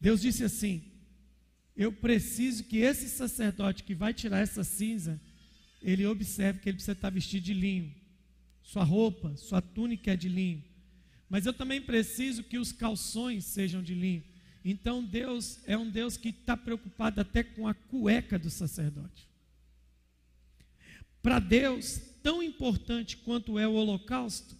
Deus 0.00 0.20
disse 0.20 0.44
assim: 0.44 0.82
Eu 1.76 1.92
preciso 1.92 2.64
que 2.64 2.78
esse 2.78 3.08
sacerdote 3.08 3.82
que 3.82 3.94
vai 3.94 4.14
tirar 4.14 4.38
essa 4.38 4.64
cinza, 4.64 5.20
ele 5.82 6.06
observe 6.06 6.60
que 6.60 6.68
ele 6.68 6.76
precisa 6.76 6.92
estar 6.92 7.10
vestido 7.10 7.44
de 7.44 7.54
linho. 7.54 7.94
Sua 8.62 8.84
roupa, 8.84 9.36
sua 9.36 9.60
túnica 9.60 10.12
é 10.12 10.16
de 10.16 10.28
linho. 10.28 10.62
Mas 11.28 11.44
eu 11.44 11.52
também 11.52 11.80
preciso 11.80 12.42
que 12.42 12.58
os 12.58 12.72
calções 12.72 13.44
sejam 13.44 13.82
de 13.82 13.94
linho. 13.94 14.24
Então 14.70 15.02
Deus 15.02 15.60
é 15.66 15.78
um 15.78 15.88
Deus 15.88 16.18
que 16.18 16.28
está 16.28 16.54
preocupado 16.54 17.22
até 17.22 17.42
com 17.42 17.66
a 17.66 17.72
cueca 17.72 18.38
do 18.38 18.50
sacerdote. 18.50 19.26
Para 21.22 21.38
Deus, 21.38 21.98
tão 22.22 22.42
importante 22.42 23.16
quanto 23.16 23.58
é 23.58 23.66
o 23.66 23.72
holocausto, 23.72 24.54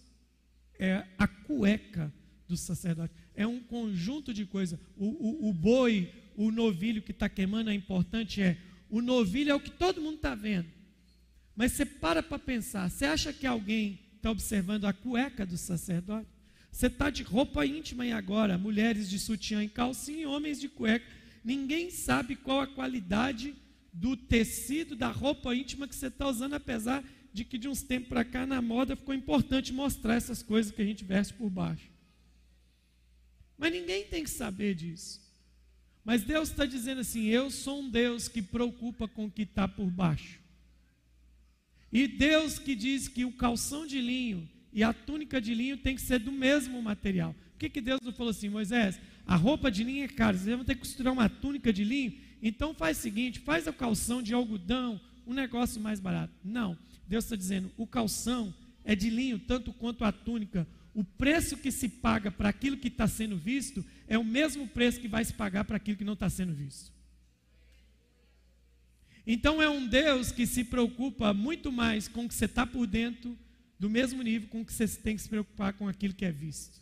é 0.79 1.05
a 1.15 1.27
cueca 1.27 2.11
do 2.47 2.57
sacerdote. 2.57 3.13
É 3.35 3.45
um 3.45 3.59
conjunto 3.59 4.33
de 4.33 4.47
coisas. 4.47 4.79
O, 4.97 5.05
o, 5.05 5.49
o 5.49 5.53
boi, 5.53 6.11
o 6.35 6.49
novilho 6.49 7.03
que 7.03 7.11
está 7.11 7.29
queimando 7.29 7.69
é 7.69 7.73
importante, 7.75 8.41
é 8.41 8.57
o 8.89 9.03
novilho 9.03 9.51
é 9.51 9.55
o 9.55 9.59
que 9.59 9.69
todo 9.69 10.01
mundo 10.01 10.15
está 10.15 10.33
vendo. 10.33 10.69
Mas 11.55 11.73
você 11.73 11.85
para 11.85 12.23
para 12.23 12.39
pensar, 12.39 12.89
você 12.89 13.05
acha 13.05 13.31
que 13.31 13.45
alguém 13.45 13.99
está 14.15 14.31
observando 14.31 14.85
a 14.85 14.93
cueca 14.93 15.45
do 15.45 15.55
sacerdote? 15.55 16.38
Você 16.71 16.87
está 16.87 17.09
de 17.09 17.23
roupa 17.23 17.65
íntima 17.65 18.05
e 18.05 18.11
agora, 18.11 18.57
mulheres 18.57 19.09
de 19.09 19.19
sutiã 19.19 19.63
e 19.63 19.69
calcinha 19.69 20.21
e 20.21 20.25
homens 20.25 20.59
de 20.59 20.69
cueca. 20.69 21.05
Ninguém 21.43 21.89
sabe 21.89 22.35
qual 22.35 22.61
a 22.61 22.67
qualidade 22.67 23.55
do 23.91 24.15
tecido 24.15 24.95
da 24.95 25.09
roupa 25.09 25.55
íntima 25.55 25.87
que 25.87 25.95
você 25.95 26.07
está 26.07 26.27
usando, 26.27 26.53
apesar 26.53 27.03
de 27.33 27.43
que 27.43 27.57
de 27.57 27.67
uns 27.67 27.81
tempos 27.81 28.09
para 28.09 28.23
cá 28.23 28.45
na 28.45 28.61
moda 28.61 28.95
ficou 28.95 29.13
importante 29.13 29.73
mostrar 29.73 30.15
essas 30.15 30.41
coisas 30.41 30.71
que 30.71 30.81
a 30.81 30.85
gente 30.85 31.03
veste 31.03 31.33
por 31.33 31.49
baixo. 31.49 31.89
Mas 33.57 33.71
ninguém 33.71 34.05
tem 34.05 34.23
que 34.23 34.29
saber 34.29 34.73
disso. 34.73 35.21
Mas 36.03 36.23
Deus 36.23 36.49
está 36.49 36.65
dizendo 36.65 37.01
assim: 37.01 37.25
eu 37.25 37.51
sou 37.51 37.81
um 37.81 37.89
Deus 37.89 38.27
que 38.27 38.41
preocupa 38.41 39.07
com 39.07 39.25
o 39.25 39.31
que 39.31 39.43
está 39.43 39.67
por 39.67 39.91
baixo. 39.91 40.39
E 41.91 42.07
Deus 42.07 42.57
que 42.57 42.75
diz 42.75 43.07
que 43.07 43.25
o 43.25 43.31
calção 43.31 43.85
de 43.85 43.99
linho 43.99 44.47
e 44.71 44.83
a 44.83 44.93
túnica 44.93 45.41
de 45.41 45.53
linho 45.53 45.77
tem 45.77 45.95
que 45.95 46.01
ser 46.01 46.19
do 46.19 46.31
mesmo 46.31 46.81
material. 46.81 47.33
Por 47.51 47.59
que, 47.59 47.69
que 47.69 47.81
Deus 47.81 47.99
não 48.01 48.13
falou 48.13 48.31
assim, 48.31 48.49
Moisés? 48.49 48.99
A 49.25 49.35
roupa 49.35 49.69
de 49.69 49.83
linho 49.83 50.05
é 50.05 50.07
cara, 50.07 50.37
vocês 50.37 50.55
vão 50.55 50.65
ter 50.65 50.75
que 50.75 50.81
costurar 50.81 51.13
uma 51.13 51.29
túnica 51.29 51.73
de 51.73 51.83
linho, 51.83 52.13
então 52.41 52.73
faz 52.73 52.97
o 52.97 53.01
seguinte: 53.01 53.39
faz 53.39 53.67
a 53.67 53.73
calção 53.73 54.21
de 54.21 54.33
algodão, 54.33 54.99
um 55.25 55.33
negócio 55.33 55.81
mais 55.81 55.99
barato. 55.99 56.33
Não, 56.43 56.77
Deus 57.07 57.25
está 57.25 57.35
dizendo: 57.35 57.71
o 57.77 57.85
calção 57.85 58.53
é 58.83 58.95
de 58.95 59.09
linho, 59.09 59.39
tanto 59.39 59.73
quanto 59.73 60.03
a 60.03 60.11
túnica. 60.11 60.67
O 60.93 61.03
preço 61.03 61.57
que 61.57 61.71
se 61.71 61.87
paga 61.87 62.31
para 62.31 62.49
aquilo 62.49 62.77
que 62.77 62.87
está 62.87 63.07
sendo 63.07 63.37
visto 63.37 63.85
é 64.07 64.17
o 64.17 64.23
mesmo 64.23 64.67
preço 64.67 64.99
que 64.99 65.07
vai 65.07 65.23
se 65.23 65.33
pagar 65.33 65.63
para 65.63 65.77
aquilo 65.77 65.97
que 65.97 66.03
não 66.03 66.13
está 66.13 66.29
sendo 66.29 66.53
visto. 66.53 66.91
Então 69.25 69.61
é 69.61 69.69
um 69.69 69.85
Deus 69.85 70.31
que 70.31 70.47
se 70.47 70.63
preocupa 70.63 71.33
muito 71.33 71.71
mais 71.71 72.07
com 72.07 72.25
o 72.25 72.27
que 72.27 72.33
você 72.33 72.45
está 72.45 72.65
por 72.65 72.87
dentro 72.87 73.37
do 73.79 73.89
mesmo 73.89 74.21
nível 74.21 74.49
com 74.49 74.65
que 74.65 74.73
você 74.73 74.87
tem 74.87 75.15
que 75.15 75.21
se 75.21 75.29
preocupar 75.29 75.73
com 75.73 75.87
aquilo 75.87 76.13
que 76.13 76.25
é 76.25 76.31
visto. 76.31 76.81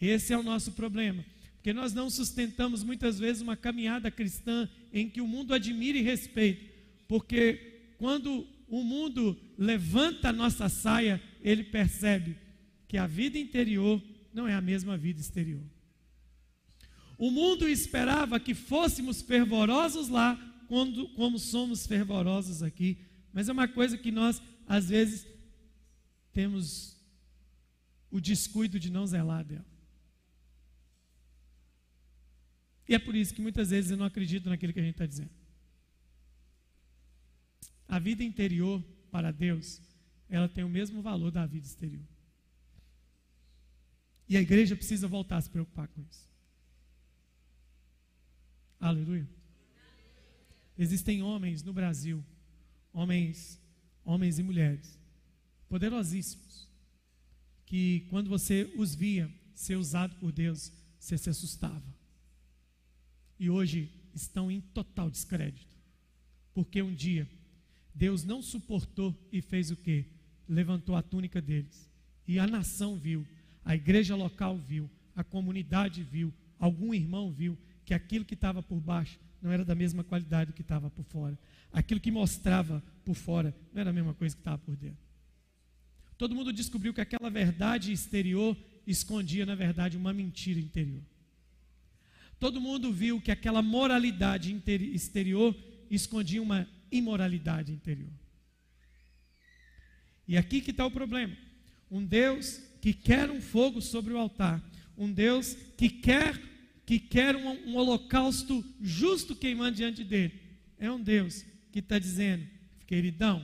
Esse 0.00 0.32
é 0.32 0.38
o 0.38 0.42
nosso 0.42 0.72
problema, 0.72 1.24
porque 1.56 1.72
nós 1.72 1.92
não 1.92 2.08
sustentamos 2.10 2.82
muitas 2.82 3.18
vezes 3.18 3.42
uma 3.42 3.56
caminhada 3.56 4.10
cristã 4.10 4.68
em 4.92 5.08
que 5.08 5.20
o 5.20 5.26
mundo 5.26 5.52
admire 5.52 5.98
e 5.98 6.02
respeite, 6.02 6.70
porque 7.06 7.94
quando 7.98 8.46
o 8.68 8.82
mundo 8.82 9.38
levanta 9.56 10.30
a 10.30 10.32
nossa 10.32 10.68
saia, 10.68 11.22
ele 11.42 11.64
percebe 11.64 12.36
que 12.88 12.96
a 12.96 13.06
vida 13.06 13.38
interior 13.38 14.02
não 14.32 14.48
é 14.48 14.54
a 14.54 14.60
mesma 14.60 14.96
vida 14.96 15.20
exterior. 15.20 15.62
O 17.16 17.30
mundo 17.30 17.68
esperava 17.68 18.40
que 18.40 18.54
fôssemos 18.54 19.22
fervorosos 19.22 20.08
lá, 20.08 20.36
quando, 20.66 21.08
como 21.10 21.38
somos 21.38 21.86
fervorosos 21.86 22.62
aqui, 22.62 22.98
mas 23.32 23.48
é 23.48 23.52
uma 23.52 23.68
coisa 23.68 23.96
que 23.96 24.10
nós, 24.10 24.42
às 24.66 24.88
vezes, 24.88 25.26
temos 26.34 26.98
o 28.10 28.20
descuido 28.20 28.78
de 28.78 28.90
não 28.90 29.06
zelar 29.06 29.44
dela. 29.44 29.64
E 32.88 32.94
é 32.94 32.98
por 32.98 33.14
isso 33.14 33.32
que 33.34 33.40
muitas 33.40 33.70
vezes 33.70 33.90
eu 33.90 33.96
não 33.96 34.04
acredito 34.04 34.50
naquilo 34.50 34.72
que 34.72 34.80
a 34.80 34.82
gente 34.82 34.94
está 34.94 35.06
dizendo. 35.06 35.30
A 37.88 37.98
vida 37.98 38.22
interior, 38.22 38.82
para 39.10 39.30
Deus, 39.30 39.80
ela 40.28 40.48
tem 40.48 40.64
o 40.64 40.68
mesmo 40.68 41.00
valor 41.00 41.30
da 41.30 41.46
vida 41.46 41.66
exterior. 41.66 42.04
E 44.28 44.36
a 44.36 44.40
igreja 44.40 44.76
precisa 44.76 45.06
voltar 45.06 45.36
a 45.36 45.40
se 45.40 45.50
preocupar 45.50 45.88
com 45.88 46.02
isso. 46.02 46.28
Aleluia. 48.80 49.28
Existem 50.76 51.22
homens 51.22 51.62
no 51.62 51.72
Brasil, 51.72 52.22
homens, 52.92 53.60
homens 54.04 54.38
e 54.38 54.42
mulheres, 54.42 54.98
poderosíssimos, 55.74 56.68
que 57.66 58.06
quando 58.08 58.28
você 58.28 58.72
os 58.76 58.94
via 58.94 59.28
ser 59.56 59.74
usado 59.74 60.14
por 60.20 60.30
Deus, 60.30 60.72
você 61.00 61.18
se 61.18 61.28
assustava. 61.28 61.82
E 63.40 63.50
hoje 63.50 63.90
estão 64.14 64.52
em 64.52 64.60
total 64.60 65.10
descrédito. 65.10 65.76
Porque 66.54 66.80
um 66.80 66.94
dia 66.94 67.28
Deus 67.92 68.22
não 68.22 68.40
suportou 68.40 69.12
e 69.32 69.42
fez 69.42 69.72
o 69.72 69.76
quê? 69.76 70.04
Levantou 70.48 70.94
a 70.94 71.02
túnica 71.02 71.42
deles. 71.42 71.90
E 72.24 72.38
a 72.38 72.46
nação 72.46 72.96
viu, 72.96 73.26
a 73.64 73.74
igreja 73.74 74.14
local 74.14 74.56
viu, 74.56 74.88
a 75.16 75.24
comunidade 75.24 76.04
viu, 76.04 76.32
algum 76.56 76.94
irmão 76.94 77.32
viu 77.32 77.58
que 77.84 77.94
aquilo 77.94 78.24
que 78.24 78.34
estava 78.34 78.62
por 78.62 78.78
baixo 78.78 79.18
não 79.42 79.50
era 79.50 79.64
da 79.64 79.74
mesma 79.74 80.04
qualidade 80.04 80.52
do 80.52 80.54
que 80.54 80.62
estava 80.62 80.88
por 80.88 81.04
fora. 81.06 81.36
Aquilo 81.72 81.98
que 81.98 82.12
mostrava 82.12 82.80
por 83.04 83.16
fora 83.16 83.52
não 83.72 83.80
era 83.80 83.90
a 83.90 83.92
mesma 83.92 84.14
coisa 84.14 84.36
que 84.36 84.40
estava 84.40 84.58
por 84.58 84.76
dentro. 84.76 85.03
Todo 86.16 86.34
mundo 86.34 86.52
descobriu 86.52 86.94
que 86.94 87.00
aquela 87.00 87.28
verdade 87.28 87.92
exterior 87.92 88.56
escondia, 88.86 89.44
na 89.44 89.54
verdade, 89.54 89.96
uma 89.96 90.12
mentira 90.12 90.60
interior. 90.60 91.02
Todo 92.38 92.60
mundo 92.60 92.92
viu 92.92 93.20
que 93.20 93.30
aquela 93.30 93.62
moralidade 93.62 94.54
exterior 94.92 95.56
escondia 95.90 96.42
uma 96.42 96.68
imoralidade 96.90 97.72
interior. 97.72 98.12
E 100.26 100.36
aqui 100.36 100.60
que 100.60 100.70
está 100.70 100.86
o 100.86 100.90
problema. 100.90 101.36
Um 101.90 102.04
Deus 102.04 102.60
que 102.80 102.92
quer 102.92 103.30
um 103.30 103.40
fogo 103.40 103.80
sobre 103.80 104.12
o 104.12 104.18
altar, 104.18 104.62
um 104.96 105.10
Deus 105.12 105.54
que 105.76 105.88
quer 105.88 106.40
que 106.86 106.98
quer 106.98 107.34
um, 107.34 107.70
um 107.70 107.76
holocausto 107.76 108.62
justo 108.78 109.34
queimando 109.34 109.76
diante 109.76 110.04
dele, 110.04 110.38
é 110.78 110.90
um 110.90 111.00
Deus 111.00 111.44
que 111.72 111.78
está 111.78 111.98
dizendo, 111.98 112.46
queridão, 112.86 113.42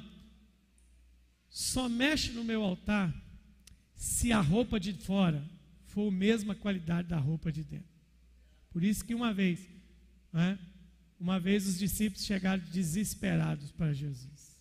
só 1.51 1.89
mexe 1.89 2.33
no 2.33 2.45
meu 2.45 2.63
altar 2.63 3.13
se 3.95 4.33
a 4.33 4.41
roupa 4.41 4.79
de 4.79 4.95
fora 4.95 5.45
for 5.85 6.09
a 6.09 6.13
mesma 6.13 6.55
qualidade 6.55 7.09
da 7.09 7.19
roupa 7.19 7.51
de 7.51 7.65
dentro. 7.65 7.91
Por 8.71 8.85
isso 8.85 9.05
que 9.05 9.15
uma 9.15 9.35
vez, 9.35 9.69
né, 10.33 10.59
uma 11.19 11.41
vez 11.41 11.67
os 11.67 11.77
discípulos 11.77 12.25
chegaram 12.25 12.63
desesperados 12.73 13.73
para 13.73 13.93
Jesus. 13.93 14.57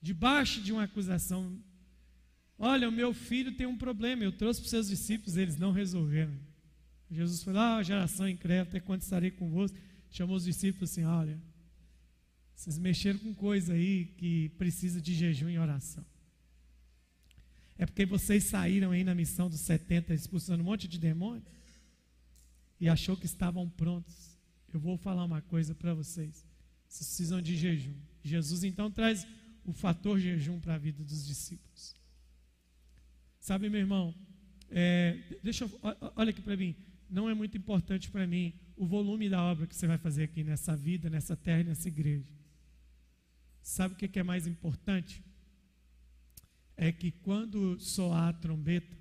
Debaixo 0.00 0.62
de 0.62 0.72
uma 0.72 0.84
acusação, 0.84 1.60
olha, 2.58 2.88
o 2.88 2.92
meu 2.92 3.12
filho 3.12 3.56
tem 3.56 3.66
um 3.66 3.76
problema, 3.76 4.22
eu 4.22 4.32
trouxe 4.32 4.60
para 4.60 4.66
os 4.66 4.70
seus 4.70 4.88
discípulos, 4.88 5.36
eles 5.36 5.56
não 5.56 5.72
resolveram. 5.72 6.34
Jesus 7.10 7.42
falou, 7.42 7.60
ah, 7.60 7.82
geração 7.82 8.28
incrédula, 8.28 8.68
até 8.68 8.80
quando 8.80 9.02
estarei 9.02 9.30
convosco? 9.30 9.76
Chamou 10.10 10.36
os 10.36 10.44
discípulos 10.44 10.90
assim, 10.90 11.04
olha, 11.04 11.38
vocês 12.62 12.78
mexeram 12.78 13.18
com 13.18 13.34
coisa 13.34 13.72
aí 13.72 14.04
que 14.16 14.50
precisa 14.50 15.02
de 15.02 15.12
jejum 15.12 15.48
e 15.48 15.58
oração. 15.58 16.06
É 17.76 17.84
porque 17.84 18.06
vocês 18.06 18.44
saíram 18.44 18.92
aí 18.92 19.02
na 19.02 19.16
missão 19.16 19.50
dos 19.50 19.58
70 19.62 20.14
expulsando 20.14 20.62
um 20.62 20.66
monte 20.66 20.86
de 20.86 20.96
demônios 20.96 21.44
e 22.78 22.88
achou 22.88 23.16
que 23.16 23.26
estavam 23.26 23.68
prontos. 23.68 24.38
Eu 24.72 24.78
vou 24.78 24.96
falar 24.96 25.24
uma 25.24 25.42
coisa 25.42 25.74
para 25.74 25.92
vocês. 25.92 26.46
Vocês 26.86 27.08
precisam 27.08 27.42
de 27.42 27.56
jejum. 27.56 27.96
Jesus 28.22 28.62
então 28.62 28.92
traz 28.92 29.26
o 29.64 29.72
fator 29.72 30.20
jejum 30.20 30.60
para 30.60 30.76
a 30.76 30.78
vida 30.78 31.02
dos 31.02 31.26
discípulos. 31.26 31.96
Sabe, 33.40 33.68
meu 33.68 33.80
irmão, 33.80 34.14
é, 34.70 35.18
deixa 35.42 35.64
eu, 35.64 35.80
olha 36.14 36.30
aqui 36.30 36.40
para 36.40 36.56
mim. 36.56 36.76
Não 37.10 37.28
é 37.28 37.34
muito 37.34 37.58
importante 37.58 38.08
para 38.08 38.24
mim 38.24 38.54
o 38.76 38.86
volume 38.86 39.28
da 39.28 39.42
obra 39.42 39.66
que 39.66 39.74
você 39.74 39.88
vai 39.88 39.98
fazer 39.98 40.22
aqui 40.22 40.44
nessa 40.44 40.76
vida, 40.76 41.10
nessa 41.10 41.36
terra 41.36 41.62
e 41.62 41.64
nessa 41.64 41.88
igreja. 41.88 42.41
Sabe 43.62 43.94
o 43.94 43.96
que 43.96 44.18
é 44.18 44.22
mais 44.22 44.46
importante? 44.46 45.22
É 46.76 46.90
que 46.90 47.12
quando 47.12 47.78
soar 47.78 48.28
a 48.28 48.32
trombeta, 48.32 48.96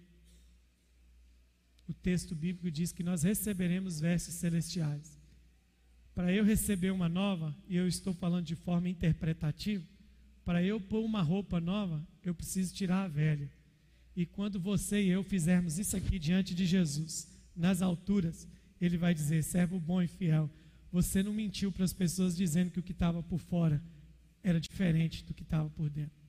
o 1.87 1.93
texto 1.93 2.35
bíblico 2.35 2.69
diz 2.69 2.91
que 2.91 3.03
nós 3.03 3.23
receberemos 3.23 3.99
vestes 3.99 4.35
celestiais. 4.35 5.19
Para 6.13 6.31
eu 6.31 6.43
receber 6.43 6.91
uma 6.91 7.09
nova, 7.09 7.55
e 7.67 7.75
eu 7.75 7.87
estou 7.87 8.13
falando 8.13 8.45
de 8.45 8.55
forma 8.55 8.87
interpretativa, 8.87 9.83
para 10.45 10.63
eu 10.63 10.79
pôr 10.79 11.03
uma 11.03 11.21
roupa 11.21 11.59
nova, 11.59 12.05
eu 12.23 12.33
preciso 12.33 12.73
tirar 12.73 13.03
a 13.03 13.07
velha. 13.07 13.51
E 14.15 14.25
quando 14.25 14.59
você 14.59 15.01
e 15.01 15.09
eu 15.09 15.23
fizermos 15.23 15.79
isso 15.79 15.97
aqui 15.97 16.19
diante 16.19 16.53
de 16.53 16.65
Jesus, 16.65 17.27
nas 17.55 17.81
alturas, 17.81 18.47
ele 18.79 18.97
vai 18.97 19.13
dizer: 19.13 19.43
servo 19.43 19.79
bom 19.79 20.01
e 20.01 20.07
fiel, 20.07 20.49
você 20.91 21.23
não 21.23 21.33
mentiu 21.33 21.71
para 21.71 21.85
as 21.85 21.93
pessoas 21.93 22.35
dizendo 22.35 22.71
que 22.71 22.79
o 22.79 22.83
que 22.83 22.91
estava 22.91 23.23
por 23.23 23.39
fora 23.39 23.81
era 24.43 24.59
diferente 24.59 25.23
do 25.23 25.33
que 25.33 25.43
estava 25.43 25.69
por 25.69 25.89
dentro. 25.89 26.21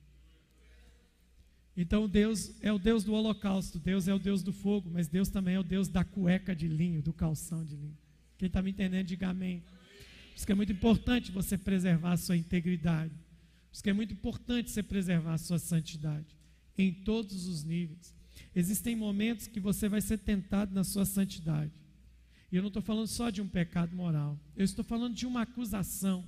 Então 1.77 2.09
Deus 2.09 2.55
é 2.61 2.71
o 2.73 2.79
Deus 2.79 3.03
do 3.03 3.15
holocausto, 3.15 3.79
Deus 3.79 4.07
é 4.07 4.15
o 4.15 4.19
Deus 4.19 4.43
do 4.43 4.53
fogo, 4.53 4.91
mas 4.91 5.09
Deus 5.09 5.29
também 5.29 5.55
é 5.55 5.61
o 5.61 5.65
Deus 5.65 5.89
da 5.89 6.05
cueca 6.05 6.55
de 6.55 6.69
linho, 6.69 7.03
do 7.03 7.13
calção 7.13 7.65
de 7.65 7.75
linho. 7.77 7.97
Quem 8.37 8.47
está 8.47 8.61
me 8.61 8.71
entendendo, 8.71 9.07
diga 9.07 9.29
amém. 9.29 9.61
Por 9.61 10.37
isso 10.37 10.47
que 10.47 10.53
é 10.53 10.55
muito 10.55 10.73
importante 10.73 11.33
você 11.33 11.57
preservar 11.57 12.13
a 12.13 12.17
sua 12.17 12.37
integridade. 12.37 13.15
Por 13.15 13.75
isso 13.75 13.83
que 13.83 13.91
é 13.91 13.95
muito 13.95 14.13
importante 14.13 14.71
você 14.71 14.83
preservar 14.83 15.35
a 15.35 15.39
sua 15.39 15.59
santidade 15.59 16.37
em 16.77 16.93
todos 16.93 17.47
os 17.47 17.65
níveis. 17.65 18.15
Existem 18.55 18.95
momentos 18.95 19.47
que 19.47 19.61
você 19.61 19.89
vai 19.89 20.01
ser 20.01 20.19
tentado 20.19 20.75
na 20.75 20.85
sua 20.85 21.05
santidade. 21.05 21.73
E 22.51 22.57
eu 22.57 22.63
não 22.63 22.69
estou 22.69 22.83
falando 22.83 23.07
só 23.07 23.31
de 23.31 23.41
um 23.41 23.49
pecado 23.49 23.97
moral. 23.97 24.39
Eu 24.55 24.65
estou 24.65 24.85
falando 24.85 25.15
de 25.15 25.27
uma 25.27 25.43
acusação. 25.43 26.23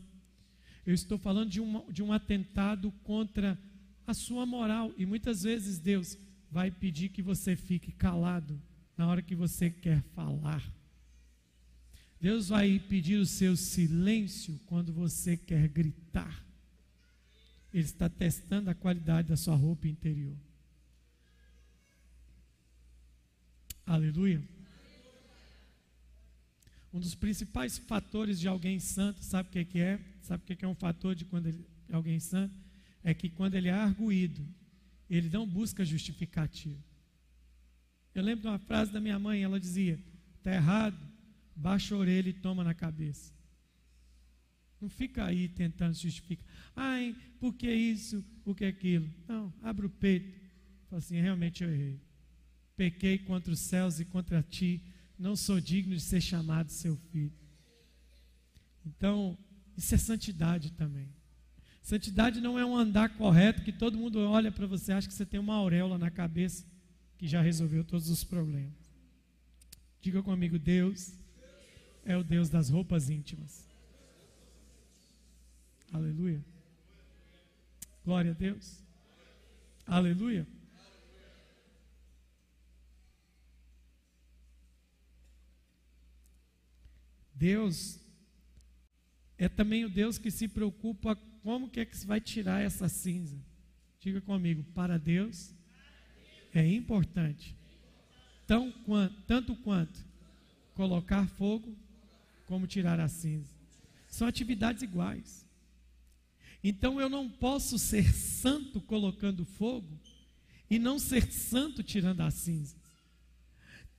Eu 0.87 0.95
estou 0.95 1.19
falando 1.19 1.51
de, 1.51 1.61
uma, 1.61 1.85
de 1.91 2.03
um 2.03 2.13
atentado 2.13 2.93
contra 3.03 3.59
a 4.07 4.13
sua 4.13 4.45
moral. 4.45 4.93
E 4.97 5.07
muitas 5.07 5.43
vezes 5.43 5.79
Deus 5.79 6.19
vai 6.51 6.71
pedir 6.71 7.09
que 7.09 7.23
você 7.23 7.57
fique 7.57 7.91
calado 7.93 8.61
na 8.97 9.07
hora 9.07 9.23
que 9.23 9.35
você 9.35 9.71
quer 9.71 10.03
falar. 10.15 10.63
Deus 12.21 12.49
vai 12.49 12.79
pedir 12.79 13.17
o 13.17 13.27
seu 13.27 13.57
silêncio 13.57 14.59
quando 14.67 14.93
você 14.93 15.37
quer 15.37 15.69
gritar. 15.69 16.45
Ele 17.73 17.85
está 17.85 18.09
testando 18.09 18.71
a 18.71 18.75
qualidade 18.75 19.29
da 19.29 19.37
sua 19.37 19.57
roupa 19.57 19.89
interior. 19.89 20.37
Aleluia. 23.85 24.43
Um 26.95 27.01
dos 27.01 27.15
principais 27.15 27.77
fatores 27.77 28.41
de 28.41 28.49
alguém 28.49 28.81
santo, 28.81 29.23
sabe 29.23 29.49
o 29.49 29.67
que 29.67 29.79
é? 29.79 30.01
Sabe 30.23 30.43
o 30.45 30.57
que 30.57 30.65
é 30.65 30.69
um 30.69 30.75
fator 30.75 31.15
de 31.15 31.27
quando 31.27 31.49
ele, 31.49 31.67
alguém 31.91 32.19
santo? 32.19 32.65
é 33.05 33.13
que 33.13 33.29
quando 33.29 33.55
ele 33.55 33.69
é 33.69 33.73
arguído, 33.73 34.43
ele 35.09 35.29
não 35.29 35.47
busca 35.47 35.85
justificativo. 35.85 36.83
Eu 38.15 38.23
lembro 38.23 38.43
de 38.43 38.49
uma 38.49 38.59
frase 38.59 38.91
da 38.91 39.01
minha 39.01 39.19
mãe, 39.19 39.43
ela 39.43 39.61
dizia: 39.61 39.99
está 40.39 40.55
errado, 40.55 40.99
baixa 41.55 41.95
a 41.95 41.99
orelha 41.99 42.31
e 42.31 42.33
toma 42.33 42.65
na 42.65 42.73
cabeça. 42.73 43.33
Não 44.81 44.89
fica 44.89 45.25
aí 45.25 45.49
tentando 45.49 45.95
justificar. 45.95 46.47
Ai, 46.75 47.15
por 47.39 47.55
que 47.55 47.71
isso, 47.71 48.25
por 48.43 48.57
que 48.57 48.65
aquilo? 48.65 49.09
Não, 49.29 49.53
abre 49.63 49.87
o 49.87 49.91
peito. 49.91 50.41
Fala 50.89 50.99
assim: 50.99 51.21
realmente 51.21 51.63
eu 51.63 51.71
errei. 51.71 52.01
Pequei 52.77 53.19
contra 53.19 53.53
os 53.53 53.61
céus 53.61 54.01
e 54.01 54.05
contra 54.05 54.43
ti. 54.43 54.81
Não 55.19 55.37
sou 55.37 55.61
digno 55.61 55.95
de 55.95 56.01
ser 56.01 56.21
chamado 56.21 56.71
seu 56.71 56.97
filho. 57.11 57.33
Então, 58.87 59.39
isso 59.77 59.95
é 59.95 59.99
santidade 59.99 60.73
também. 60.73 61.09
Santidade 61.83 62.41
não 62.41 62.59
é 62.59 62.65
um 62.65 62.77
andar 62.77 63.11
correto 63.11 63.63
que 63.63 63.73
todo 63.73 63.99
mundo 63.99 64.19
olha 64.21 64.51
para 64.51 64.67
você 64.67 64.93
acha 64.93 65.07
que 65.07 65.15
você 65.15 65.27
tem 65.27 65.39
uma 65.39 65.55
auréola 65.55 65.99
na 65.99 66.11
cabeça 66.11 66.65
que 67.19 67.29
já 67.29 67.41
resolveu 67.43 67.85
todos 67.85 68.09
os 68.09 68.25
problemas. 68.25 68.73
Diga 70.01 70.23
comigo, 70.23 70.59
Deus 70.59 71.13
é 72.05 72.17
o 72.17 72.25
Deus 72.25 72.49
das 72.49 72.69
roupas 72.69 73.09
íntimas. 73.09 73.67
Aleluia. 75.93 76.45
Glória 78.05 78.33
a 78.33 78.35
Deus. 78.35 78.83
Aleluia. 79.87 80.47
Deus 87.35 87.99
é 89.37 89.49
também 89.49 89.85
o 89.85 89.91
Deus 89.91 90.19
que 90.19 90.31
se 90.31 90.49
preocupa 90.49 91.17
como 91.43 91.69
que 91.69 91.81
é 91.81 91.85
que 91.85 91.97
se 91.97 92.07
vai 92.07 92.21
tirar 92.21 92.63
essa 92.63 92.89
cinza? 92.89 93.37
Diga 94.01 94.21
comigo, 94.21 94.63
para 94.75 94.99
Deus 94.99 95.55
é 96.55 96.67
importante. 96.67 97.57
Tão, 98.47 98.73
tanto 99.27 99.57
quanto 99.57 99.99
colocar 100.75 101.27
fogo, 101.27 101.77
como 102.47 102.67
tirar 102.67 103.01
a 103.01 103.09
cinza. 103.09 103.53
São 104.09 104.29
atividades 104.29 104.83
iguais. 104.83 105.45
Então 106.63 107.01
eu 107.01 107.09
não 107.09 107.29
posso 107.29 107.79
ser 107.79 108.13
santo 108.15 108.81
colocando 108.81 109.45
fogo 109.45 109.99
e 110.71 110.79
não 110.79 110.99
ser 110.99 111.31
santo 111.31 111.83
tirando 111.83 112.21
as 112.21 112.35
cinzas. 112.35 112.81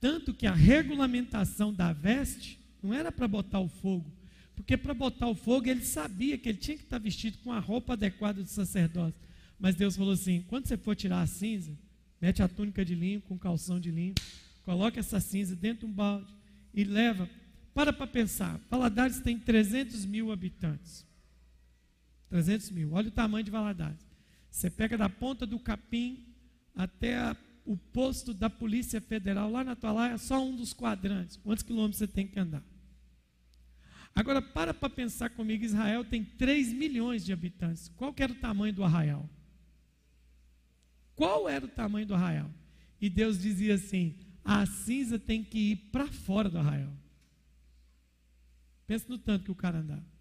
Tanto 0.00 0.34
que 0.34 0.46
a 0.46 0.54
regulamentação 0.54 1.72
da 1.72 1.92
veste 1.92 2.58
não 2.82 2.94
era 2.94 3.10
para 3.10 3.26
botar 3.26 3.60
o 3.60 3.68
fogo, 3.68 4.10
porque 4.54 4.76
para 4.76 4.94
botar 4.94 5.28
o 5.28 5.34
fogo 5.34 5.68
ele 5.68 5.84
sabia 5.84 6.38
que 6.38 6.48
ele 6.48 6.58
tinha 6.58 6.76
que 6.76 6.84
estar 6.84 6.98
vestido 6.98 7.38
com 7.38 7.52
a 7.52 7.58
roupa 7.58 7.92
adequada 7.92 8.42
do 8.42 8.48
sacerdote. 8.48 9.16
Mas 9.58 9.74
Deus 9.74 9.96
falou 9.96 10.12
assim: 10.12 10.44
quando 10.48 10.66
você 10.66 10.76
for 10.76 10.94
tirar 10.94 11.22
a 11.22 11.26
cinza, 11.26 11.76
mete 12.20 12.42
a 12.42 12.48
túnica 12.48 12.84
de 12.84 12.94
linho 12.94 13.20
com 13.22 13.38
calção 13.38 13.80
de 13.80 13.90
linho, 13.90 14.14
coloca 14.64 15.00
essa 15.00 15.20
cinza 15.20 15.54
dentro 15.54 15.86
de 15.86 15.92
um 15.92 15.94
balde 15.94 16.26
e 16.74 16.84
leva. 16.84 17.28
Para 17.74 17.92
para 17.92 18.06
pensar: 18.06 18.60
Valadares 18.70 19.20
tem 19.20 19.38
300 19.38 20.04
mil 20.06 20.32
habitantes. 20.32 21.04
300 22.30 22.70
mil, 22.70 22.92
olha 22.92 23.08
o 23.08 23.12
tamanho 23.12 23.44
de 23.44 23.50
Valadares. 23.50 24.04
Você 24.50 24.70
pega 24.70 24.96
da 24.96 25.08
ponta 25.08 25.46
do 25.46 25.58
capim 25.58 26.24
até 26.74 27.16
a, 27.16 27.36
o 27.66 27.76
posto 27.76 28.32
da 28.32 28.48
Polícia 28.48 29.00
Federal, 29.00 29.50
lá 29.50 29.64
na 29.64 29.72
Atalaia, 29.72 30.14
é 30.14 30.18
só 30.18 30.42
um 30.42 30.54
dos 30.54 30.72
quadrantes. 30.72 31.36
Quantos 31.36 31.64
quilômetros 31.64 31.98
você 31.98 32.06
tem 32.06 32.26
que 32.26 32.38
andar? 32.38 32.62
Agora, 34.14 34.40
para 34.40 34.72
para 34.72 34.88
pensar 34.88 35.30
comigo, 35.30 35.64
Israel 35.64 36.04
tem 36.04 36.24
3 36.24 36.72
milhões 36.72 37.24
de 37.24 37.32
habitantes. 37.32 37.88
Qual 37.96 38.14
era 38.16 38.32
o 38.32 38.36
tamanho 38.36 38.72
do 38.72 38.84
arraial? 38.84 39.28
Qual 41.14 41.48
era 41.48 41.64
o 41.64 41.68
tamanho 41.68 42.06
do 42.06 42.14
arraial? 42.14 42.50
E 43.00 43.10
Deus 43.10 43.38
dizia 43.38 43.74
assim: 43.74 44.16
a 44.44 44.64
cinza 44.64 45.18
tem 45.18 45.42
que 45.42 45.72
ir 45.72 45.76
para 45.90 46.06
fora 46.06 46.48
do 46.48 46.58
arraial. 46.58 46.92
Pensa 48.86 49.06
no 49.08 49.18
tanto 49.18 49.44
que 49.44 49.50
o 49.50 49.56
cara 49.56 49.78
andava. 49.78 50.15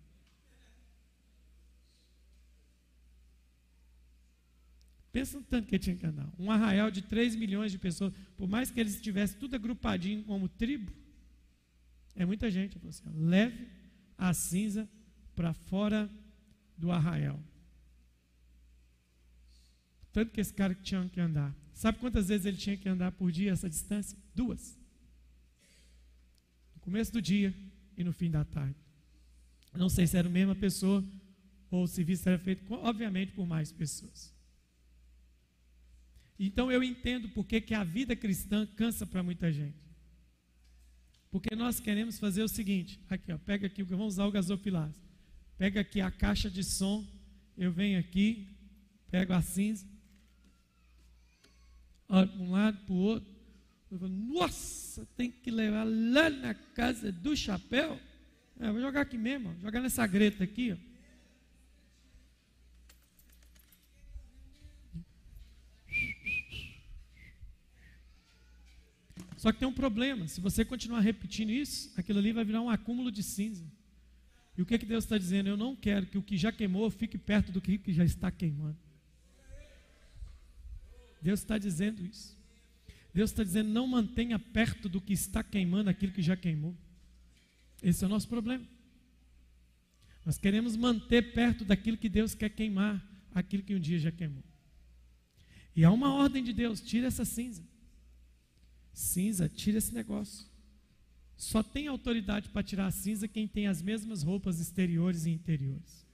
Pensa 5.15 5.37
no 5.37 5.45
tanto 5.45 5.69
que 5.69 5.79
tinha 5.79 5.95
que 5.95 6.05
andar. 6.05 6.29
Um 6.37 6.51
arraial 6.51 6.91
de 6.91 7.01
3 7.01 7.37
milhões 7.37 7.71
de 7.71 7.77
pessoas, 7.77 8.13
por 8.35 8.49
mais 8.49 8.69
que 8.69 8.77
eles 8.81 8.95
estivessem 8.95 9.39
tudo 9.39 9.55
agrupadinho 9.55 10.21
como 10.25 10.49
tribo, 10.49 10.91
é 12.17 12.25
muita 12.25 12.51
gente. 12.51 12.77
Assim, 12.85 13.05
leve 13.15 13.65
a 14.17 14.33
cinza 14.33 14.89
para 15.33 15.53
fora 15.53 16.11
do 16.77 16.91
arraial. 16.91 17.39
Tanto 20.11 20.33
que 20.33 20.41
esse 20.41 20.53
cara 20.53 20.75
tinha 20.75 21.07
que 21.07 21.21
andar. 21.21 21.55
Sabe 21.73 21.97
quantas 21.99 22.27
vezes 22.27 22.45
ele 22.45 22.57
tinha 22.57 22.75
que 22.75 22.89
andar 22.89 23.13
por 23.13 23.31
dia 23.31 23.53
essa 23.53 23.69
distância? 23.69 24.17
Duas. 24.35 24.77
No 26.73 26.81
começo 26.81 27.13
do 27.13 27.21
dia 27.21 27.55
e 27.95 28.03
no 28.03 28.11
fim 28.11 28.29
da 28.29 28.43
tarde. 28.43 28.75
Não 29.73 29.87
sei 29.87 30.07
se 30.07 30.17
era 30.17 30.27
a 30.27 30.31
mesma 30.31 30.55
pessoa 30.55 31.01
ou 31.71 31.83
o 31.83 31.87
serviço 31.87 32.27
era 32.27 32.37
feito, 32.37 32.69
obviamente, 32.73 33.31
por 33.31 33.47
mais 33.47 33.71
pessoas. 33.71 34.34
Então 36.37 36.71
eu 36.71 36.83
entendo 36.83 37.29
porque 37.29 37.61
que 37.61 37.73
a 37.73 37.83
vida 37.83 38.15
cristã 38.15 38.65
cansa 38.75 39.05
para 39.05 39.23
muita 39.23 39.51
gente. 39.51 39.85
Porque 41.31 41.55
nós 41.55 41.79
queremos 41.79 42.19
fazer 42.19 42.43
o 42.43 42.47
seguinte: 42.47 42.99
aqui, 43.09 43.31
ó, 43.31 43.37
pega 43.37 43.67
aqui, 43.67 43.83
vamos 43.83 44.13
usar 44.13 44.25
o 44.25 44.31
gasofilaço. 44.31 45.01
Pega 45.57 45.81
aqui 45.81 46.01
a 46.01 46.11
caixa 46.11 46.49
de 46.49 46.63
som, 46.63 47.05
eu 47.57 47.71
venho 47.71 47.99
aqui, 47.99 48.47
pego 49.09 49.33
a 49.33 49.41
cinza, 49.41 49.85
olho 52.09 52.27
para 52.27 52.41
um 52.41 52.51
lado, 52.51 52.77
para 52.85 52.93
o 52.93 52.97
outro. 52.97 53.35
Eu 53.89 53.99
falo, 53.99 54.11
nossa, 54.11 55.05
tem 55.15 55.31
que 55.31 55.49
levar 55.49 55.85
lá 55.85 56.29
na 56.29 56.53
casa 56.53 57.11
do 57.11 57.35
chapéu. 57.35 57.99
É, 58.59 58.71
vou 58.71 58.81
jogar 58.81 59.01
aqui 59.01 59.17
mesmo, 59.17 59.49
ó, 59.49 59.61
jogar 59.61 59.81
nessa 59.81 60.05
greta 60.05 60.43
aqui. 60.43 60.73
Ó. 60.73 60.94
Só 69.37 69.51
que 69.51 69.59
tem 69.59 69.67
um 69.67 69.73
problema: 69.73 70.27
se 70.27 70.39
você 70.41 70.63
continuar 70.63 70.99
repetindo 71.01 71.51
isso, 71.51 71.91
aquilo 71.97 72.19
ali 72.19 72.31
vai 72.31 72.45
virar 72.45 72.61
um 72.61 72.69
acúmulo 72.69 73.11
de 73.11 73.23
cinza. 73.23 73.65
E 74.57 74.61
o 74.61 74.65
que, 74.65 74.77
que 74.77 74.85
Deus 74.85 75.03
está 75.03 75.17
dizendo? 75.17 75.49
Eu 75.49 75.57
não 75.57 75.75
quero 75.75 76.05
que 76.05 76.17
o 76.17 76.23
que 76.23 76.37
já 76.37 76.51
queimou 76.51 76.89
fique 76.89 77.17
perto 77.17 77.51
do 77.51 77.59
que 77.59 77.81
já 77.91 78.05
está 78.05 78.31
queimando. 78.31 78.77
Deus 81.21 81.39
está 81.39 81.57
dizendo 81.57 82.05
isso. 82.05 82.37
Deus 83.13 83.31
está 83.31 83.43
dizendo: 83.43 83.69
não 83.69 83.87
mantenha 83.87 84.39
perto 84.39 84.87
do 84.87 85.01
que 85.01 85.13
está 85.13 85.43
queimando 85.43 85.89
aquilo 85.89 86.13
que 86.13 86.21
já 86.21 86.37
queimou. 86.37 86.75
Esse 87.81 88.03
é 88.03 88.07
o 88.07 88.09
nosso 88.09 88.27
problema. 88.27 88.65
Nós 90.25 90.37
queremos 90.37 90.75
manter 90.75 91.33
perto 91.33 91.65
daquilo 91.65 91.97
que 91.97 92.09
Deus 92.09 92.33
quer 92.33 92.49
queimar, 92.49 93.03
aquilo 93.33 93.61
que 93.61 93.75
um 93.75 93.79
dia 93.79 93.99
já 93.99 94.11
queimou. 94.11 94.43
E 95.75 95.83
há 95.83 95.91
uma 95.91 96.13
ordem 96.13 96.43
de 96.43 96.53
Deus: 96.53 96.79
tira 96.79 97.07
essa 97.07 97.25
cinza. 97.25 97.63
Cinza, 98.95 99.49
tira 99.49 99.77
esse 99.77 99.93
negócio. 99.93 100.47
Só 101.35 101.61
tem 101.61 101.87
autoridade 101.87 102.47
para 102.47 102.63
tirar 102.63 102.87
a 102.87 102.91
cinza 102.91 103.27
quem 103.27 103.45
tem 103.45 103.67
as 103.67 103.81
mesmas 103.81 104.23
roupas 104.23 104.61
exteriores 104.61 105.25
e 105.25 105.31
interiores. 105.31 106.07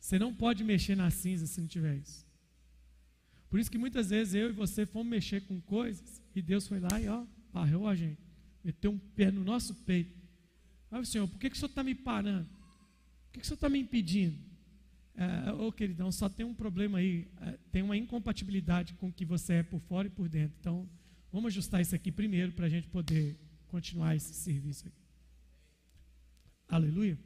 Você 0.00 0.18
não 0.18 0.34
pode 0.34 0.64
mexer 0.64 0.96
na 0.96 1.08
cinza 1.12 1.46
se 1.46 1.60
não 1.60 1.68
tiver 1.68 1.96
isso. 1.98 2.26
Por 3.48 3.60
isso 3.60 3.70
que 3.70 3.78
muitas 3.78 4.10
vezes 4.10 4.34
eu 4.34 4.50
e 4.50 4.52
você 4.52 4.84
fomos 4.84 5.08
mexer 5.08 5.42
com 5.42 5.60
coisas 5.60 6.20
e 6.34 6.42
Deus 6.42 6.66
foi 6.66 6.80
lá 6.80 7.00
e 7.00 7.08
ó, 7.08 7.24
barreu 7.52 7.86
a 7.86 7.94
gente, 7.94 8.20
meteu 8.64 8.90
um 8.90 8.98
pé 8.98 9.30
no 9.30 9.44
nosso 9.44 9.72
peito. 9.72 10.18
Aí 10.90 11.06
Senhor, 11.06 11.28
por 11.28 11.38
que, 11.38 11.48
que 11.48 11.54
o 11.54 11.58
Senhor 11.58 11.68
está 11.68 11.84
me 11.84 11.94
parando? 11.94 12.48
Por 12.48 13.34
que, 13.34 13.38
que 13.38 13.44
o 13.44 13.46
Senhor 13.46 13.54
está 13.54 13.68
me 13.68 13.78
impedindo? 13.78 14.36
É, 15.16 15.52
ô 15.52 15.70
queridão, 15.70 16.10
só 16.10 16.28
tem 16.28 16.44
um 16.44 16.54
problema 16.54 16.98
aí, 16.98 17.28
é, 17.40 17.56
tem 17.70 17.82
uma 17.82 17.96
incompatibilidade 17.96 18.94
com 18.94 19.06
o 19.06 19.12
que 19.12 19.24
você 19.24 19.54
é 19.54 19.62
por 19.62 19.80
fora 19.82 20.08
e 20.08 20.10
por 20.10 20.28
dentro. 20.28 20.56
Então, 20.58 20.88
Vamos 21.34 21.48
ajustar 21.48 21.80
isso 21.80 21.96
aqui 21.96 22.12
primeiro 22.12 22.52
para 22.52 22.66
a 22.66 22.68
gente 22.68 22.86
poder 22.86 23.36
continuar 23.66 24.14
esse 24.14 24.32
serviço 24.32 24.86
aqui. 24.86 25.04
Aleluia. 26.68 27.18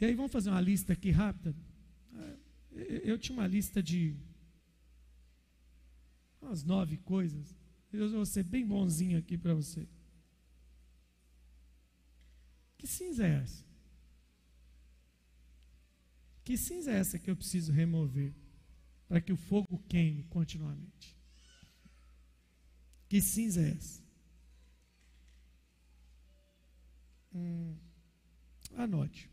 E 0.00 0.04
aí 0.04 0.14
vamos 0.14 0.30
fazer 0.30 0.50
uma 0.50 0.60
lista 0.60 0.92
aqui 0.92 1.10
rápida. 1.10 1.56
Eu 2.70 3.18
tinha 3.18 3.36
uma 3.36 3.48
lista 3.48 3.82
de 3.82 4.16
umas 6.40 6.62
nove 6.62 6.98
coisas. 6.98 7.52
Eu 7.92 8.08
vou 8.12 8.24
ser 8.24 8.44
bem 8.44 8.64
bonzinho 8.64 9.18
aqui 9.18 9.36
para 9.36 9.54
você. 9.54 9.88
Que 12.78 12.86
cinza 12.86 13.26
é 13.26 13.42
essa? 13.42 13.64
Que 16.44 16.56
cinza 16.56 16.92
é 16.92 16.94
essa 16.94 17.18
que 17.18 17.28
eu 17.28 17.34
preciso 17.34 17.72
remover? 17.72 18.43
Para 19.08 19.20
que 19.20 19.32
o 19.32 19.36
fogo 19.36 19.78
queime 19.88 20.24
continuamente. 20.24 21.16
Que 23.08 23.20
cinza 23.20 23.60
é 23.60 23.70
essa? 23.70 24.02
Hum, 27.34 27.76
anote. 28.76 29.30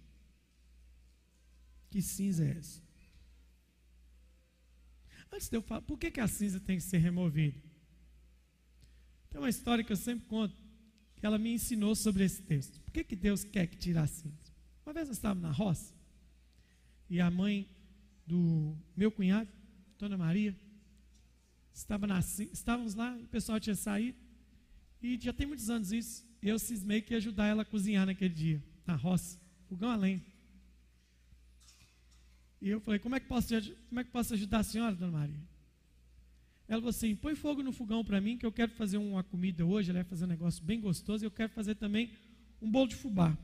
Que 1.90 2.02
cinza 2.02 2.46
é 2.46 2.58
essa? 2.58 2.82
Antes 5.32 5.50
de 5.50 5.56
eu 5.56 5.62
falar, 5.62 5.82
por 5.82 5.98
que, 5.98 6.12
que 6.12 6.20
a 6.20 6.28
cinza 6.28 6.60
tem 6.60 6.78
que 6.78 6.84
ser 6.84 6.98
removida? 6.98 7.62
Tem 9.30 9.40
uma 9.40 9.50
história 9.50 9.84
que 9.84 9.92
eu 9.92 9.98
sempre 9.98 10.28
conto, 10.28 10.56
que 11.16 11.26
ela 11.26 11.38
me 11.38 11.54
ensinou 11.54 11.96
sobre 11.96 12.26
esse 12.26 12.42
texto. 12.42 12.82
Por 12.82 12.92
que, 12.92 13.04
que 13.04 13.16
Deus 13.16 13.44
quer 13.44 13.68
que 13.68 13.78
tire 13.78 13.98
a 13.98 14.06
cinza? 14.06 14.52
Uma 14.86 14.94
vez 14.94 15.08
nós 15.08 15.18
estávamos 15.18 15.44
na 15.44 15.52
roça, 15.52 15.96
e 17.10 17.22
a 17.22 17.32
mãe 17.32 17.70
do 18.28 18.78
meu 18.96 19.12
cunhado 19.12 19.50
Dona 20.02 20.18
Maria. 20.18 20.56
Estava 21.72 22.08
na, 22.08 22.18
estávamos 22.20 22.96
lá, 22.96 23.16
o 23.16 23.28
pessoal 23.28 23.60
tinha 23.60 23.76
saído. 23.76 24.18
E 25.00 25.16
já 25.22 25.32
tem 25.32 25.46
muitos 25.46 25.70
anos 25.70 25.92
isso. 25.92 26.26
Eu 26.42 26.58
cismei 26.58 27.04
que 27.04 27.14
ia 27.14 27.18
ajudar 27.18 27.46
ela 27.46 27.62
a 27.62 27.66
cozinhar 27.66 28.08
naquele 28.08 28.34
dia, 28.34 28.64
na 28.88 28.96
roça, 28.96 29.40
fogão 29.70 29.92
além. 29.92 30.20
E 32.60 32.70
eu 32.70 32.80
falei, 32.82 33.00
como 33.00 33.16
é 33.16 33.20
que 33.20 33.28
posso, 33.28 33.50
como 33.90 34.02
é 34.02 34.04
que 34.04 34.10
posso 34.10 34.34
ajudar 34.34 34.60
a 34.60 34.64
senhora, 34.64 34.96
Dona 34.96 35.20
Maria? 35.20 35.52
Ela 36.68 36.82
falou 36.82 36.90
assim, 36.90 37.16
põe 37.16 37.36
fogo 37.36 37.62
no 37.62 37.72
fogão 37.72 38.04
para 38.04 38.20
mim, 38.20 38.40
que 38.40 38.46
eu 38.46 38.52
quero 38.52 38.72
fazer 38.72 38.98
uma 38.98 39.24
comida 39.24 39.64
hoje, 39.64 39.92
ela 39.92 40.00
vai 40.00 40.10
fazer 40.10 40.26
um 40.26 40.30
negócio 40.30 40.64
bem 40.64 40.82
gostoso, 40.82 41.24
e 41.24 41.28
eu 41.28 41.32
quero 41.32 41.52
fazer 41.54 41.76
também 41.76 42.12
um 42.60 42.72
bolo 42.72 42.88
de 42.88 42.96
fubá. 42.96 43.38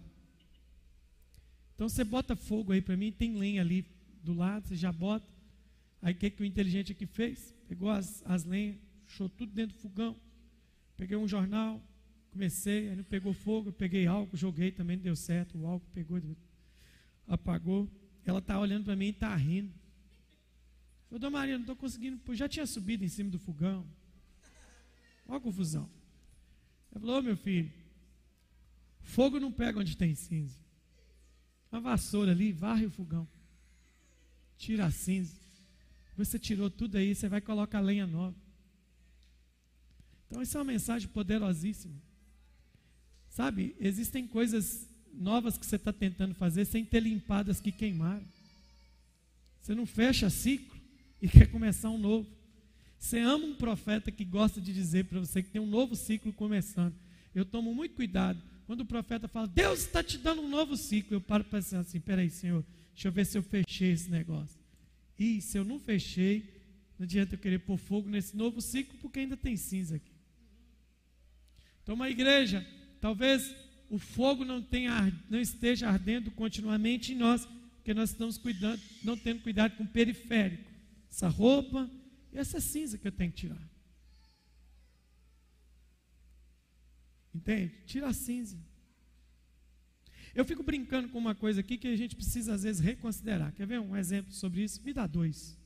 Então 1.76 1.88
você 1.88 2.04
bota 2.04 2.36
fogo 2.36 2.72
aí 2.72 2.82
para 2.82 2.98
mim, 2.98 3.12
tem 3.12 3.38
lenha 3.38 3.62
ali 3.62 3.86
do 4.24 4.34
lado, 4.34 4.68
você 4.68 4.76
já 4.76 4.92
bota. 4.92 5.37
Aí 6.02 6.14
o 6.14 6.18
que, 6.18 6.30
que 6.30 6.42
o 6.42 6.46
inteligente 6.46 6.92
aqui 6.92 7.06
fez? 7.06 7.54
Pegou 7.68 7.90
as, 7.90 8.24
as 8.26 8.44
lenhas, 8.44 8.78
achou 9.06 9.28
tudo 9.28 9.52
dentro 9.52 9.76
do 9.76 9.82
fogão. 9.82 10.16
Peguei 10.96 11.18
um 11.18 11.28
jornal, 11.28 11.82
comecei, 12.32 12.90
aí 12.90 12.96
não 12.96 13.04
pegou 13.04 13.34
fogo, 13.34 13.70
eu 13.70 13.74
peguei 13.74 14.08
álcool, 14.08 14.38
joguei 14.38 14.72
também, 14.72 14.98
deu 14.98 15.16
certo. 15.16 15.58
O 15.58 15.66
álcool 15.66 15.90
pegou, 15.94 16.22
apagou. 17.28 17.90
Ela 18.26 18.40
está 18.40 18.60
olhando 18.60 18.86
para 18.86 18.96
mim 18.96 19.08
e 19.08 19.10
está 19.10 19.36
rindo. 19.36 19.74
Eu 21.10 21.18
Dona 21.18 21.38
Maria, 21.38 21.56
não 21.56 21.62
estou 21.62 21.76
conseguindo, 21.76 22.20
eu 22.28 22.36
já 22.36 22.50
tinha 22.50 22.66
subido 22.66 23.04
em 23.04 23.08
cima 23.08 23.30
do 23.30 23.40
fogão. 23.40 23.88
Olha 25.26 25.38
a 25.38 25.42
confusão. 25.42 25.90
Ela 26.92 27.00
falou, 27.00 27.24
meu 27.24 27.38
filho, 27.38 27.72
fogo 29.02 29.40
não 29.40 29.52
pega 29.52 29.80
onde 29.80 29.96
tem 29.96 30.14
cinza. 30.16 30.60
Uma 31.72 31.82
vassoura 31.82 32.32
ali, 32.32 32.52
varre 32.52 32.86
o 32.86 32.92
fogão. 32.92 33.28
tira 34.58 34.86
a 34.86 34.92
cinza. 34.92 35.47
Você 36.18 36.40
tirou 36.40 36.70
tudo 36.70 36.98
aí, 36.98 37.14
você 37.14 37.30
vai 37.30 37.40
colocar 37.40 37.80
lenha 37.80 38.08
nova. 38.08 38.36
Então, 40.28 40.42
isso 40.42 40.58
é 40.58 40.60
uma 40.60 40.72
mensagem 40.72 41.08
poderosíssima. 41.08 41.94
Sabe, 43.30 43.76
existem 43.80 44.28
coisas 44.28 44.88
novas 45.14 45.58
que 45.58 45.66
você 45.66 45.76
está 45.76 45.94
tentando 45.94 46.34
fazer 46.34 46.66
sem 46.66 46.84
ter 46.84 47.02
limpado 47.02 47.52
as 47.52 47.62
que 47.62 47.72
queimaram. 47.72 48.26
Você 49.62 49.76
não 49.76 49.86
fecha 49.86 50.30
ciclo 50.30 50.76
e 51.22 51.28
quer 51.28 51.52
começar 51.52 51.90
um 51.90 51.98
novo. 51.98 52.28
Você 53.00 53.20
ama 53.20 53.46
um 53.46 53.56
profeta 53.56 54.12
que 54.12 54.26
gosta 54.26 54.60
de 54.60 54.74
dizer 54.74 55.06
para 55.06 55.20
você 55.20 55.44
que 55.44 55.52
tem 55.52 55.62
um 55.62 55.68
novo 55.68 55.96
ciclo 55.96 56.34
começando. 56.34 56.96
Eu 57.34 57.46
tomo 57.46 57.74
muito 57.74 57.96
cuidado. 57.96 58.42
Quando 58.66 58.82
o 58.82 58.86
profeta 58.86 59.28
fala, 59.28 59.48
Deus 59.48 59.82
está 59.82 60.04
te 60.04 60.18
dando 60.18 60.42
um 60.42 60.50
novo 60.50 60.76
ciclo, 60.76 61.16
eu 61.16 61.22
paro 61.22 61.44
para 61.44 61.60
pensar 61.60 61.80
assim: 61.80 62.00
peraí, 62.00 62.30
Senhor, 62.30 62.66
deixa 62.94 63.08
eu 63.08 63.12
ver 63.12 63.26
se 63.26 63.38
eu 63.38 63.44
fechei 63.44 63.92
esse 63.92 64.10
negócio. 64.10 64.57
E 65.18 65.42
se 65.42 65.58
eu 65.58 65.66
não 65.66 65.80
fechei, 65.80 66.58
não 66.98 67.04
adianta 67.04 67.36
eu 67.36 67.40
querer 67.40 67.60
pôr 67.60 67.78
fogo 67.78 68.10
nesse 68.10 68.36
novo 68.36 68.62
ciclo, 68.62 68.98
porque 69.00 69.20
ainda 69.20 69.38
tem 69.38 69.56
cinza 69.56 69.96
aqui. 69.96 70.12
Então, 71.82 71.96
uma 71.96 72.10
igreja, 72.10 72.66
talvez 73.00 73.56
o 73.90 73.98
fogo 73.98 74.44
não, 74.44 74.62
tenha, 74.62 75.12
não 75.30 75.40
esteja 75.40 75.90
ardendo 75.90 76.30
continuamente 76.32 77.14
em 77.14 77.16
nós, 77.16 77.48
porque 77.76 77.94
nós 77.94 78.12
estamos 78.12 78.38
cuidando, 78.38 78.82
não 79.04 79.18
tendo 79.18 79.42
cuidado 79.42 79.78
com 79.78 79.84
o 79.84 79.88
periférico. 79.88 80.70
Essa 81.10 81.30
roupa 81.30 81.90
e 82.34 82.38
essa 82.38 82.60
cinza 82.60 82.98
que 82.98 83.08
eu 83.08 83.12
tenho 83.12 83.32
que 83.32 83.38
tirar. 83.38 83.70
Entende? 87.34 87.74
Tira 87.86 88.08
a 88.08 88.14
cinza. 88.14 88.58
Eu 90.38 90.46
fico 90.46 90.62
brincando 90.62 91.10
com 91.10 91.18
uma 91.18 91.34
coisa 91.34 91.62
aqui 91.62 91.80
que 91.80 91.88
a 91.88 91.96
gente 91.96 92.16
precisa 92.16 92.54
às 92.54 92.62
vezes 92.62 92.80
reconsiderar. 92.80 93.52
Quer 93.54 93.66
ver 93.66 93.80
um 93.80 93.98
exemplo 93.98 94.32
sobre 94.32 94.62
isso? 94.62 94.80
Me 94.84 94.94
dá 94.94 95.08
dois. 95.08 95.58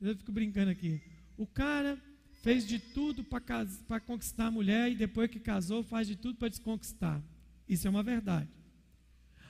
Eu 0.00 0.16
fico 0.16 0.30
brincando 0.30 0.70
aqui. 0.70 1.02
O 1.36 1.44
cara 1.44 2.00
fez 2.34 2.64
de 2.64 2.78
tudo 2.78 3.24
para 3.24 3.98
conquistar 3.98 4.46
a 4.46 4.50
mulher 4.52 4.92
e 4.92 4.94
depois 4.94 5.28
que 5.28 5.40
casou 5.40 5.82
faz 5.82 6.06
de 6.06 6.14
tudo 6.14 6.38
para 6.38 6.50
desconquistar. 6.50 7.20
Isso 7.68 7.88
é 7.88 7.90
uma 7.90 8.04
verdade. 8.04 8.48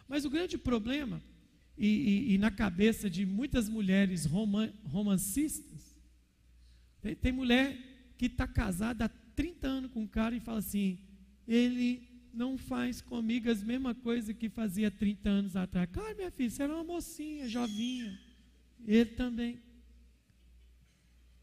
Mas 0.09 0.25
o 0.25 0.31
grande 0.31 0.57
problema, 0.57 1.21
e, 1.77 1.87
e, 1.87 2.33
e 2.33 2.39
na 2.39 2.51
cabeça 2.51 3.11
de 3.11 3.27
muitas 3.27 3.69
mulheres 3.69 4.25
roman, 4.25 4.73
romancistas, 4.85 6.01
tem, 7.03 7.15
tem 7.15 7.31
mulher 7.31 7.77
que 8.17 8.25
está 8.25 8.49
casada 8.49 9.05
há 9.05 9.09
30 9.37 9.67
anos 9.67 9.91
com 9.91 10.01
um 10.01 10.07
cara 10.07 10.35
e 10.35 10.41
fala 10.41 10.61
assim: 10.61 10.99
ele 11.47 12.14
não 12.35 12.59
faz 12.59 13.01
comigo 13.01 13.51
as 13.51 13.63
mesmas 13.63 13.97
coisas 13.99 14.37
que 14.37 14.49
fazia 14.49 14.91
30 14.91 15.29
anos 15.29 15.57
atrás. 15.57 15.89
Cara, 15.91 16.15
minha 16.15 16.31
filha, 16.31 16.51
você 16.51 16.63
era 16.63 16.75
uma 16.75 16.85
mocinha, 16.85 17.49
jovinha. 17.49 18.19
Ele 18.87 19.11
também. 19.11 19.61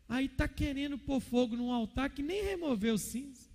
Aí 0.07 0.25
está 0.25 0.47
querendo 0.47 0.97
pôr 0.97 1.19
fogo 1.19 1.55
num 1.55 1.71
altar 1.71 2.09
que 2.09 2.21
nem 2.21 2.43
removeu 2.43 2.97
cinza. 2.97 3.49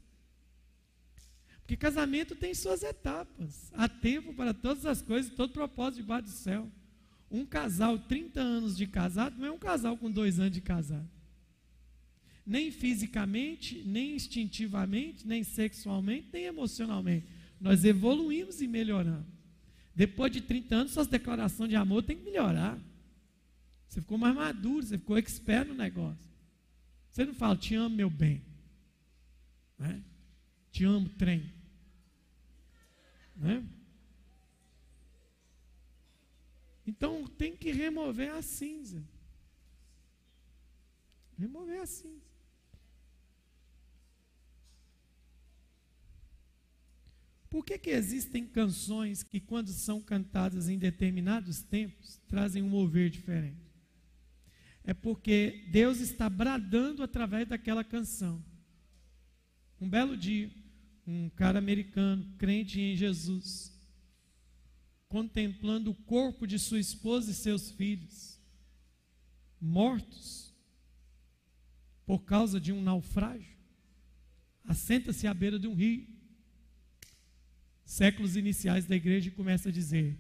Porque 1.59 1.77
casamento 1.77 2.35
tem 2.37 2.55
suas 2.55 2.83
etapas. 2.83 3.71
Há 3.75 3.89
tempo 3.89 4.33
para 4.33 4.55
todas 4.55 4.87
as 4.87 5.03
coisas, 5.03 5.35
todo 5.35 5.53
propósito 5.53 6.01
debaixo 6.01 6.27
do 6.27 6.31
céu. 6.31 6.71
Um 7.31 7.45
casal, 7.45 7.99
30 7.99 8.41
anos 8.41 8.77
de 8.77 8.87
casado, 8.87 9.37
não 9.37 9.47
é 9.47 9.51
um 9.51 9.59
casal 9.59 9.97
com 9.97 10.11
dois 10.11 10.39
anos 10.39 10.53
de 10.53 10.61
casado. 10.61 11.16
Nem 12.47 12.71
fisicamente, 12.71 13.83
nem 13.85 14.15
instintivamente, 14.15 15.27
nem 15.27 15.43
sexualmente, 15.43 16.29
nem 16.33 16.45
emocionalmente. 16.45 17.27
Nós 17.61 17.85
evoluímos 17.85 18.61
e 18.61 18.69
melhoramos. 18.69 19.27
Depois 19.95 20.31
de 20.31 20.41
30 20.43 20.75
anos, 20.77 20.93
suas 20.93 21.09
declarações 21.09 21.71
de 21.71 21.77
amor 21.77 22.03
têm 22.03 22.19
que 22.19 22.25
melhorar. 22.25 22.79
Você 23.89 24.01
ficou 24.01 24.19
mais 24.19 24.35
maduro, 24.35 24.87
você 24.87 24.99
ficou 24.99 25.17
expert 25.17 25.67
no 25.67 25.75
negócio. 25.75 26.31
Você 27.11 27.25
não 27.25 27.35
fala, 27.35 27.57
te 27.57 27.75
amo, 27.75 27.97
meu 27.97 28.11
bem. 28.11 28.45
Né? 29.79 30.05
Te 30.71 30.85
amo, 30.85 31.09
trem. 31.09 31.51
Né? 33.35 33.67
Então 36.87 37.27
tem 37.27 37.57
que 37.57 37.73
remover 37.73 38.35
a 38.35 38.43
cinza. 38.43 39.03
Remover 41.39 41.81
a 41.81 41.87
cinza. 41.87 42.26
Por 47.57 47.65
que, 47.65 47.79
que 47.79 47.89
existem 47.89 48.47
canções 48.47 49.23
que, 49.23 49.41
quando 49.41 49.69
são 49.69 49.99
cantadas 49.99 50.69
em 50.69 50.77
determinados 50.77 51.63
tempos, 51.63 52.21
trazem 52.29 52.63
um 52.63 52.69
mover 52.69 53.09
diferente? 53.09 53.73
É 54.85 54.93
porque 54.93 55.67
Deus 55.73 56.01
está 56.01 56.29
bradando 56.29 57.03
através 57.03 57.49
daquela 57.49 57.83
canção. 57.83 58.45
Um 59.81 59.89
belo 59.89 60.19
dia, 60.19 60.53
um 61.07 61.31
cara 61.31 61.59
americano, 61.59 62.31
crente 62.37 62.79
em 62.79 62.95
Jesus, 62.95 63.75
contemplando 65.09 65.93
o 65.93 65.95
corpo 65.95 66.47
de 66.47 66.59
sua 66.59 66.79
esposa 66.79 67.31
e 67.31 67.35
seus 67.35 67.71
filhos, 67.71 68.39
mortos 69.59 70.55
por 72.05 72.19
causa 72.23 72.61
de 72.61 72.71
um 72.71 72.83
naufrágio, 72.83 73.57
assenta-se 74.63 75.27
à 75.27 75.33
beira 75.33 75.59
de 75.59 75.67
um 75.67 75.75
rio 75.75 76.16
séculos 77.87 78.37
iniciais 78.37 78.85
da 78.85 78.97
igreja 78.97 79.29
e 79.29 79.33
começa 79.33 79.69
a 79.69 79.73
dizer: 79.73 80.19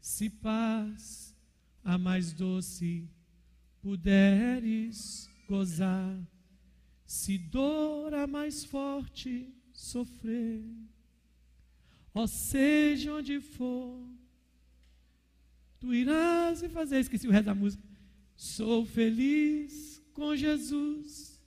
Se 0.00 0.30
paz 0.30 1.34
a 1.82 1.98
mais 1.98 2.32
doce 2.32 3.10
puderes 3.82 5.28
gozar, 5.48 6.16
se 7.04 7.36
dor 7.36 8.14
a 8.14 8.26
mais 8.26 8.64
forte 8.64 9.52
sofrer, 9.72 10.64
ó 12.14 12.26
seja 12.26 13.14
onde 13.14 13.40
for, 13.40 14.06
tu 15.80 15.92
irás 15.92 16.62
e 16.62 16.68
fazer. 16.68 17.00
Esqueci 17.00 17.26
o 17.26 17.32
resto 17.32 17.46
da 17.46 17.54
música. 17.54 17.82
Sou 18.36 18.86
feliz 18.86 20.00
com 20.14 20.36
Jesus, 20.36 21.42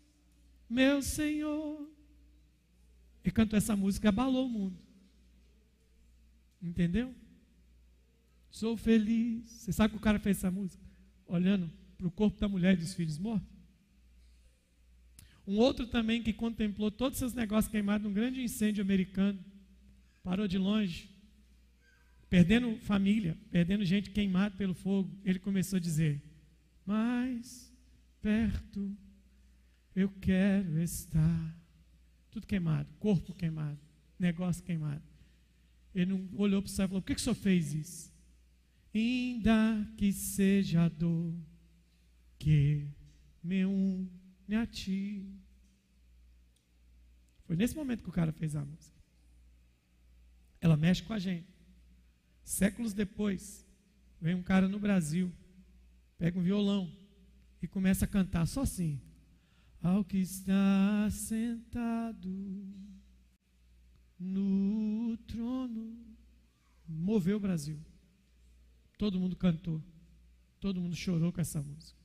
meu 0.69 1.01
Senhor. 1.01 1.89
E 3.23 3.31
cantou 3.31 3.55
essa 3.55 3.75
música, 3.75 4.09
abalou 4.09 4.47
o 4.47 4.49
mundo. 4.49 4.82
Entendeu? 6.63 7.13
Sou 8.49 8.77
feliz. 8.77 9.49
Você 9.49 9.73
sabe 9.73 9.91
que 9.91 9.97
o 9.97 10.01
cara 10.01 10.17
fez 10.17 10.37
essa 10.37 10.49
música? 10.49 10.81
Olhando 11.27 11.69
para 11.97 12.07
o 12.07 12.11
corpo 12.11 12.39
da 12.39 12.47
mulher 12.47 12.75
e 12.75 12.77
dos 12.77 12.93
filhos 12.93 13.17
mortos. 13.17 13.51
Um 15.45 15.57
outro 15.57 15.85
também 15.85 16.23
que 16.23 16.31
contemplou 16.31 16.89
todos 16.89 17.19
seus 17.19 17.33
negócios 17.33 17.69
queimados 17.69 18.07
num 18.07 18.13
grande 18.13 18.41
incêndio 18.41 18.81
americano. 18.81 19.43
Parou 20.23 20.47
de 20.47 20.57
longe. 20.57 21.09
Perdendo 22.29 22.77
família, 22.77 23.37
perdendo 23.51 23.83
gente 23.83 24.09
queimada 24.09 24.55
pelo 24.55 24.73
fogo. 24.73 25.13
Ele 25.25 25.39
começou 25.39 25.77
a 25.77 25.81
dizer: 25.81 26.23
Mais 26.85 27.71
perto 28.21 28.95
eu 29.93 30.09
quero 30.21 30.81
estar. 30.81 31.57
Tudo 32.31 32.47
queimado, 32.47 32.89
corpo 32.99 33.33
queimado, 33.33 33.77
negócio 34.17 34.63
queimado. 34.63 35.12
Ele 35.93 36.11
não 36.11 36.29
olhou 36.35 36.61
para 36.61 36.69
o 36.69 36.71
céu 36.71 36.85
e 36.85 36.87
falou: 36.87 37.01
Por 37.01 37.07
que, 37.07 37.15
que 37.15 37.21
o 37.21 37.23
senhor 37.23 37.35
fez 37.35 37.73
isso? 37.73 38.13
Ainda 38.93 39.87
que 39.97 40.11
seja 40.11 40.83
a 40.83 40.89
dor 40.89 41.33
que 42.37 42.87
me 43.43 43.65
une 43.65 44.55
a 44.55 44.65
ti. 44.65 45.25
Foi 47.45 47.55
nesse 47.55 47.75
momento 47.75 48.03
que 48.03 48.09
o 48.09 48.13
cara 48.13 48.31
fez 48.31 48.55
a 48.55 48.63
música. 48.63 48.97
Ela 50.59 50.77
mexe 50.77 51.03
com 51.03 51.13
a 51.13 51.19
gente. 51.19 51.47
Séculos 52.43 52.93
depois, 52.93 53.65
vem 54.19 54.35
um 54.35 54.43
cara 54.43 54.67
no 54.67 54.79
Brasil, 54.79 55.31
pega 56.17 56.39
um 56.39 56.43
violão 56.43 56.91
e 57.61 57.67
começa 57.67 58.05
a 58.05 58.07
cantar 58.07 58.45
só 58.45 58.61
assim. 58.61 59.01
Ao 59.81 60.03
que 60.03 60.17
está 60.17 61.09
sentado 61.09 62.29
no 64.23 65.17
trono. 65.27 65.97
Moveu 66.87 67.37
o 67.37 67.39
Brasil. 67.39 67.77
Todo 68.97 69.19
mundo 69.19 69.35
cantou. 69.35 69.81
Todo 70.59 70.79
mundo 70.79 70.95
chorou 70.95 71.31
com 71.31 71.41
essa 71.41 71.61
música. 71.61 71.99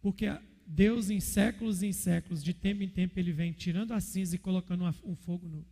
Porque 0.00 0.26
Deus, 0.66 1.10
em 1.10 1.20
séculos 1.20 1.82
e 1.82 1.86
em 1.86 1.92
séculos, 1.92 2.42
de 2.42 2.54
tempo 2.54 2.82
em 2.82 2.88
tempo, 2.88 3.18
Ele 3.18 3.32
vem 3.32 3.52
tirando 3.52 3.92
a 3.92 4.00
cinza 4.00 4.34
e 4.34 4.38
colocando 4.38 4.84
um 5.04 5.14
fogo 5.14 5.46
novo. 5.46 5.66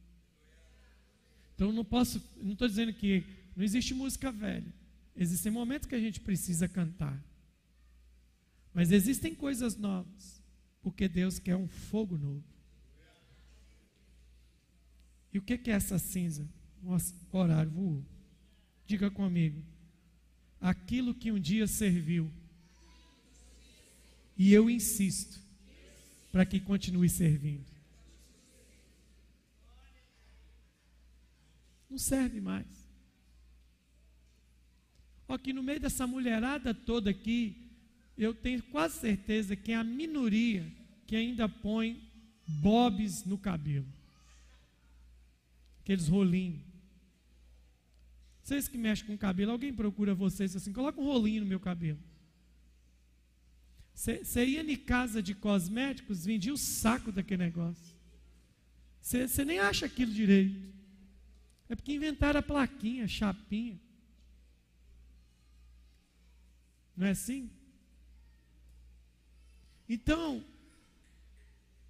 Então, 1.54 1.72
não 1.72 1.84
posso, 1.84 2.22
não 2.36 2.52
estou 2.52 2.68
dizendo 2.68 2.92
que 2.92 3.24
não 3.56 3.64
existe 3.64 3.94
música 3.94 4.30
velha. 4.30 4.72
Existem 5.16 5.50
momentos 5.50 5.88
que 5.88 5.94
a 5.94 6.00
gente 6.00 6.20
precisa 6.20 6.68
cantar. 6.68 7.22
Mas 8.72 8.92
existem 8.92 9.34
coisas 9.34 9.76
novas. 9.76 10.42
Porque 10.82 11.08
Deus 11.08 11.38
quer 11.38 11.56
um 11.56 11.66
fogo 11.66 12.16
novo. 12.16 12.44
E 15.32 15.38
o 15.38 15.42
que 15.42 15.70
é 15.70 15.74
essa 15.74 15.98
cinza? 15.98 16.48
Nossa, 16.82 17.14
horário 17.32 17.70
voou. 17.70 18.04
Diga 18.86 19.10
comigo. 19.10 19.62
aquilo 20.60 21.14
que 21.14 21.32
um 21.32 21.38
dia 21.38 21.66
serviu. 21.66 22.30
E 24.36 24.52
eu 24.52 24.68
insisto 24.68 25.40
para 26.32 26.44
que 26.44 26.60
continue 26.60 27.08
servindo. 27.08 27.64
Não 31.88 31.98
serve 31.98 32.40
mais. 32.40 32.66
Aqui 35.28 35.52
no 35.52 35.62
meio 35.62 35.80
dessa 35.80 36.06
mulherada 36.06 36.74
toda 36.74 37.10
aqui, 37.10 37.70
eu 38.18 38.34
tenho 38.34 38.62
quase 38.64 38.98
certeza 38.98 39.54
que 39.54 39.72
é 39.72 39.76
a 39.76 39.84
minoria 39.84 40.66
que 41.06 41.16
ainda 41.16 41.48
põe 41.48 42.02
bobs 42.46 43.24
no 43.24 43.38
cabelo. 43.38 43.99
Aqueles 45.90 46.06
rolinhos. 46.06 46.62
Vocês 48.40 48.68
que 48.68 48.78
mexem 48.78 49.08
com 49.08 49.14
o 49.14 49.18
cabelo, 49.18 49.50
alguém 49.50 49.74
procura 49.74 50.14
vocês 50.14 50.54
assim, 50.54 50.72
coloca 50.72 51.00
um 51.00 51.04
rolinho 51.04 51.42
no 51.42 51.48
meu 51.48 51.58
cabelo. 51.58 51.98
Você 53.92 54.46
ia 54.46 54.62
em 54.62 54.76
casa 54.76 55.20
de 55.20 55.34
cosméticos, 55.34 56.24
vendia 56.24 56.52
o 56.52 56.56
saco 56.56 57.10
daquele 57.10 57.42
negócio. 57.42 57.92
Você 59.00 59.44
nem 59.44 59.58
acha 59.58 59.86
aquilo 59.86 60.12
direito. 60.12 60.72
É 61.68 61.74
porque 61.74 61.92
inventaram 61.92 62.38
a 62.38 62.42
plaquinha, 62.44 63.08
chapinha. 63.08 63.76
Não 66.96 67.08
é 67.08 67.10
assim? 67.10 67.50
Então, 69.88 70.44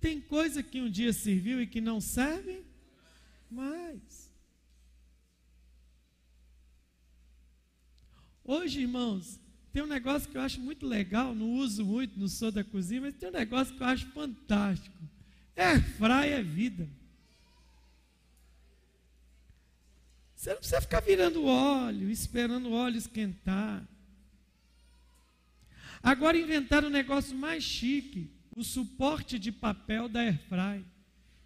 tem 0.01 0.23
coisa 0.23 0.63
que 0.63 0.81
um 0.81 0.89
dia 0.89 1.13
serviu 1.13 1.61
e 1.61 1.67
que 1.67 1.83
não 1.83 2.01
serve 2.01 2.70
mais. 3.51 4.31
Hoje, 8.45 8.81
irmãos, 8.81 9.39
tem 9.73 9.83
um 9.83 9.87
negócio 9.87 10.29
que 10.29 10.37
eu 10.37 10.43
acho 10.43 10.61
muito 10.61 10.87
legal, 10.87 11.35
não 11.35 11.53
uso 11.53 11.85
muito, 11.85 12.19
não 12.19 12.27
sou 12.27 12.51
da 12.51 12.65
cozinha, 12.65 13.03
mas 13.03 13.15
tem 13.15 13.29
um 13.29 13.33
negócio 13.33 13.75
que 13.77 13.83
eu 13.83 13.87
acho 13.87 14.07
fantástico. 14.11 14.97
É 15.55 15.79
fry 15.79 16.31
é 16.31 16.43
vida. 16.43 16.89
Você 20.35 20.51
não 20.51 20.57
precisa 20.57 20.81
ficar 20.81 21.01
virando 21.01 21.45
óleo, 21.45 22.11
esperando 22.11 22.71
o 22.71 22.73
óleo 22.73 22.97
esquentar. 22.97 23.87
Agora 26.03 26.39
inventaram 26.39 26.89
um 26.89 26.91
negócio 26.91 27.37
mais 27.37 27.63
chique, 27.63 28.31
o 28.57 28.65
suporte 28.65 29.39
de 29.39 29.53
papel 29.53 30.09
da 30.09 30.21
airfry. 30.21 30.85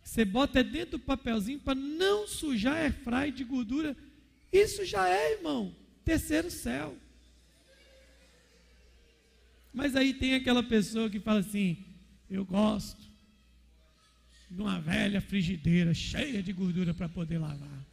Você 0.05 0.23
bota 0.23 0.63
dentro 0.63 0.99
do 0.99 1.05
papelzinho 1.05 1.59
para 1.59 1.75
não 1.75 2.29
sujar 2.29 2.77
a 2.77 2.81
airfry 2.81 3.33
de 3.33 3.43
gordura. 3.43 3.97
Isso 4.53 4.85
já 4.85 5.09
é, 5.09 5.33
irmão, 5.33 5.75
terceiro 6.05 6.51
céu. 6.51 6.97
Mas 9.73 9.97
aí 9.97 10.13
tem 10.13 10.35
aquela 10.35 10.63
pessoa 10.63 11.09
que 11.09 11.19
fala 11.19 11.41
assim: 11.41 11.83
eu 12.31 12.45
gosto 12.45 13.03
de 14.51 14.61
uma 14.61 14.79
velha 14.79 15.21
frigideira 15.23 15.95
cheia 15.95 16.43
de 16.43 16.53
gordura 16.53 16.93
para 16.93 17.09
poder 17.09 17.39
lavar. 17.39 17.85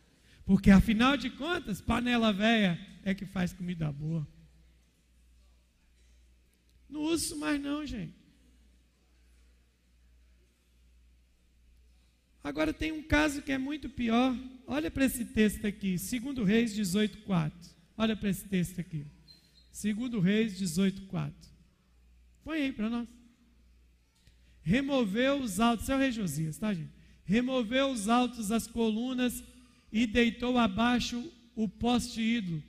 Porque 0.46 0.70
afinal 0.70 1.16
de 1.16 1.30
contas, 1.30 1.80
panela 1.80 2.34
velha 2.34 2.78
é 3.04 3.16
que 3.16 3.26
faz 3.26 3.54
comida 3.54 3.90
boa. 3.90 4.28
Não 6.90 7.04
uso 7.04 7.38
mais 7.38 7.60
não, 7.60 7.86
gente. 7.86 8.21
Agora 12.44 12.74
tem 12.74 12.92
um 12.92 13.04
caso 13.04 13.42
que 13.42 13.52
é 13.52 13.58
muito 13.58 13.90
pior. 13.90 14.36
Olha 14.66 14.90
para 14.90 15.06
esse 15.06 15.26
texto 15.26 15.66
aqui, 15.66 15.96
2 15.98 16.46
Reis 16.48 16.74
18:4. 16.74 17.52
Olha 17.98 18.16
para 18.16 18.30
esse 18.30 18.48
texto 18.48 18.80
aqui. 18.80 19.06
2 19.72 20.24
Reis 20.24 20.58
18:4. 20.58 21.34
Põe 22.44 22.62
aí 22.62 22.72
para 22.72 22.90
nós. 22.90 23.08
Removeu 24.64 25.42
os 25.42 25.60
altos, 25.60 25.90
é 25.90 25.96
o 25.96 26.00
rei 26.00 26.12
Josias, 26.12 26.58
tá, 26.58 26.74
gente? 26.74 26.92
Removeu 27.24 27.90
os 27.90 28.08
altos 28.08 28.52
as 28.52 28.68
colunas 28.68 29.44
e 29.92 30.06
deitou 30.06 30.58
abaixo 30.58 31.24
o 31.56 31.68
poste 31.68 32.22
ídolo 32.22 32.64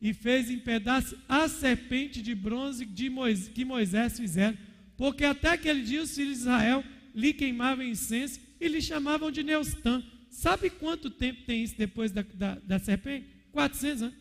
e 0.00 0.14
fez 0.14 0.50
em 0.50 0.58
pedaços 0.58 1.18
a 1.28 1.48
serpente 1.48 2.22
de 2.22 2.34
bronze 2.34 2.86
de 2.86 3.10
Moisés, 3.10 3.48
que 3.48 3.64
Moisés 3.64 4.18
fizeram, 4.18 4.56
porque 4.96 5.24
até 5.24 5.50
aquele 5.50 5.82
dia 5.82 6.02
os 6.02 6.14
filhos 6.14 6.38
de 6.38 6.40
Israel 6.40 6.82
lhe 7.14 7.34
queimavam 7.34 7.84
incenso 7.84 8.40
e 8.60 8.68
lhe 8.68 8.82
chamavam 8.82 9.30
de 9.30 9.42
Neustã. 9.42 10.02
Sabe 10.28 10.70
quanto 10.70 11.10
tempo 11.10 11.42
tem 11.44 11.64
isso 11.64 11.76
depois 11.76 12.12
da, 12.12 12.22
da, 12.34 12.54
da 12.56 12.78
serpente? 12.78 13.26
400 13.52 14.02
anos. 14.02 14.20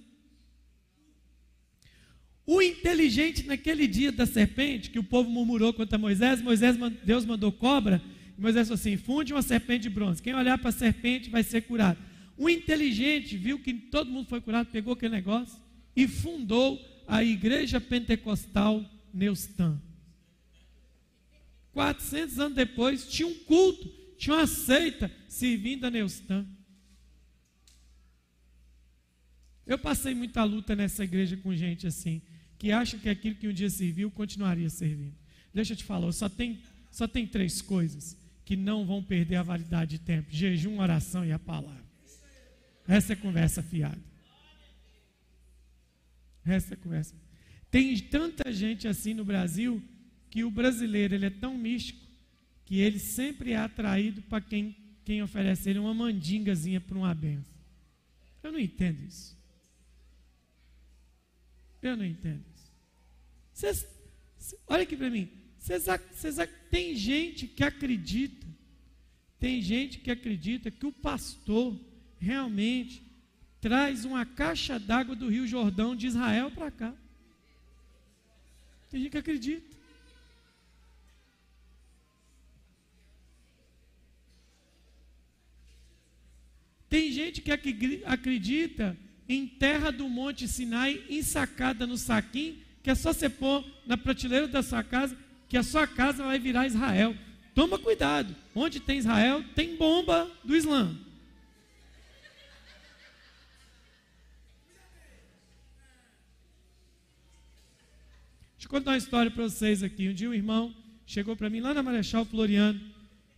O 2.46 2.64
inteligente 2.64 3.46
naquele 3.46 3.86
dia 3.86 4.12
da 4.12 4.26
serpente, 4.26 4.90
que 4.90 4.98
o 4.98 5.04
povo 5.04 5.30
murmurou 5.30 5.72
contra 5.72 6.00
Moisés, 6.00 6.42
Moisés 6.42 6.76
Deus 7.04 7.24
mandou 7.24 7.52
cobra, 7.52 8.02
e 8.36 8.42
Moisés 8.42 8.68
falou 8.68 8.80
assim: 8.80 8.98
funde 8.98 9.34
uma 9.34 9.44
serpente 9.44 9.84
de 9.84 9.90
bronze. 9.90 10.22
Quem 10.22 10.34
olhar 10.34 10.58
para 10.58 10.70
a 10.70 10.74
serpente 10.74 11.30
vai 11.30 11.44
ser 11.44 11.62
curado. 11.62 12.00
O 12.36 12.50
inteligente 12.50 13.38
viu 13.38 13.60
que 13.60 13.74
todo 13.74 14.10
mundo 14.10 14.28
foi 14.28 14.42
curado, 14.42 14.72
pegou 14.72 14.94
aquele 14.94 15.14
negócio 15.14 15.62
e 15.96 16.08
fundou 16.08 16.80
a 17.08 17.24
igreja 17.24 17.80
pentecostal 17.82 18.84
Neustã. 19.14 19.80
400 21.74 22.40
anos 22.40 22.56
depois, 22.56 23.08
tinha 23.08 23.28
um 23.28 23.36
culto, 23.36 23.90
tinha 24.20 24.36
uma 24.36 24.46
seita 24.46 25.10
servindo 25.30 25.86
a 25.86 25.90
Neustã. 25.90 26.46
Eu 29.66 29.80
passei 29.80 30.14
muita 30.14 30.44
luta 30.44 30.76
nessa 30.76 31.06
igreja 31.06 31.38
com 31.38 31.56
gente 31.56 31.88
assim 31.88 32.22
que 32.58 32.74
acha 32.74 32.98
que 32.98 33.08
aquilo 33.08 33.38
que 33.38 33.48
um 33.48 33.54
dia 33.54 33.70
serviu 33.70 34.12
continuaria 34.12 34.70
servindo. 34.70 35.16
Deixa 35.54 35.72
eu 35.72 35.78
te 35.78 35.86
falar, 35.86 36.12
só 36.12 36.28
tem, 36.28 36.62
só 36.92 37.08
tem 37.08 37.26
três 37.26 37.62
coisas 37.62 38.18
que 38.44 38.58
não 38.58 38.86
vão 38.86 39.02
perder 39.02 39.38
a 39.38 39.44
validade 39.44 39.92
de 39.92 40.00
tempo: 40.00 40.28
jejum, 40.30 40.80
oração 40.80 41.26
e 41.26 41.32
a 41.32 41.40
palavra. 41.40 41.88
Essa 42.86 43.14
é 43.14 43.16
conversa 43.16 43.64
fiada. 43.64 44.04
Essa 46.46 46.74
é 46.74 46.78
conversa. 46.78 47.16
Tem 47.72 47.98
tanta 48.00 48.52
gente 48.52 48.86
assim 48.86 49.14
no 49.14 49.24
Brasil 49.24 49.82
que 50.30 50.44
o 50.44 50.52
brasileiro 50.52 51.16
ele 51.16 51.28
é 51.28 51.30
tão 51.30 51.58
místico 51.58 52.09
que 52.70 52.80
ele 52.80 53.00
sempre 53.00 53.54
é 53.54 53.58
atraído 53.58 54.22
para 54.22 54.40
quem, 54.40 54.76
quem 55.04 55.24
oferece 55.24 55.68
ele 55.68 55.80
uma 55.80 55.92
mandingazinha 55.92 56.80
para 56.80 56.96
uma 56.96 57.16
benção. 57.16 57.58
Eu 58.44 58.52
não 58.52 58.60
entendo 58.60 59.02
isso. 59.02 59.36
Eu 61.82 61.98
não 61.98 62.06
entendo 62.06 62.46
isso. 62.56 62.72
Cês, 63.56 63.88
olha 64.68 64.84
aqui 64.84 64.96
para 64.96 65.10
mim. 65.10 65.28
Cês, 65.58 65.86
cês, 66.12 66.36
tem 66.70 66.96
gente 66.96 67.48
que 67.48 67.64
acredita, 67.64 68.46
tem 69.40 69.64
gente 69.64 69.98
que 69.98 70.12
acredita 70.12 70.70
que 70.70 70.86
o 70.86 70.92
pastor 70.92 71.76
realmente 72.20 73.02
traz 73.60 74.06
uma 74.06 74.28
caixa 74.28 74.78
d'água 74.78 75.16
do 75.16 75.28
Rio 75.28 75.48
Jordão 75.48 75.96
de 75.96 76.06
Israel 76.06 76.52
para 76.52 76.70
cá. 76.70 76.94
Tem 78.92 79.02
gente 79.02 79.12
que 79.12 79.18
acredita. 79.18 79.79
Tem 86.90 87.12
gente 87.12 87.42
que 87.42 87.52
acredita 87.52 88.98
em 89.28 89.46
terra 89.46 89.92
do 89.92 90.10
Monte 90.10 90.48
Sinai, 90.48 91.04
ensacada 91.08 91.86
no 91.86 91.98
saquinho, 91.98 92.58
que 92.82 92.90
é 92.90 92.96
só 92.96 93.14
você 93.14 93.30
pôr 93.30 93.64
na 93.86 93.96
prateleira 93.96 94.48
da 94.48 94.64
sua 94.64 94.84
casa, 94.84 95.16
que 95.48 95.56
a 95.56 95.62
sua 95.62 95.86
casa 95.86 96.24
vai 96.24 96.40
virar 96.40 96.66
Israel. 96.66 97.16
Toma 97.54 97.78
cuidado, 97.78 98.36
onde 98.56 98.80
tem 98.80 98.98
Israel, 98.98 99.44
tem 99.54 99.76
bomba 99.76 100.30
do 100.44 100.56
Islã. 100.56 100.98
Deixa 108.56 108.66
eu 108.66 108.70
contar 108.70 108.92
uma 108.92 108.98
história 108.98 109.30
para 109.30 109.44
vocês 109.44 109.84
aqui. 109.84 110.10
Um 110.10 110.14
dia 110.14 110.30
um 110.30 110.34
irmão 110.34 110.76
chegou 111.06 111.36
para 111.36 111.50
mim 111.50 111.60
lá 111.60 111.74
na 111.74 111.84
Marechal 111.84 112.26
Floriano 112.26 112.80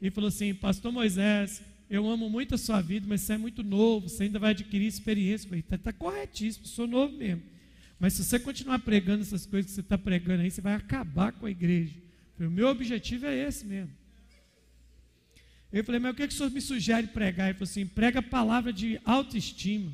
e 0.01 0.09
falou 0.09 0.29
assim: 0.29 0.53
Pastor 0.53 0.91
Moisés, 0.91 1.61
eu 1.91 2.09
amo 2.09 2.29
muito 2.29 2.55
a 2.55 2.57
sua 2.57 2.79
vida, 2.79 3.05
mas 3.05 3.19
você 3.19 3.33
é 3.33 3.37
muito 3.37 3.61
novo, 3.61 4.07
você 4.07 4.23
ainda 4.23 4.39
vai 4.39 4.51
adquirir 4.51 4.87
experiência. 4.87 5.53
Está 5.57 5.77
tá 5.77 5.91
corretíssimo, 5.91 6.65
sou 6.65 6.87
novo 6.87 7.17
mesmo. 7.17 7.43
Mas 7.99 8.13
se 8.13 8.23
você 8.23 8.39
continuar 8.39 8.79
pregando 8.79 9.23
essas 9.23 9.45
coisas 9.45 9.69
que 9.69 9.75
você 9.75 9.81
está 9.81 9.97
pregando 9.97 10.41
aí, 10.41 10.49
você 10.49 10.61
vai 10.61 10.73
acabar 10.73 11.33
com 11.33 11.45
a 11.45 11.51
igreja. 11.51 11.93
O 12.39 12.49
meu 12.49 12.69
objetivo 12.69 13.25
é 13.25 13.35
esse 13.35 13.65
mesmo. 13.65 13.91
Eu 15.69 15.83
falei, 15.83 15.99
mas 15.99 16.13
o 16.13 16.15
que, 16.15 16.23
é 16.23 16.27
que 16.29 16.33
o 16.33 16.37
senhor 16.37 16.49
me 16.49 16.61
sugere 16.61 17.07
pregar? 17.07 17.49
Ele 17.49 17.55
falou 17.55 17.69
assim: 17.69 17.85
prega 17.85 18.19
a 18.19 18.23
palavra 18.23 18.71
de 18.71 18.97
autoestima. 19.03 19.91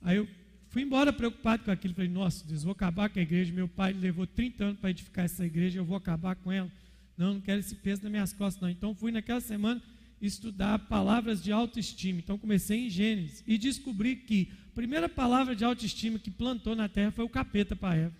Aí 0.00 0.16
eu 0.16 0.26
fui 0.70 0.80
embora 0.80 1.12
preocupado 1.12 1.62
com 1.64 1.70
aquilo. 1.70 1.92
Falei, 1.92 2.10
nossa 2.10 2.46
Deus, 2.46 2.62
vou 2.62 2.72
acabar 2.72 3.10
com 3.10 3.18
a 3.18 3.22
igreja. 3.22 3.52
Meu 3.52 3.68
pai 3.68 3.92
levou 3.92 4.26
30 4.26 4.64
anos 4.64 4.80
para 4.80 4.88
edificar 4.88 5.26
essa 5.26 5.44
igreja, 5.44 5.78
eu 5.78 5.84
vou 5.84 5.96
acabar 5.98 6.36
com 6.36 6.50
ela. 6.50 6.72
Não, 7.20 7.34
não 7.34 7.40
quero 7.42 7.60
esse 7.60 7.74
peso 7.74 8.02
nas 8.02 8.10
minhas 8.10 8.32
costas, 8.32 8.62
não. 8.62 8.70
Então 8.70 8.94
fui 8.94 9.12
naquela 9.12 9.42
semana 9.42 9.82
estudar 10.22 10.78
palavras 10.78 11.42
de 11.42 11.52
autoestima. 11.52 12.18
Então 12.18 12.38
comecei 12.38 12.86
em 12.86 12.88
Gênesis 12.88 13.44
e 13.46 13.58
descobri 13.58 14.16
que 14.16 14.50
a 14.68 14.74
primeira 14.74 15.06
palavra 15.06 15.54
de 15.54 15.62
autoestima 15.62 16.18
que 16.18 16.30
plantou 16.30 16.74
na 16.74 16.88
terra 16.88 17.10
foi 17.10 17.22
o 17.22 17.28
capeta 17.28 17.76
para 17.76 17.94
Eva. 17.94 18.16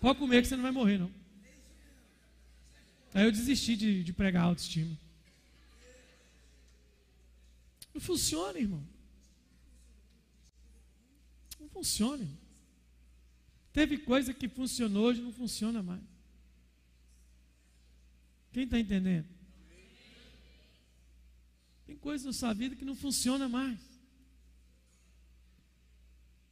Pode 0.00 0.18
comer 0.18 0.42
que 0.42 0.48
você 0.48 0.56
não 0.56 0.64
vai 0.64 0.72
morrer, 0.72 0.98
não. 0.98 1.12
Aí 3.14 3.24
eu 3.24 3.30
desisti 3.30 3.76
de, 3.76 4.02
de 4.02 4.12
pregar 4.12 4.42
autoestima. 4.42 4.98
Não 7.94 8.00
funciona, 8.00 8.58
irmão. 8.58 8.82
Não 11.60 11.68
funciona. 11.68 12.24
Irmão. 12.24 12.38
Teve 13.72 13.98
coisa 13.98 14.34
que 14.34 14.48
funcionou, 14.48 15.04
hoje 15.04 15.22
não 15.22 15.32
funciona 15.32 15.84
mais. 15.84 16.15
Quem 18.56 18.64
está 18.64 18.78
entendendo? 18.78 19.26
Tem 21.86 21.94
coisa 21.94 22.24
na 22.24 22.32
sua 22.32 22.54
vida 22.54 22.74
que 22.74 22.86
não 22.86 22.96
funciona 22.96 23.50
mais. 23.50 23.78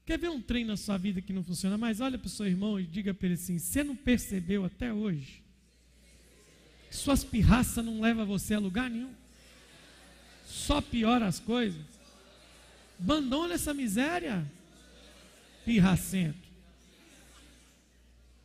Quer 0.04 0.18
ver 0.18 0.28
um 0.28 0.42
trem 0.42 0.66
na 0.66 0.76
sua 0.76 0.98
vida 0.98 1.22
que 1.22 1.32
não 1.32 1.42
funciona 1.42 1.78
mais? 1.78 2.02
Olha 2.02 2.18
para 2.18 2.26
o 2.26 2.30
seu 2.30 2.46
irmão 2.46 2.78
e 2.78 2.86
diga 2.86 3.14
para 3.14 3.28
ele 3.28 3.36
assim: 3.36 3.58
você 3.58 3.82
não 3.82 3.96
percebeu 3.96 4.66
até 4.66 4.92
hoje? 4.92 5.42
Suas 6.90 7.24
pirraças 7.24 7.82
não 7.82 8.02
levam 8.02 8.26
você 8.26 8.52
a 8.52 8.58
lugar 8.58 8.90
nenhum 8.90 9.14
só 10.44 10.82
piora 10.82 11.26
as 11.26 11.40
coisas. 11.40 11.80
Abandona 13.00 13.54
essa 13.54 13.72
miséria, 13.72 14.46
pirracento. 15.64 16.46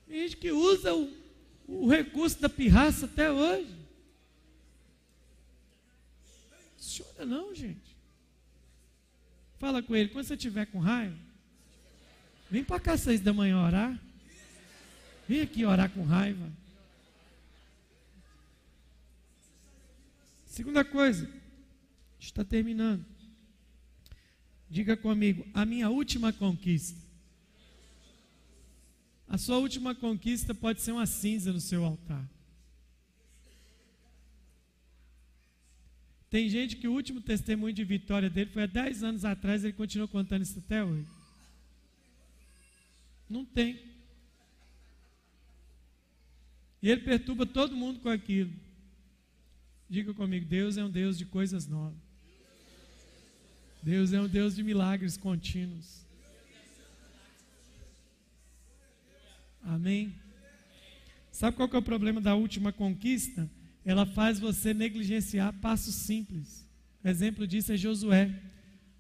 Tem 0.08 0.22
gente 0.22 0.38
que 0.38 0.50
usa 0.50 0.96
o, 0.96 1.19
o 1.70 1.88
recurso 1.88 2.40
da 2.42 2.50
pirraça 2.50 3.06
até 3.06 3.32
hoje. 3.32 3.76
Funciona 6.76 7.26
não, 7.26 7.54
gente. 7.54 7.96
Fala 9.58 9.82
com 9.84 9.96
ele, 9.96 10.10
quando 10.10 10.26
você 10.26 10.36
estiver 10.36 10.66
com 10.68 10.80
raiva, 10.80 11.18
vem 12.50 12.64
para 12.64 12.80
cá 12.80 12.98
seis 12.98 13.20
da 13.20 13.34
manhã 13.34 13.62
orar. 13.62 14.00
Vem 15.28 15.42
aqui 15.42 15.66
orar 15.66 15.90
com 15.90 16.04
raiva. 16.04 16.50
Segunda 20.48 20.84
coisa, 20.84 21.30
Está 22.20 22.44
terminando. 22.44 23.06
Diga 24.70 24.98
comigo, 24.98 25.48
a 25.54 25.66
minha 25.66 25.90
última 25.90 26.34
conquista. 26.34 27.00
A 29.30 29.38
sua 29.38 29.60
última 29.60 29.94
conquista 29.94 30.56
pode 30.56 30.82
ser 30.82 30.92
uma 30.92 31.06
cinza 31.06 31.54
no 31.54 31.62
seu 31.62 31.86
altar. 31.86 32.28
Tem 36.32 36.50
gente 36.50 36.76
que 36.76 36.88
o 36.88 36.94
último 36.94 37.22
testemunho 37.22 37.74
de 37.74 37.84
vitória 37.84 38.30
dele 38.30 38.50
foi 38.50 38.64
há 38.64 38.66
10 38.68 39.04
anos 39.04 39.26
atrás, 39.26 39.64
ele 39.64 39.74
continua 39.74 40.08
contando 40.08 40.42
isso 40.42 40.58
até 40.58 40.84
hoje. 40.84 41.08
Não 43.30 43.46
tem. 43.46 43.80
E 46.82 46.90
ele 46.90 47.02
perturba 47.02 47.46
todo 47.46 47.76
mundo 47.76 48.00
com 48.00 48.10
aquilo. 48.10 48.54
Diga 49.88 50.14
comigo, 50.14 50.46
Deus 50.46 50.78
é 50.78 50.84
um 50.84 50.90
Deus 50.90 51.18
de 51.18 51.26
coisas 51.26 51.68
novas. 51.68 51.98
Deus 53.82 54.12
é 54.12 54.20
um 54.20 54.28
Deus 54.28 54.56
de 54.56 54.64
milagres 54.64 55.18
contínuos. 55.18 56.09
Amém? 59.64 60.14
Sabe 61.32 61.56
qual 61.56 61.70
que 61.70 61.76
é 61.76 61.80
o 61.80 61.84
problema 61.84 62.20
da 62.20 62.36
última 62.36 62.72
conquista? 62.72 63.50
Ela 63.86 64.06
faz 64.06 64.40
você 64.40 64.74
negligenciar 64.74 65.54
passos 65.54 65.96
simples. 65.96 66.68
Exemplo 67.04 67.48
disso 67.48 67.72
é 67.72 67.78
Josué. 67.78 68.34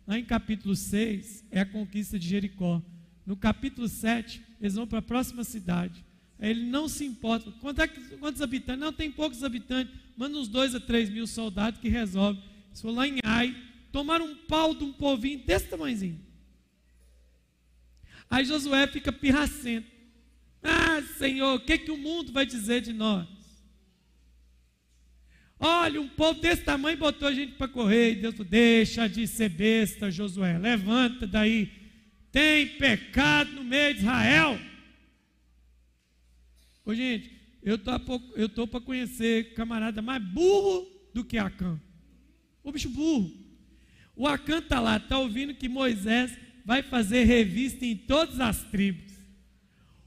Lá 0.08 0.18
em 0.18 0.26
capítulo 0.26 0.76
6 0.76 1.46
é 1.52 1.62
a 1.62 1.66
conquista 1.66 2.18
de 2.18 2.28
Jericó. 2.28 2.82
No 3.26 3.36
capítulo 3.36 3.88
7, 3.88 4.42
eles 4.60 4.76
vão 4.76 4.88
para 4.88 5.00
a 5.00 5.04
próxima 5.04 5.44
cidade. 5.44 6.04
Ele 6.40 6.64
não 6.64 6.88
se 6.88 7.06
importa. 7.06 7.52
Quantos, 7.60 7.84
é 7.84 7.88
quantos 8.18 8.42
habitantes? 8.42 8.80
Não, 8.80 8.94
tem 8.94 9.12
poucos 9.12 9.44
habitantes. 9.44 9.94
Manda 10.16 10.38
uns 10.38 10.48
dois 10.48 10.74
a 10.74 10.80
três 10.80 11.10
mil 11.10 11.28
soldados 11.28 11.80
que 11.80 11.90
resolve. 11.90 12.42
Se 12.74 12.82
for 12.82 12.92
lá 12.92 13.08
em 13.08 13.18
Ai, 13.24 13.56
tomaram 13.92 14.26
um 14.26 14.36
pau 14.36 14.74
de 14.74 14.84
um 14.84 14.94
povinho 14.94 15.46
desse 15.46 15.68
tamanhozinho. 15.68 16.20
Aí 18.30 18.46
Josué 18.46 18.88
fica 18.88 19.12
pirracento. 19.12 19.99
Ah, 20.62 21.02
Senhor, 21.18 21.56
o 21.56 21.60
que, 21.60 21.78
que 21.78 21.92
o 21.92 21.98
mundo 21.98 22.32
vai 22.32 22.46
dizer 22.46 22.82
de 22.82 22.94
nós? 22.94 23.28
Olha, 25.60 26.00
um 26.00 26.08
povo 26.08 26.40
desse 26.40 26.64
tamanho 26.64 26.98
botou 26.98 27.28
a 27.28 27.34
gente 27.34 27.54
para 27.54 27.68
correr. 27.68 28.14
E 28.14 28.16
Deus 28.16 28.36
falou: 28.36 28.50
deixa 28.50 29.08
de 29.08 29.28
ser 29.28 29.50
besta, 29.50 30.10
Josué. 30.10 30.58
Levanta 30.58 31.28
daí. 31.28 31.70
Tem 32.32 32.68
pecado 32.78 33.52
no 33.52 33.64
meio 33.64 33.94
de 33.94 34.00
Israel. 34.00 34.60
Ô, 36.86 36.94
gente, 36.94 37.30
eu 37.62 37.76
estou 37.76 38.68
para 38.68 38.80
conhecer 38.80 39.54
camarada 39.54 40.02
mais 40.02 40.24
burro 40.24 40.88
do 41.14 41.26
que 41.26 41.38
Acã. 41.38 41.80
O 42.64 42.72
bicho 42.72 42.90
burro. 42.90 43.32
O 44.16 44.28
Acã 44.28 44.60
está 44.60 44.80
lá, 44.80 44.98
está 44.98 45.18
ouvindo 45.18 45.56
que 45.56 45.68
Moisés 45.68 46.38
vai 46.66 46.84
fazer 46.84 47.24
revista 47.24 47.86
em 47.86 47.96
todas 47.96 48.40
as 48.40 48.64
tribos. 48.64 49.09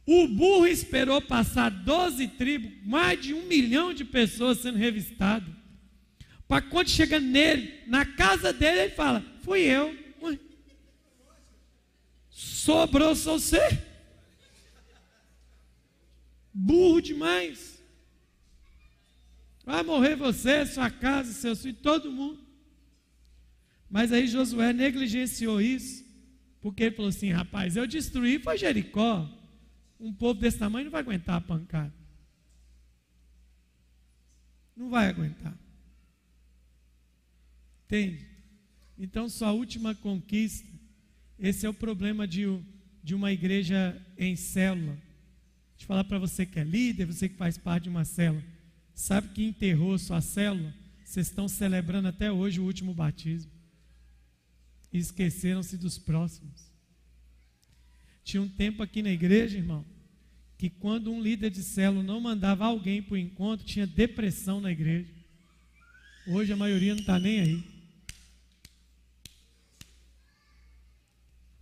O 0.07 0.27
burro 0.27 0.67
esperou 0.67 1.21
passar 1.21 1.71
12 1.71 2.29
tribos, 2.29 2.73
mais 2.85 3.21
de 3.21 3.35
um 3.35 3.47
milhão 3.47 3.95
de 3.95 4.05
pessoas 4.05 4.59
sendo 4.59 4.79
revistadas. 4.79 5.53
Para 6.49 6.61
quando 6.63 6.89
chega 6.89 7.21
nele, 7.21 7.83
na 7.87 8.05
casa 8.05 8.53
dele, 8.53 8.81
ele 8.81 8.91
fala: 8.91 9.25
Fui 9.43 9.61
eu. 9.61 9.97
Sobrou 12.29 13.15
só 13.15 13.39
você. 13.39 13.61
Burro 16.53 17.01
demais. 17.01 17.83
Vai 19.65 19.83
morrer 19.83 20.17
você, 20.17 20.67
sua 20.67 20.91
casa, 20.91 21.33
seus 21.33 21.63
filhos, 21.63 21.81
todo 21.81 22.11
mundo. 22.11 22.41
Mas 23.89 24.13
aí 24.13 24.27
Josué 24.27 24.73
negligenciou 24.73 25.61
isso, 25.61 26.05
porque 26.61 26.85
ele 26.85 26.97
falou 26.97 27.11
assim: 27.11 27.31
rapaz, 27.31 27.77
eu 27.77 27.87
destruí 27.87 28.39
foi 28.39 28.59
Jericó. 28.59 29.29
Um 30.03 30.13
povo 30.13 30.41
desse 30.41 30.59
tamanho 30.59 30.87
não 30.87 30.91
vai 30.91 31.01
aguentar 31.01 31.37
a 31.37 31.41
pancada. 31.41 31.95
Não 34.77 34.91
vai 34.91 35.09
aguentar. 35.09 35.57
Entende? 37.85 38.27
Então, 38.99 39.29
sua 39.29 39.53
última 39.53 39.95
conquista, 39.95 40.69
esse 41.39 41.65
é 41.65 41.69
o 41.69 41.75
problema 41.75 42.27
de, 42.27 42.43
de 43.01 43.15
uma 43.15 43.31
igreja 43.31 43.97
em 44.19 44.35
célula. 44.35 44.95
Deixa 44.95 45.85
eu 45.85 45.87
falar 45.87 46.03
para 46.03 46.19
você 46.19 46.45
que 46.45 46.59
é 46.59 46.65
líder, 46.65 47.07
você 47.07 47.29
que 47.29 47.37
faz 47.37 47.57
parte 47.57 47.85
de 47.85 47.91
uma 47.91 48.05
célula. 48.05 48.43
Sabe 48.93 49.29
que 49.29 49.45
enterrou 49.45 49.97
sua 49.99 50.21
célula? 50.21 50.75
Vocês 51.05 51.29
estão 51.29 51.47
celebrando 51.47 52.09
até 52.09 52.33
hoje 52.33 52.59
o 52.59 52.65
último 52.65 52.93
batismo 52.93 53.53
e 54.93 54.99
esqueceram-se 54.99 55.77
dos 55.77 55.97
próximos. 55.97 56.72
Tinha 58.25 58.43
um 58.43 58.49
tempo 58.49 58.83
aqui 58.83 59.03
na 59.03 59.11
igreja, 59.11 59.59
irmão, 59.59 59.85
que 60.57 60.71
quando 60.71 61.13
um 61.13 61.21
líder 61.21 61.51
de 61.51 61.63
célula 61.63 62.03
não 62.03 62.21
mandava 62.21 62.65
alguém 62.65 63.03
para 63.03 63.15
o 63.15 63.19
encontro, 63.19 63.67
tinha 63.67 63.87
depressão 63.87 64.61
na 64.61 64.71
igreja. 64.71 65.13
Hoje 66.27 66.53
a 66.53 66.57
maioria 66.57 66.95
não 66.95 67.01
está 67.01 67.19
nem 67.19 67.41
aí. 67.41 67.65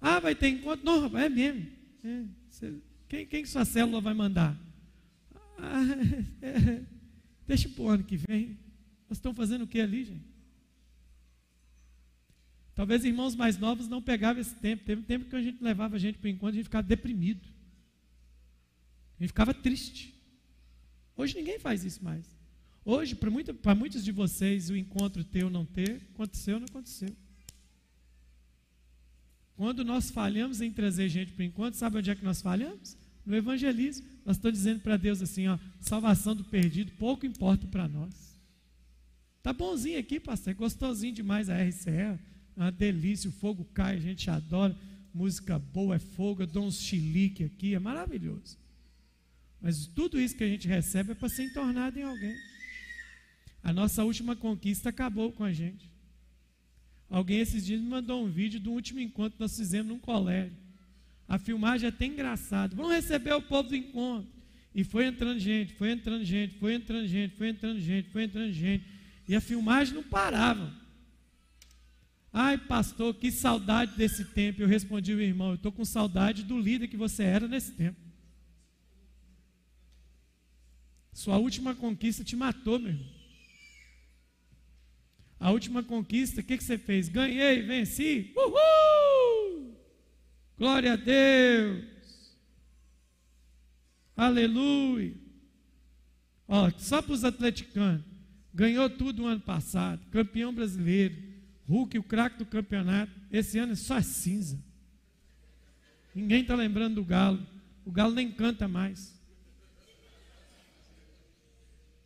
Ah, 0.01 0.21
vai 0.21 0.35
ter 0.35 0.49
encontro? 0.49 0.85
Não, 0.85 1.01
rapaz, 1.01 1.25
é 1.25 1.29
mesmo. 1.29 1.67
É, 2.05 2.25
quem, 3.09 3.27
quem 3.27 3.43
que 3.43 3.49
sua 3.49 3.65
célula 3.65 4.01
vai 4.01 4.15
mandar? 4.15 4.59
Ah, 5.59 5.83
é, 6.43 6.83
deixa 7.47 7.69
para 7.69 7.83
o 7.83 7.89
ano 7.89 8.05
que 8.05 8.17
vem. 8.17 8.59
Nós 9.09 9.19
estamos 9.19 9.37
fazendo 9.37 9.65
o 9.65 9.67
que 9.67 9.81
ali, 9.81 10.05
gente? 10.05 10.30
Talvez 12.75 13.05
irmãos 13.05 13.35
mais 13.35 13.59
novos 13.59 13.89
não 13.89 14.01
pegavam 14.01 14.41
esse 14.41 14.55
tempo. 14.55 14.85
Teve 14.85 15.01
um 15.01 15.05
tempo 15.05 15.27
que 15.27 15.37
a 15.37 15.43
gente 15.43 15.63
levava 15.63 15.97
a 15.97 15.99
gente 15.99 16.19
para 16.19 16.27
o 16.27 16.31
encontro 16.31 16.55
e 16.55 16.57
a 16.57 16.61
gente 16.61 16.65
ficava 16.65 16.87
deprimido. 16.87 17.47
A 19.19 19.23
gente 19.23 19.29
ficava 19.29 19.53
triste. 19.53 20.15
Hoje 21.17 21.35
ninguém 21.35 21.59
faz 21.59 21.85
isso 21.85 22.03
mais. 22.03 22.25
Hoje, 22.85 23.15
para, 23.15 23.31
muito, 23.31 23.53
para 23.53 23.75
muitos 23.75 24.03
de 24.03 24.11
vocês, 24.11 24.71
o 24.71 24.77
encontro 24.77 25.23
ter 25.23 25.45
ou 25.45 25.51
não 25.51 25.67
ter, 25.67 26.01
aconteceu 26.15 26.55
ou 26.55 26.61
não 26.61 26.67
aconteceu. 26.67 27.15
Quando 29.55 29.85
nós 29.85 30.11
falhamos 30.11 30.63
em 30.63 30.73
trazer 30.73 31.11
gente 31.11 31.33
para 31.33 31.43
o 31.43 31.45
encontro, 31.45 31.79
sabe 31.79 31.99
onde 31.99 32.11
é 32.11 32.15
que 32.15 32.25
nós 32.25 32.41
falhamos? 32.41 32.97
No 33.27 33.37
evangelismo. 33.37 34.07
Nós 34.25 34.37
estamos 34.37 34.59
dizendo 34.59 34.81
para 34.81 34.97
Deus 34.97 35.21
assim, 35.21 35.49
ó, 35.49 35.59
salvação 35.79 36.35
do 36.35 36.43
perdido, 36.45 36.93
pouco 36.93 37.27
importa 37.27 37.67
para 37.67 37.87
nós. 37.87 38.41
Tá 39.43 39.53
bonzinho 39.53 39.99
aqui, 39.99 40.19
pastor, 40.19 40.53
é 40.53 40.55
gostosinho 40.55 41.13
demais 41.13 41.51
a 41.51 41.63
RCE, 41.63 42.19
uma 42.57 42.71
delícia, 42.71 43.31
o 43.31 43.33
fogo 43.33 43.65
cai, 43.73 43.97
a 43.97 44.01
gente 44.01 44.31
adora, 44.31 44.77
música 45.13 45.59
boa 45.59 45.97
é 45.97 45.99
fogo, 45.99 46.43
eu 46.43 46.47
dou 46.47 46.65
uns 46.67 46.81
chilique 46.81 47.45
aqui, 47.45 47.75
é 47.75 47.79
maravilhoso. 47.79 48.59
Mas 49.61 49.87
tudo 49.87 50.21
isso 50.21 50.37
que 50.37 50.45
a 50.45 50.49
gente 50.49 50.67
recebe 50.67 51.13
é 51.13 51.15
para 51.15 51.29
ser 51.29 51.45
entornado 51.45 51.99
em 51.99 52.03
alguém. 52.03 52.37
A 53.63 53.73
nossa 53.73 54.05
última 54.05 54.35
conquista 54.35 54.89
acabou 54.89 55.33
com 55.33 55.45
a 55.45 55.53
gente. 55.53 55.91
Alguém 57.09 57.41
esses 57.41 57.67
dias 57.67 57.81
me 57.81 57.89
mandou 57.89 58.25
um 58.25 58.31
vídeo 58.31 58.61
do 58.61 58.71
último 58.71 59.01
encontro 59.01 59.33
que 59.33 59.41
nós 59.41 59.57
fizemos 59.57 59.93
num 59.93 59.99
colégio. 59.99 60.57
A 61.29 61.39
filmagem 61.39 61.87
é 61.87 61.89
até 61.89 62.07
engraçada. 62.07 62.75
Vamos 62.75 62.93
receber 62.93 63.33
o 63.33 63.43
povo 63.43 63.69
do 63.69 63.77
encontro. 63.77 64.31
E 64.75 64.85
foi 64.85 65.07
entrando 65.07 65.39
gente, 65.39 65.75
foi 65.75 65.91
entrando 65.91 66.25
gente, 66.25 66.55
foi 66.59 66.75
entrando 66.75 67.07
gente, 67.07 67.37
foi 67.37 67.49
entrando 67.49 67.81
gente, 67.81 68.09
foi 68.11 68.23
entrando 68.25 68.53
gente. 68.53 68.85
E 69.29 69.35
a 69.35 69.41
filmagem 69.41 69.95
não 69.95 70.03
parava. 70.03 70.73
Ai, 72.33 72.57
pastor, 72.57 73.15
que 73.15 73.33
saudade 73.33 73.97
desse 73.97 74.25
tempo. 74.25 74.63
Eu 74.63 74.69
respondi 74.69 75.13
ao 75.13 75.21
irmão, 75.21 75.51
eu 75.51 75.55
estou 75.57 75.73
com 75.73 75.85
saudade 75.85 76.45
do 76.45 76.59
líder 76.59 76.89
que 76.89 76.97
você 76.97 77.25
era 77.25 77.49
nesse 77.49 77.73
tempo. 77.73 77.99
Sua 81.13 81.37
última 81.39 81.75
conquista 81.75 82.23
te 82.23 82.37
matou, 82.37 82.79
meu 82.79 82.93
irmão. 82.93 83.21
A 85.41 85.51
última 85.51 85.83
conquista, 85.83 86.41
o 86.41 86.45
que, 86.45 86.57
que 86.57 86.65
você 86.65 86.79
fez? 86.79 87.09
Ganhei, 87.09 87.63
venci. 87.63 88.33
Uhul! 88.37 89.75
Glória 90.57 90.93
a 90.93 90.97
Deus. 90.97 91.85
Aleluia. 94.15 95.15
Ó, 96.47 96.71
só 96.77 97.01
para 97.01 97.15
os 97.15 97.25
atleticanos. 97.25 98.05
Ganhou 98.53 98.91
tudo 98.91 99.23
no 99.23 99.29
ano 99.29 99.41
passado. 99.41 100.05
Campeão 100.11 100.53
brasileiro. 100.53 101.30
Hulk, 101.71 101.97
o 101.99 102.03
craque 102.03 102.37
do 102.37 102.45
campeonato. 102.45 103.13
Esse 103.31 103.57
ano 103.57 103.75
é 103.75 103.77
só 103.77 104.03
cinza. 104.03 104.59
Ninguém 106.13 106.43
está 106.43 106.57
lembrando 106.57 106.97
do 106.97 107.05
Galo. 107.05 107.47
O 107.85 107.93
Galo 107.93 108.13
nem 108.13 108.33
canta 108.33 108.67
mais. 108.67 109.15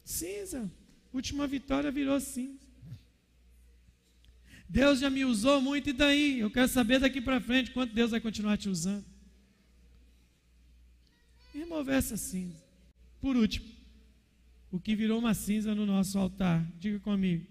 Cinza. 0.04 0.70
Última 1.14 1.46
vitória 1.46 1.90
virou 1.90 2.20
cinza. 2.20 2.62
Deus 4.68 5.00
já 5.00 5.08
me 5.08 5.24
usou 5.24 5.62
muito, 5.62 5.88
e 5.88 5.92
daí? 5.94 6.40
Eu 6.40 6.50
quero 6.50 6.68
saber 6.68 6.98
daqui 6.98 7.22
para 7.22 7.40
frente 7.40 7.70
quanto 7.70 7.94
Deus 7.94 8.10
vai 8.10 8.20
continuar 8.20 8.58
te 8.58 8.68
usando. 8.68 9.04
E 11.54 11.58
remover 11.58 11.94
essa 11.94 12.18
cinza. 12.18 12.62
Por 13.18 13.34
último, 13.34 13.66
o 14.70 14.78
que 14.78 14.94
virou 14.94 15.18
uma 15.18 15.32
cinza 15.32 15.74
no 15.74 15.86
nosso 15.86 16.18
altar, 16.18 16.70
diga 16.78 17.00
comigo, 17.00 17.46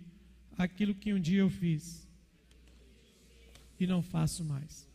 aquilo 0.55 0.93
que 0.93 1.14
um 1.14 1.20
dia 1.20 1.39
eu 1.39 1.49
fiz 1.49 2.03
e 3.84 3.88
não 3.88 4.02
faço 4.02 4.44
mais. 4.44 4.88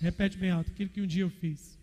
Repete 0.00 0.36
bem 0.36 0.50
alto, 0.50 0.70
aquilo 0.70 0.90
que 0.90 1.00
um 1.00 1.06
dia 1.06 1.22
eu 1.22 1.30
fiz 1.30 1.76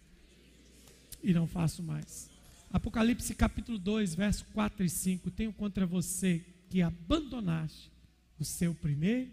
e 1.21 1.33
não 1.33 1.47
faço 1.47 1.83
mais. 1.83 2.29
Apocalipse 2.71 3.33
capítulo 3.33 3.77
2, 3.77 4.15
verso 4.15 4.45
4 4.53 4.85
e 4.85 4.89
5. 4.89 5.31
Tenho 5.31 5.51
contra 5.51 5.85
você 5.85 6.45
que 6.69 6.81
abandonaste 6.81 7.91
o 8.39 8.45
seu 8.45 8.73
primeiro 8.75 9.31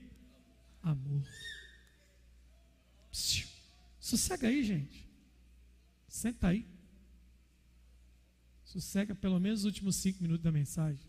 amor. 0.83 1.23
Psiu. 3.11 3.47
Sossega 4.01 4.49
aí, 4.49 4.65
gente. 4.65 5.07
Senta 6.09 6.49
aí. 6.49 6.67
Sossega 8.65 9.15
pelo 9.15 9.39
menos 9.39 9.61
os 9.61 9.67
últimos 9.67 9.97
cinco 9.97 10.23
minutos 10.23 10.43
da 10.43 10.51
mensagem. 10.51 11.07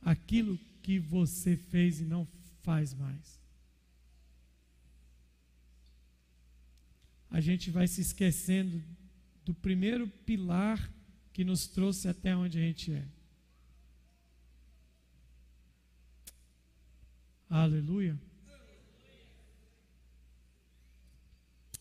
Aquilo 0.00 0.58
que 0.82 0.98
você 0.98 1.56
fez 1.56 2.00
e 2.00 2.04
não 2.04 2.24
faz 2.68 2.92
mais. 2.92 3.40
A 7.30 7.40
gente 7.40 7.70
vai 7.70 7.88
se 7.88 8.02
esquecendo 8.02 8.84
do 9.42 9.54
primeiro 9.54 10.06
pilar 10.06 10.78
que 11.32 11.44
nos 11.44 11.66
trouxe 11.66 12.08
até 12.08 12.36
onde 12.36 12.58
a 12.58 12.60
gente 12.60 12.92
é. 12.92 13.08
Aleluia. 17.48 18.20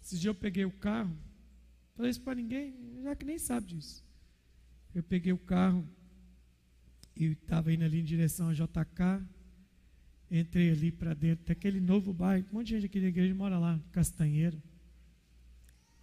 Esse 0.02 0.18
dia 0.18 0.30
eu 0.30 0.36
peguei 0.36 0.64
o 0.64 0.72
carro, 0.72 1.18
falei 1.96 2.12
isso 2.12 2.22
para 2.22 2.36
ninguém, 2.36 3.02
já 3.04 3.14
que 3.14 3.26
nem 3.26 3.38
sabe 3.38 3.74
disso. 3.74 4.06
Eu 4.96 5.04
peguei 5.04 5.34
o 5.34 5.38
carro 5.38 5.86
e 7.14 7.26
estava 7.26 7.74
indo 7.74 7.84
ali 7.84 8.00
em 8.00 8.06
direção 8.06 8.48
a 8.48 8.54
JK, 8.54 9.37
entrei 10.30 10.72
ali 10.72 10.92
para 10.92 11.14
dentro 11.14 11.46
daquele 11.46 11.80
novo 11.80 12.14
bairro, 12.14 12.46
um 12.52 12.58
monte 12.58 12.68
de 12.68 12.76
gente 12.76 12.86
aqui 12.86 13.00
da 13.00 13.08
igreja 13.08 13.34
mora 13.34 13.58
lá, 13.58 13.80
Castanheiro. 13.92 14.62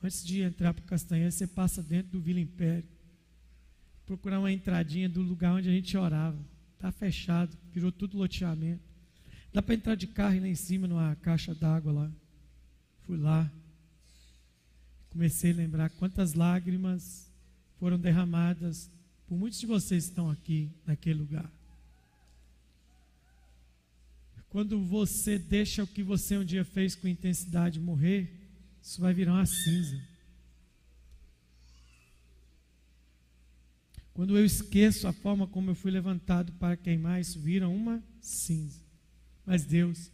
Antes 0.03 0.25
de 0.25 0.43
entrar 0.43 0.75
para 0.75 0.85
Castanheiro, 0.85 1.33
você 1.33 1.47
passa 1.47 1.83
dentro 1.83 2.13
do 2.13 2.21
Vila 2.21 2.41
Império, 2.41 2.89
procurar 4.07 4.39
uma 4.39 4.53
entradinha 4.53 5.09
do 5.09 5.23
lugar 5.23 5.55
onde 5.55 5.69
a 5.69 5.73
gente 5.73 5.97
orava. 5.97 6.39
Está 6.75 6.93
fechado, 6.93 7.57
virou 7.73 7.91
tudo 7.91 8.19
loteamento. 8.19 8.83
Dá 9.53 9.63
para 9.63 9.75
entrar 9.75 9.95
de 9.95 10.07
carro 10.07 10.41
lá 10.41 10.49
em 10.49 10.55
cima 10.55 10.87
numa 10.87 11.17
caixa 11.17 11.55
d'água 11.55 11.93
lá. 11.93 12.13
Fui 13.07 13.17
lá. 13.17 13.51
Comecei 15.11 15.53
a 15.53 15.55
lembrar 15.55 15.91
quantas 15.91 16.35
lágrimas 16.35 17.31
foram 17.79 17.99
derramadas 17.99 18.91
por 19.27 19.39
muitos 19.39 19.61
de 19.61 19.67
vocês 19.67 20.05
que 20.05 20.11
estão 20.11 20.29
aqui 20.29 20.71
naquele 20.85 21.21
lugar. 21.21 21.51
Quando 24.55 24.81
você 24.81 25.37
deixa 25.37 25.83
o 25.83 25.87
que 25.87 26.01
você 26.01 26.39
um 26.39 26.45
dia 26.45 26.65
fez 26.65 26.95
com 26.95 27.09
intensidade 27.09 27.81
morrer, 27.81 28.33
isso 28.81 29.01
vai 29.01 29.13
virar 29.13 29.33
uma 29.33 29.47
cinza. 29.47 30.01
Quando 34.13 34.39
eu 34.39 34.47
esqueço 34.47 35.09
a 35.09 35.13
forma 35.13 35.49
como 35.49 35.73
eu 35.73 35.75
fui 35.75 35.91
levantado 35.91 36.53
para 36.53 36.77
queimar, 36.77 37.21
isso 37.21 37.41
vira 37.41 37.69
uma 37.69 38.01
cinza. 38.21 38.79
Mas 39.45 39.65
Deus, 39.65 40.09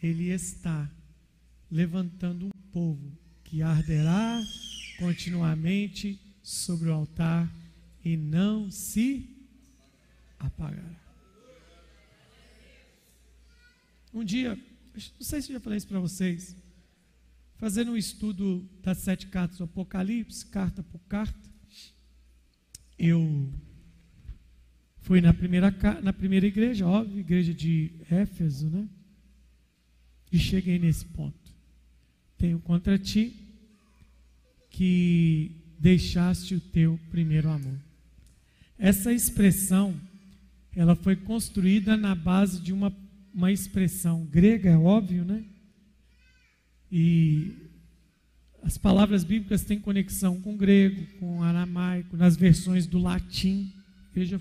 Ele 0.00 0.28
está 0.28 0.88
levantando 1.68 2.46
um 2.46 2.70
povo 2.70 3.18
que 3.42 3.60
arderá 3.60 4.40
continuamente 5.00 6.16
sobre 6.44 6.90
o 6.90 6.94
altar 6.94 7.52
e 8.04 8.16
não 8.16 8.70
se 8.70 9.28
apagará. 10.38 11.03
Um 14.14 14.24
dia, 14.24 14.54
não 14.54 15.26
sei 15.26 15.42
se 15.42 15.50
eu 15.50 15.54
já 15.54 15.60
falei 15.60 15.76
isso 15.76 15.88
para 15.88 16.00
vocês, 16.00 16.56
fazendo 17.56 17.90
um 17.92 17.96
estudo 17.96 18.66
das 18.82 18.98
sete 18.98 19.26
cartas 19.26 19.58
do 19.58 19.64
Apocalipse, 19.64 20.46
carta 20.46 20.82
por 20.82 21.00
carta, 21.08 21.50
eu 22.96 23.52
Fui 25.04 25.20
na 25.20 25.34
primeira, 25.34 25.70
na 26.02 26.14
primeira 26.14 26.46
igreja, 26.46 26.86
óbvio, 26.86 27.20
igreja 27.20 27.52
de 27.52 27.90
Éfeso, 28.10 28.70
né? 28.70 28.88
E 30.32 30.38
cheguei 30.38 30.78
nesse 30.78 31.04
ponto. 31.04 31.52
Tenho 32.38 32.58
contra 32.58 32.98
ti 32.98 33.36
que 34.70 35.50
deixaste 35.78 36.54
o 36.54 36.60
teu 36.60 36.98
primeiro 37.10 37.50
amor. 37.50 37.78
Essa 38.78 39.12
expressão, 39.12 39.94
ela 40.74 40.96
foi 40.96 41.16
construída 41.16 41.98
na 41.98 42.14
base 42.14 42.58
de 42.62 42.72
uma, 42.72 42.90
uma 43.34 43.50
expressão 43.50 44.24
grega, 44.24 44.70
é 44.70 44.76
óbvio, 44.76 45.24
né? 45.24 45.44
E 46.90 47.52
as 48.62 48.78
palavras 48.78 49.24
bíblicas 49.24 49.64
têm 49.64 49.80
conexão 49.80 50.40
com 50.40 50.54
o 50.54 50.56
grego, 50.56 51.04
com 51.18 51.38
o 51.38 51.42
aramaico, 51.42 52.16
nas 52.16 52.36
versões 52.36 52.86
do 52.86 52.98
latim. 52.98 53.72
Veja, 54.14 54.40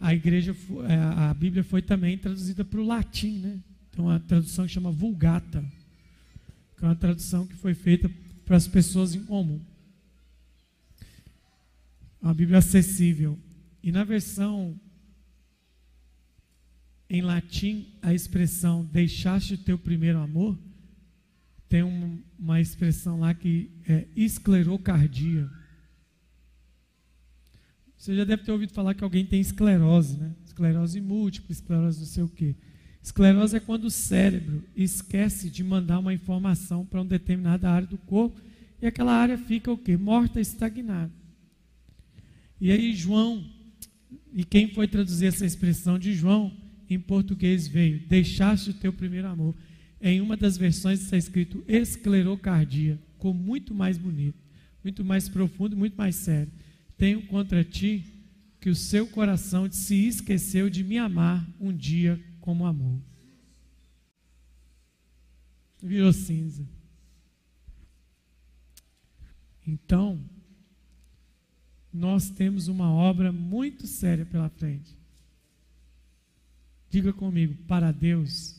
a 0.00 0.12
igreja, 0.12 0.54
é, 0.88 0.94
a 0.94 1.32
Bíblia 1.32 1.62
foi 1.62 1.80
também 1.80 2.18
traduzida 2.18 2.64
para 2.64 2.80
o 2.80 2.84
latim, 2.84 3.38
né? 3.38 3.60
Então 3.90 4.10
a 4.10 4.18
tradução 4.18 4.66
que 4.66 4.72
chama 4.72 4.90
Vulgata, 4.90 5.64
que 6.76 6.84
é 6.84 6.88
uma 6.88 6.96
tradução 6.96 7.46
que 7.46 7.54
foi 7.54 7.72
feita 7.72 8.10
para 8.44 8.56
as 8.56 8.66
pessoas 8.66 9.14
em 9.14 9.24
comum. 9.24 9.60
Uma 12.20 12.34
Bíblia 12.34 12.58
acessível. 12.58 13.38
E 13.82 13.92
na 13.92 14.02
versão 14.02 14.78
em 17.08 17.20
latim, 17.20 17.86
a 18.02 18.12
expressão 18.12 18.84
deixaste 18.84 19.54
o 19.54 19.58
teu 19.58 19.78
primeiro 19.78 20.18
amor, 20.18 20.58
tem 21.68 21.82
um, 21.82 22.20
uma 22.38 22.60
expressão 22.60 23.20
lá 23.20 23.34
que 23.34 23.70
é 23.88 24.06
esclerocardia. 24.14 25.50
Você 27.96 28.14
já 28.14 28.24
deve 28.24 28.44
ter 28.44 28.52
ouvido 28.52 28.72
falar 28.72 28.94
que 28.94 29.02
alguém 29.02 29.24
tem 29.24 29.40
esclerose, 29.40 30.16
né? 30.16 30.32
Esclerose 30.44 31.00
múltipla, 31.00 31.52
esclerose 31.52 31.98
não 32.00 32.06
sei 32.06 32.22
o 32.22 32.28
quê. 32.28 32.54
Esclerose 33.02 33.56
é 33.56 33.60
quando 33.60 33.84
o 33.84 33.90
cérebro 33.90 34.64
esquece 34.76 35.48
de 35.48 35.62
mandar 35.62 35.98
uma 35.98 36.12
informação 36.12 36.84
para 36.84 37.00
uma 37.00 37.08
determinada 37.08 37.70
área 37.70 37.86
do 37.86 37.98
corpo 37.98 38.40
e 38.80 38.86
aquela 38.86 39.12
área 39.12 39.38
fica 39.38 39.70
o 39.70 39.78
quê? 39.78 39.96
Morta, 39.96 40.40
estagnada. 40.40 41.12
E 42.60 42.70
aí 42.70 42.92
João, 42.94 43.44
e 44.32 44.44
quem 44.44 44.72
foi 44.72 44.88
traduzir 44.88 45.26
essa 45.26 45.46
expressão 45.46 45.98
de 45.98 46.14
João 46.14 46.52
em 46.88 46.98
português 46.98 47.66
veio, 47.66 48.00
deixaste 48.08 48.70
o 48.70 48.74
teu 48.74 48.92
primeiro 48.92 49.28
amor. 49.28 49.54
Em 50.00 50.20
uma 50.20 50.36
das 50.36 50.56
versões 50.56 51.00
está 51.00 51.16
escrito 51.16 51.64
esclerocardia, 51.66 52.98
ficou 53.12 53.32
muito 53.32 53.74
mais 53.74 53.96
bonito, 53.96 54.38
muito 54.84 55.04
mais 55.04 55.28
profundo, 55.28 55.76
muito 55.76 55.96
mais 55.96 56.16
sério 56.16 56.50
tenho 56.96 57.26
contra 57.26 57.62
ti 57.62 58.04
que 58.60 58.70
o 58.70 58.74
seu 58.74 59.06
coração 59.06 59.70
se 59.70 60.06
esqueceu 60.06 60.68
de 60.70 60.82
me 60.82 60.98
amar 60.98 61.46
um 61.60 61.72
dia 61.72 62.20
como 62.40 62.66
amou. 62.66 63.00
Virou 65.82 66.12
cinza. 66.12 66.66
Então, 69.66 70.24
nós 71.92 72.30
temos 72.30 72.66
uma 72.66 72.90
obra 72.90 73.30
muito 73.30 73.86
séria 73.86 74.24
pela 74.24 74.48
frente. 74.48 74.96
Diga 76.96 77.12
comigo, 77.12 77.54
para 77.68 77.92
Deus, 77.92 78.56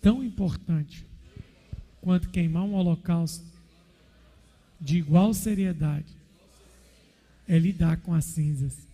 tão 0.00 0.22
importante 0.22 1.04
quanto 2.00 2.30
queimar 2.30 2.62
um 2.62 2.74
holocausto 2.74 3.44
de 4.80 4.98
igual 4.98 5.34
seriedade 5.34 6.14
é 7.48 7.58
lidar 7.58 7.96
com 8.02 8.14
as 8.14 8.24
cinzas. 8.24 8.86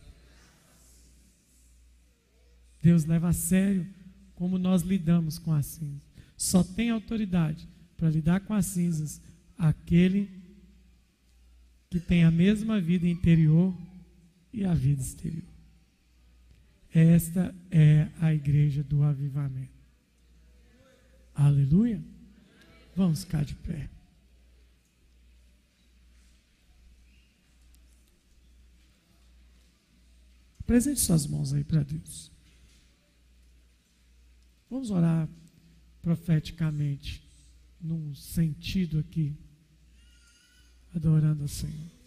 Deus 2.82 3.04
leva 3.04 3.28
a 3.28 3.34
sério 3.34 3.86
como 4.34 4.56
nós 4.56 4.80
lidamos 4.80 5.38
com 5.38 5.52
as 5.52 5.66
cinzas. 5.66 6.08
Só 6.34 6.64
tem 6.64 6.88
autoridade 6.88 7.68
para 7.94 8.08
lidar 8.08 8.40
com 8.40 8.54
as 8.54 8.64
cinzas 8.64 9.20
aquele 9.58 10.30
que 11.90 12.00
tem 12.00 12.24
a 12.24 12.30
mesma 12.30 12.80
vida 12.80 13.06
interior 13.06 13.76
e 14.50 14.64
a 14.64 14.72
vida 14.72 15.02
exterior. 15.02 15.49
Esta 16.92 17.54
é 17.70 18.08
a 18.20 18.34
igreja 18.34 18.82
do 18.82 19.02
avivamento. 19.02 19.78
Aleluia. 21.34 22.02
Vamos 22.96 23.24
ficar 23.24 23.44
de 23.44 23.54
pé. 23.54 23.88
Presente 30.66 31.00
suas 31.00 31.26
mãos 31.26 31.52
aí 31.52 31.64
para 31.64 31.82
Deus. 31.82 32.30
Vamos 34.68 34.90
orar 34.90 35.28
profeticamente, 36.02 37.22
num 37.80 38.14
sentido 38.14 38.98
aqui, 38.98 39.36
adorando 40.94 41.44
o 41.44 41.48
Senhor. 41.48 41.99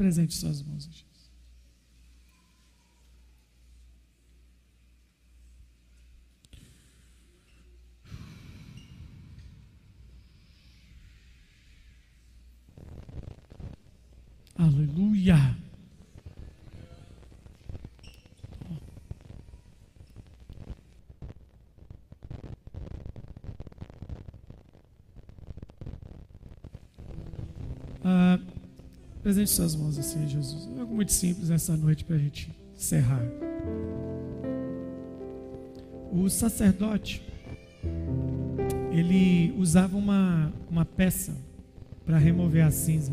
Presente 0.00 0.34
suas 0.34 0.62
mãos, 0.62 0.84
Jesus. 0.84 1.30
Aleluia. 14.56 15.36
Ah, 28.02 28.40
presente 29.30 29.50
suas 29.50 29.76
mãos 29.76 29.98
assim, 29.98 30.26
Jesus. 30.26 30.68
É 30.76 30.80
algo 30.80 30.94
muito 30.94 31.12
simples 31.12 31.48
nessa 31.48 31.76
noite 31.76 32.04
para 32.04 32.16
a 32.16 32.18
gente 32.18 32.50
encerrar. 32.76 33.22
O 36.12 36.28
sacerdote, 36.28 37.22
ele 38.90 39.54
usava 39.56 39.96
uma, 39.96 40.52
uma 40.68 40.84
peça 40.84 41.36
para 42.04 42.18
remover 42.18 42.66
a 42.66 42.70
cinza 42.70 43.12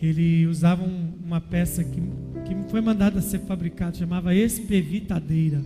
ele 0.00 0.46
usava 0.46 0.84
um, 0.84 1.12
uma 1.24 1.40
peça 1.40 1.82
que, 1.82 2.00
que 2.44 2.70
foi 2.70 2.82
mandada 2.82 3.20
ser 3.22 3.40
fabricada, 3.40 3.96
chamava 3.96 4.34
espevitadeira. 4.34 5.62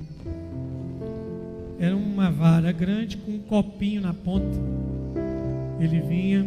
Era 1.81 1.97
uma 1.97 2.31
vara 2.31 2.71
grande 2.71 3.17
com 3.17 3.33
um 3.33 3.39
copinho 3.41 4.01
na 4.01 4.15
ponta. 4.15 4.57
Ele 5.81 6.01
vinha, 6.01 6.47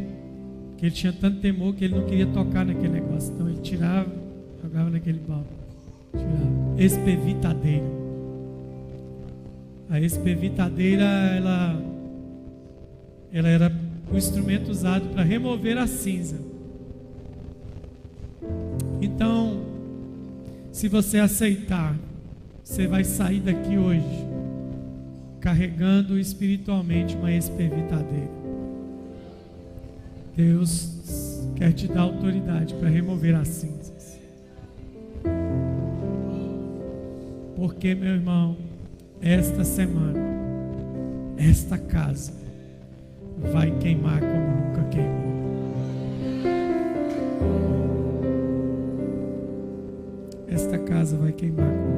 que 0.84 0.88
ele 0.88 0.96
tinha 0.96 1.14
tanto 1.14 1.40
temor 1.40 1.74
que 1.74 1.86
ele 1.86 1.96
não 1.96 2.06
queria 2.06 2.26
tocar 2.26 2.66
naquele 2.66 3.00
negócio. 3.00 3.34
Então 3.34 3.48
ele 3.48 3.62
tirava, 3.62 4.12
jogava 4.62 4.90
naquele 4.90 5.18
balde. 5.20 5.48
Tirava. 6.12 6.84
Espevitadeira. 6.84 7.86
A 9.90 10.02
espevitadeira, 10.02 11.06
ela, 11.06 11.82
ela 13.32 13.48
era 13.48 13.72
o 14.12 14.18
instrumento 14.18 14.72
usado 14.72 15.08
para 15.14 15.24
remover 15.24 15.78
a 15.78 15.88
cinza. 15.88 16.36
Então, 19.02 19.64
se 20.70 20.90
você 20.90 21.18
aceitar, 21.18 21.96
você 22.62 22.88
vai 22.88 23.06
sair 23.06 23.40
daqui 23.40 23.78
hoje 23.78 24.28
carregando 25.40 26.20
espiritualmente 26.20 27.16
uma 27.16 27.32
espevitadeira. 27.32 28.43
Deus 30.36 31.48
quer 31.56 31.74
te 31.74 31.88
dar 31.88 32.02
autoridade 32.02 32.74
para 32.76 32.90
remover 32.90 33.36
as 33.36 33.48
cinzas. 33.48 34.20
Porque, 37.56 37.96
meu 37.96 38.14
irmão, 38.14 38.58
esta 39.22 39.64
semana, 39.64 40.20
esta 41.38 41.78
casa 41.78 42.34
vai 43.52 43.72
queimar 43.80 44.20
como 44.20 44.70
nunca 44.70 44.84
queimou. 44.90 45.34
esta 50.54 50.78
casa 50.78 51.18
vai 51.18 51.32
queimar 51.32 51.66
como 51.66 51.93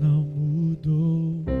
não 0.00 0.22
mudou. 0.24 1.59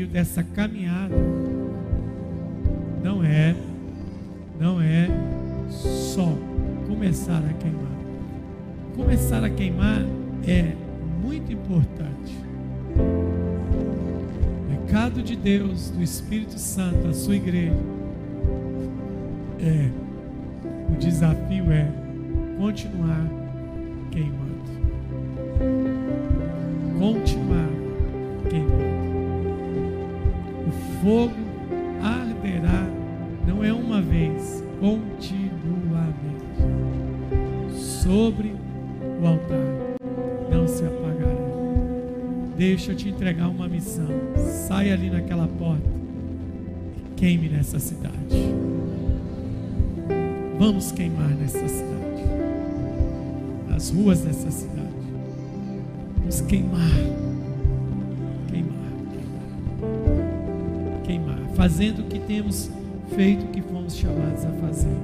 Desafio 0.00 0.06
dessa 0.06 0.42
caminhada 0.42 1.14
não 3.02 3.24
é, 3.24 3.54
não 4.58 4.80
é 4.80 5.08
só 5.68 6.32
começar 6.86 7.38
a 7.38 7.52
queimar. 7.54 7.90
Começar 8.96 9.44
a 9.44 9.50
queimar 9.50 10.02
é 10.46 10.72
muito 11.22 11.52
importante. 11.52 12.36
O 14.66 14.70
recado 14.70 15.22
de 15.22 15.36
Deus, 15.36 15.90
do 15.90 16.02
Espírito 16.02 16.58
Santo, 16.58 17.08
à 17.08 17.14
sua 17.14 17.36
igreja, 17.36 17.76
é, 19.60 19.90
o 20.92 20.96
desafio 20.98 21.70
é 21.70 21.88
continuar 22.58 23.26
queimando 24.10 24.50
continuar 27.00 27.39
fogo 31.02 31.34
arderá, 32.02 32.86
não 33.46 33.64
é 33.64 33.72
uma 33.72 34.00
vez, 34.00 34.62
continuamente. 34.78 35.50
Sobre 37.74 38.54
o 39.20 39.26
altar 39.26 39.58
não 40.50 40.66
se 40.66 40.84
apagará. 40.84 41.36
Deixa 42.56 42.92
eu 42.92 42.96
te 42.96 43.08
entregar 43.08 43.48
uma 43.48 43.68
missão. 43.68 44.08
Sai 44.66 44.90
ali 44.90 45.10
naquela 45.10 45.46
porta 45.46 45.88
e 46.96 47.14
queime 47.16 47.48
nessa 47.48 47.78
cidade. 47.78 48.14
Vamos 50.58 50.92
queimar 50.92 51.30
nessa 51.30 51.66
cidade. 51.66 52.24
Nas 53.68 53.90
ruas 53.90 54.20
dessa 54.20 54.50
cidade. 54.50 54.80
Vamos. 56.18 56.40
Queimar, 56.42 56.90
Fazendo 61.60 62.00
o 62.00 62.04
que 62.04 62.18
temos 62.18 62.70
feito, 63.14 63.44
o 63.44 63.48
que 63.48 63.60
fomos 63.60 63.94
chamados 63.94 64.46
a 64.46 64.66
fazer. 64.66 64.96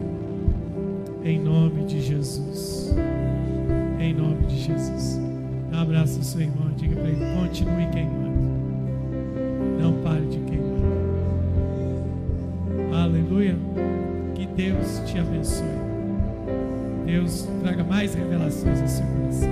Em 1.22 1.38
nome 1.38 1.84
de 1.84 2.00
Jesus. 2.00 2.94
Em 4.00 4.14
nome 4.14 4.46
de 4.46 4.61
Jesus. 4.61 5.20
Dá 5.70 5.76
um 5.76 5.82
abraço 5.82 6.16
ao 6.16 6.24
seu 6.24 6.40
irmão. 6.40 6.72
Diga 6.74 6.96
para 6.96 7.11
ele: 7.11 7.20
continue 7.38 7.86
queimando. 7.88 8.40
Não 9.78 10.02
pare 10.02 10.24
de 10.28 10.38
queimar. 10.38 10.80
Aleluia. 13.02 13.54
Que 14.34 14.46
Deus 14.46 15.02
te 15.04 15.18
abençoe. 15.18 15.66
Deus 17.04 17.46
traga 17.61 17.84
mais 17.84 18.14
revelações 18.14 18.80
ao 18.80 18.88
seu 18.88 19.04
coração. 19.04 19.45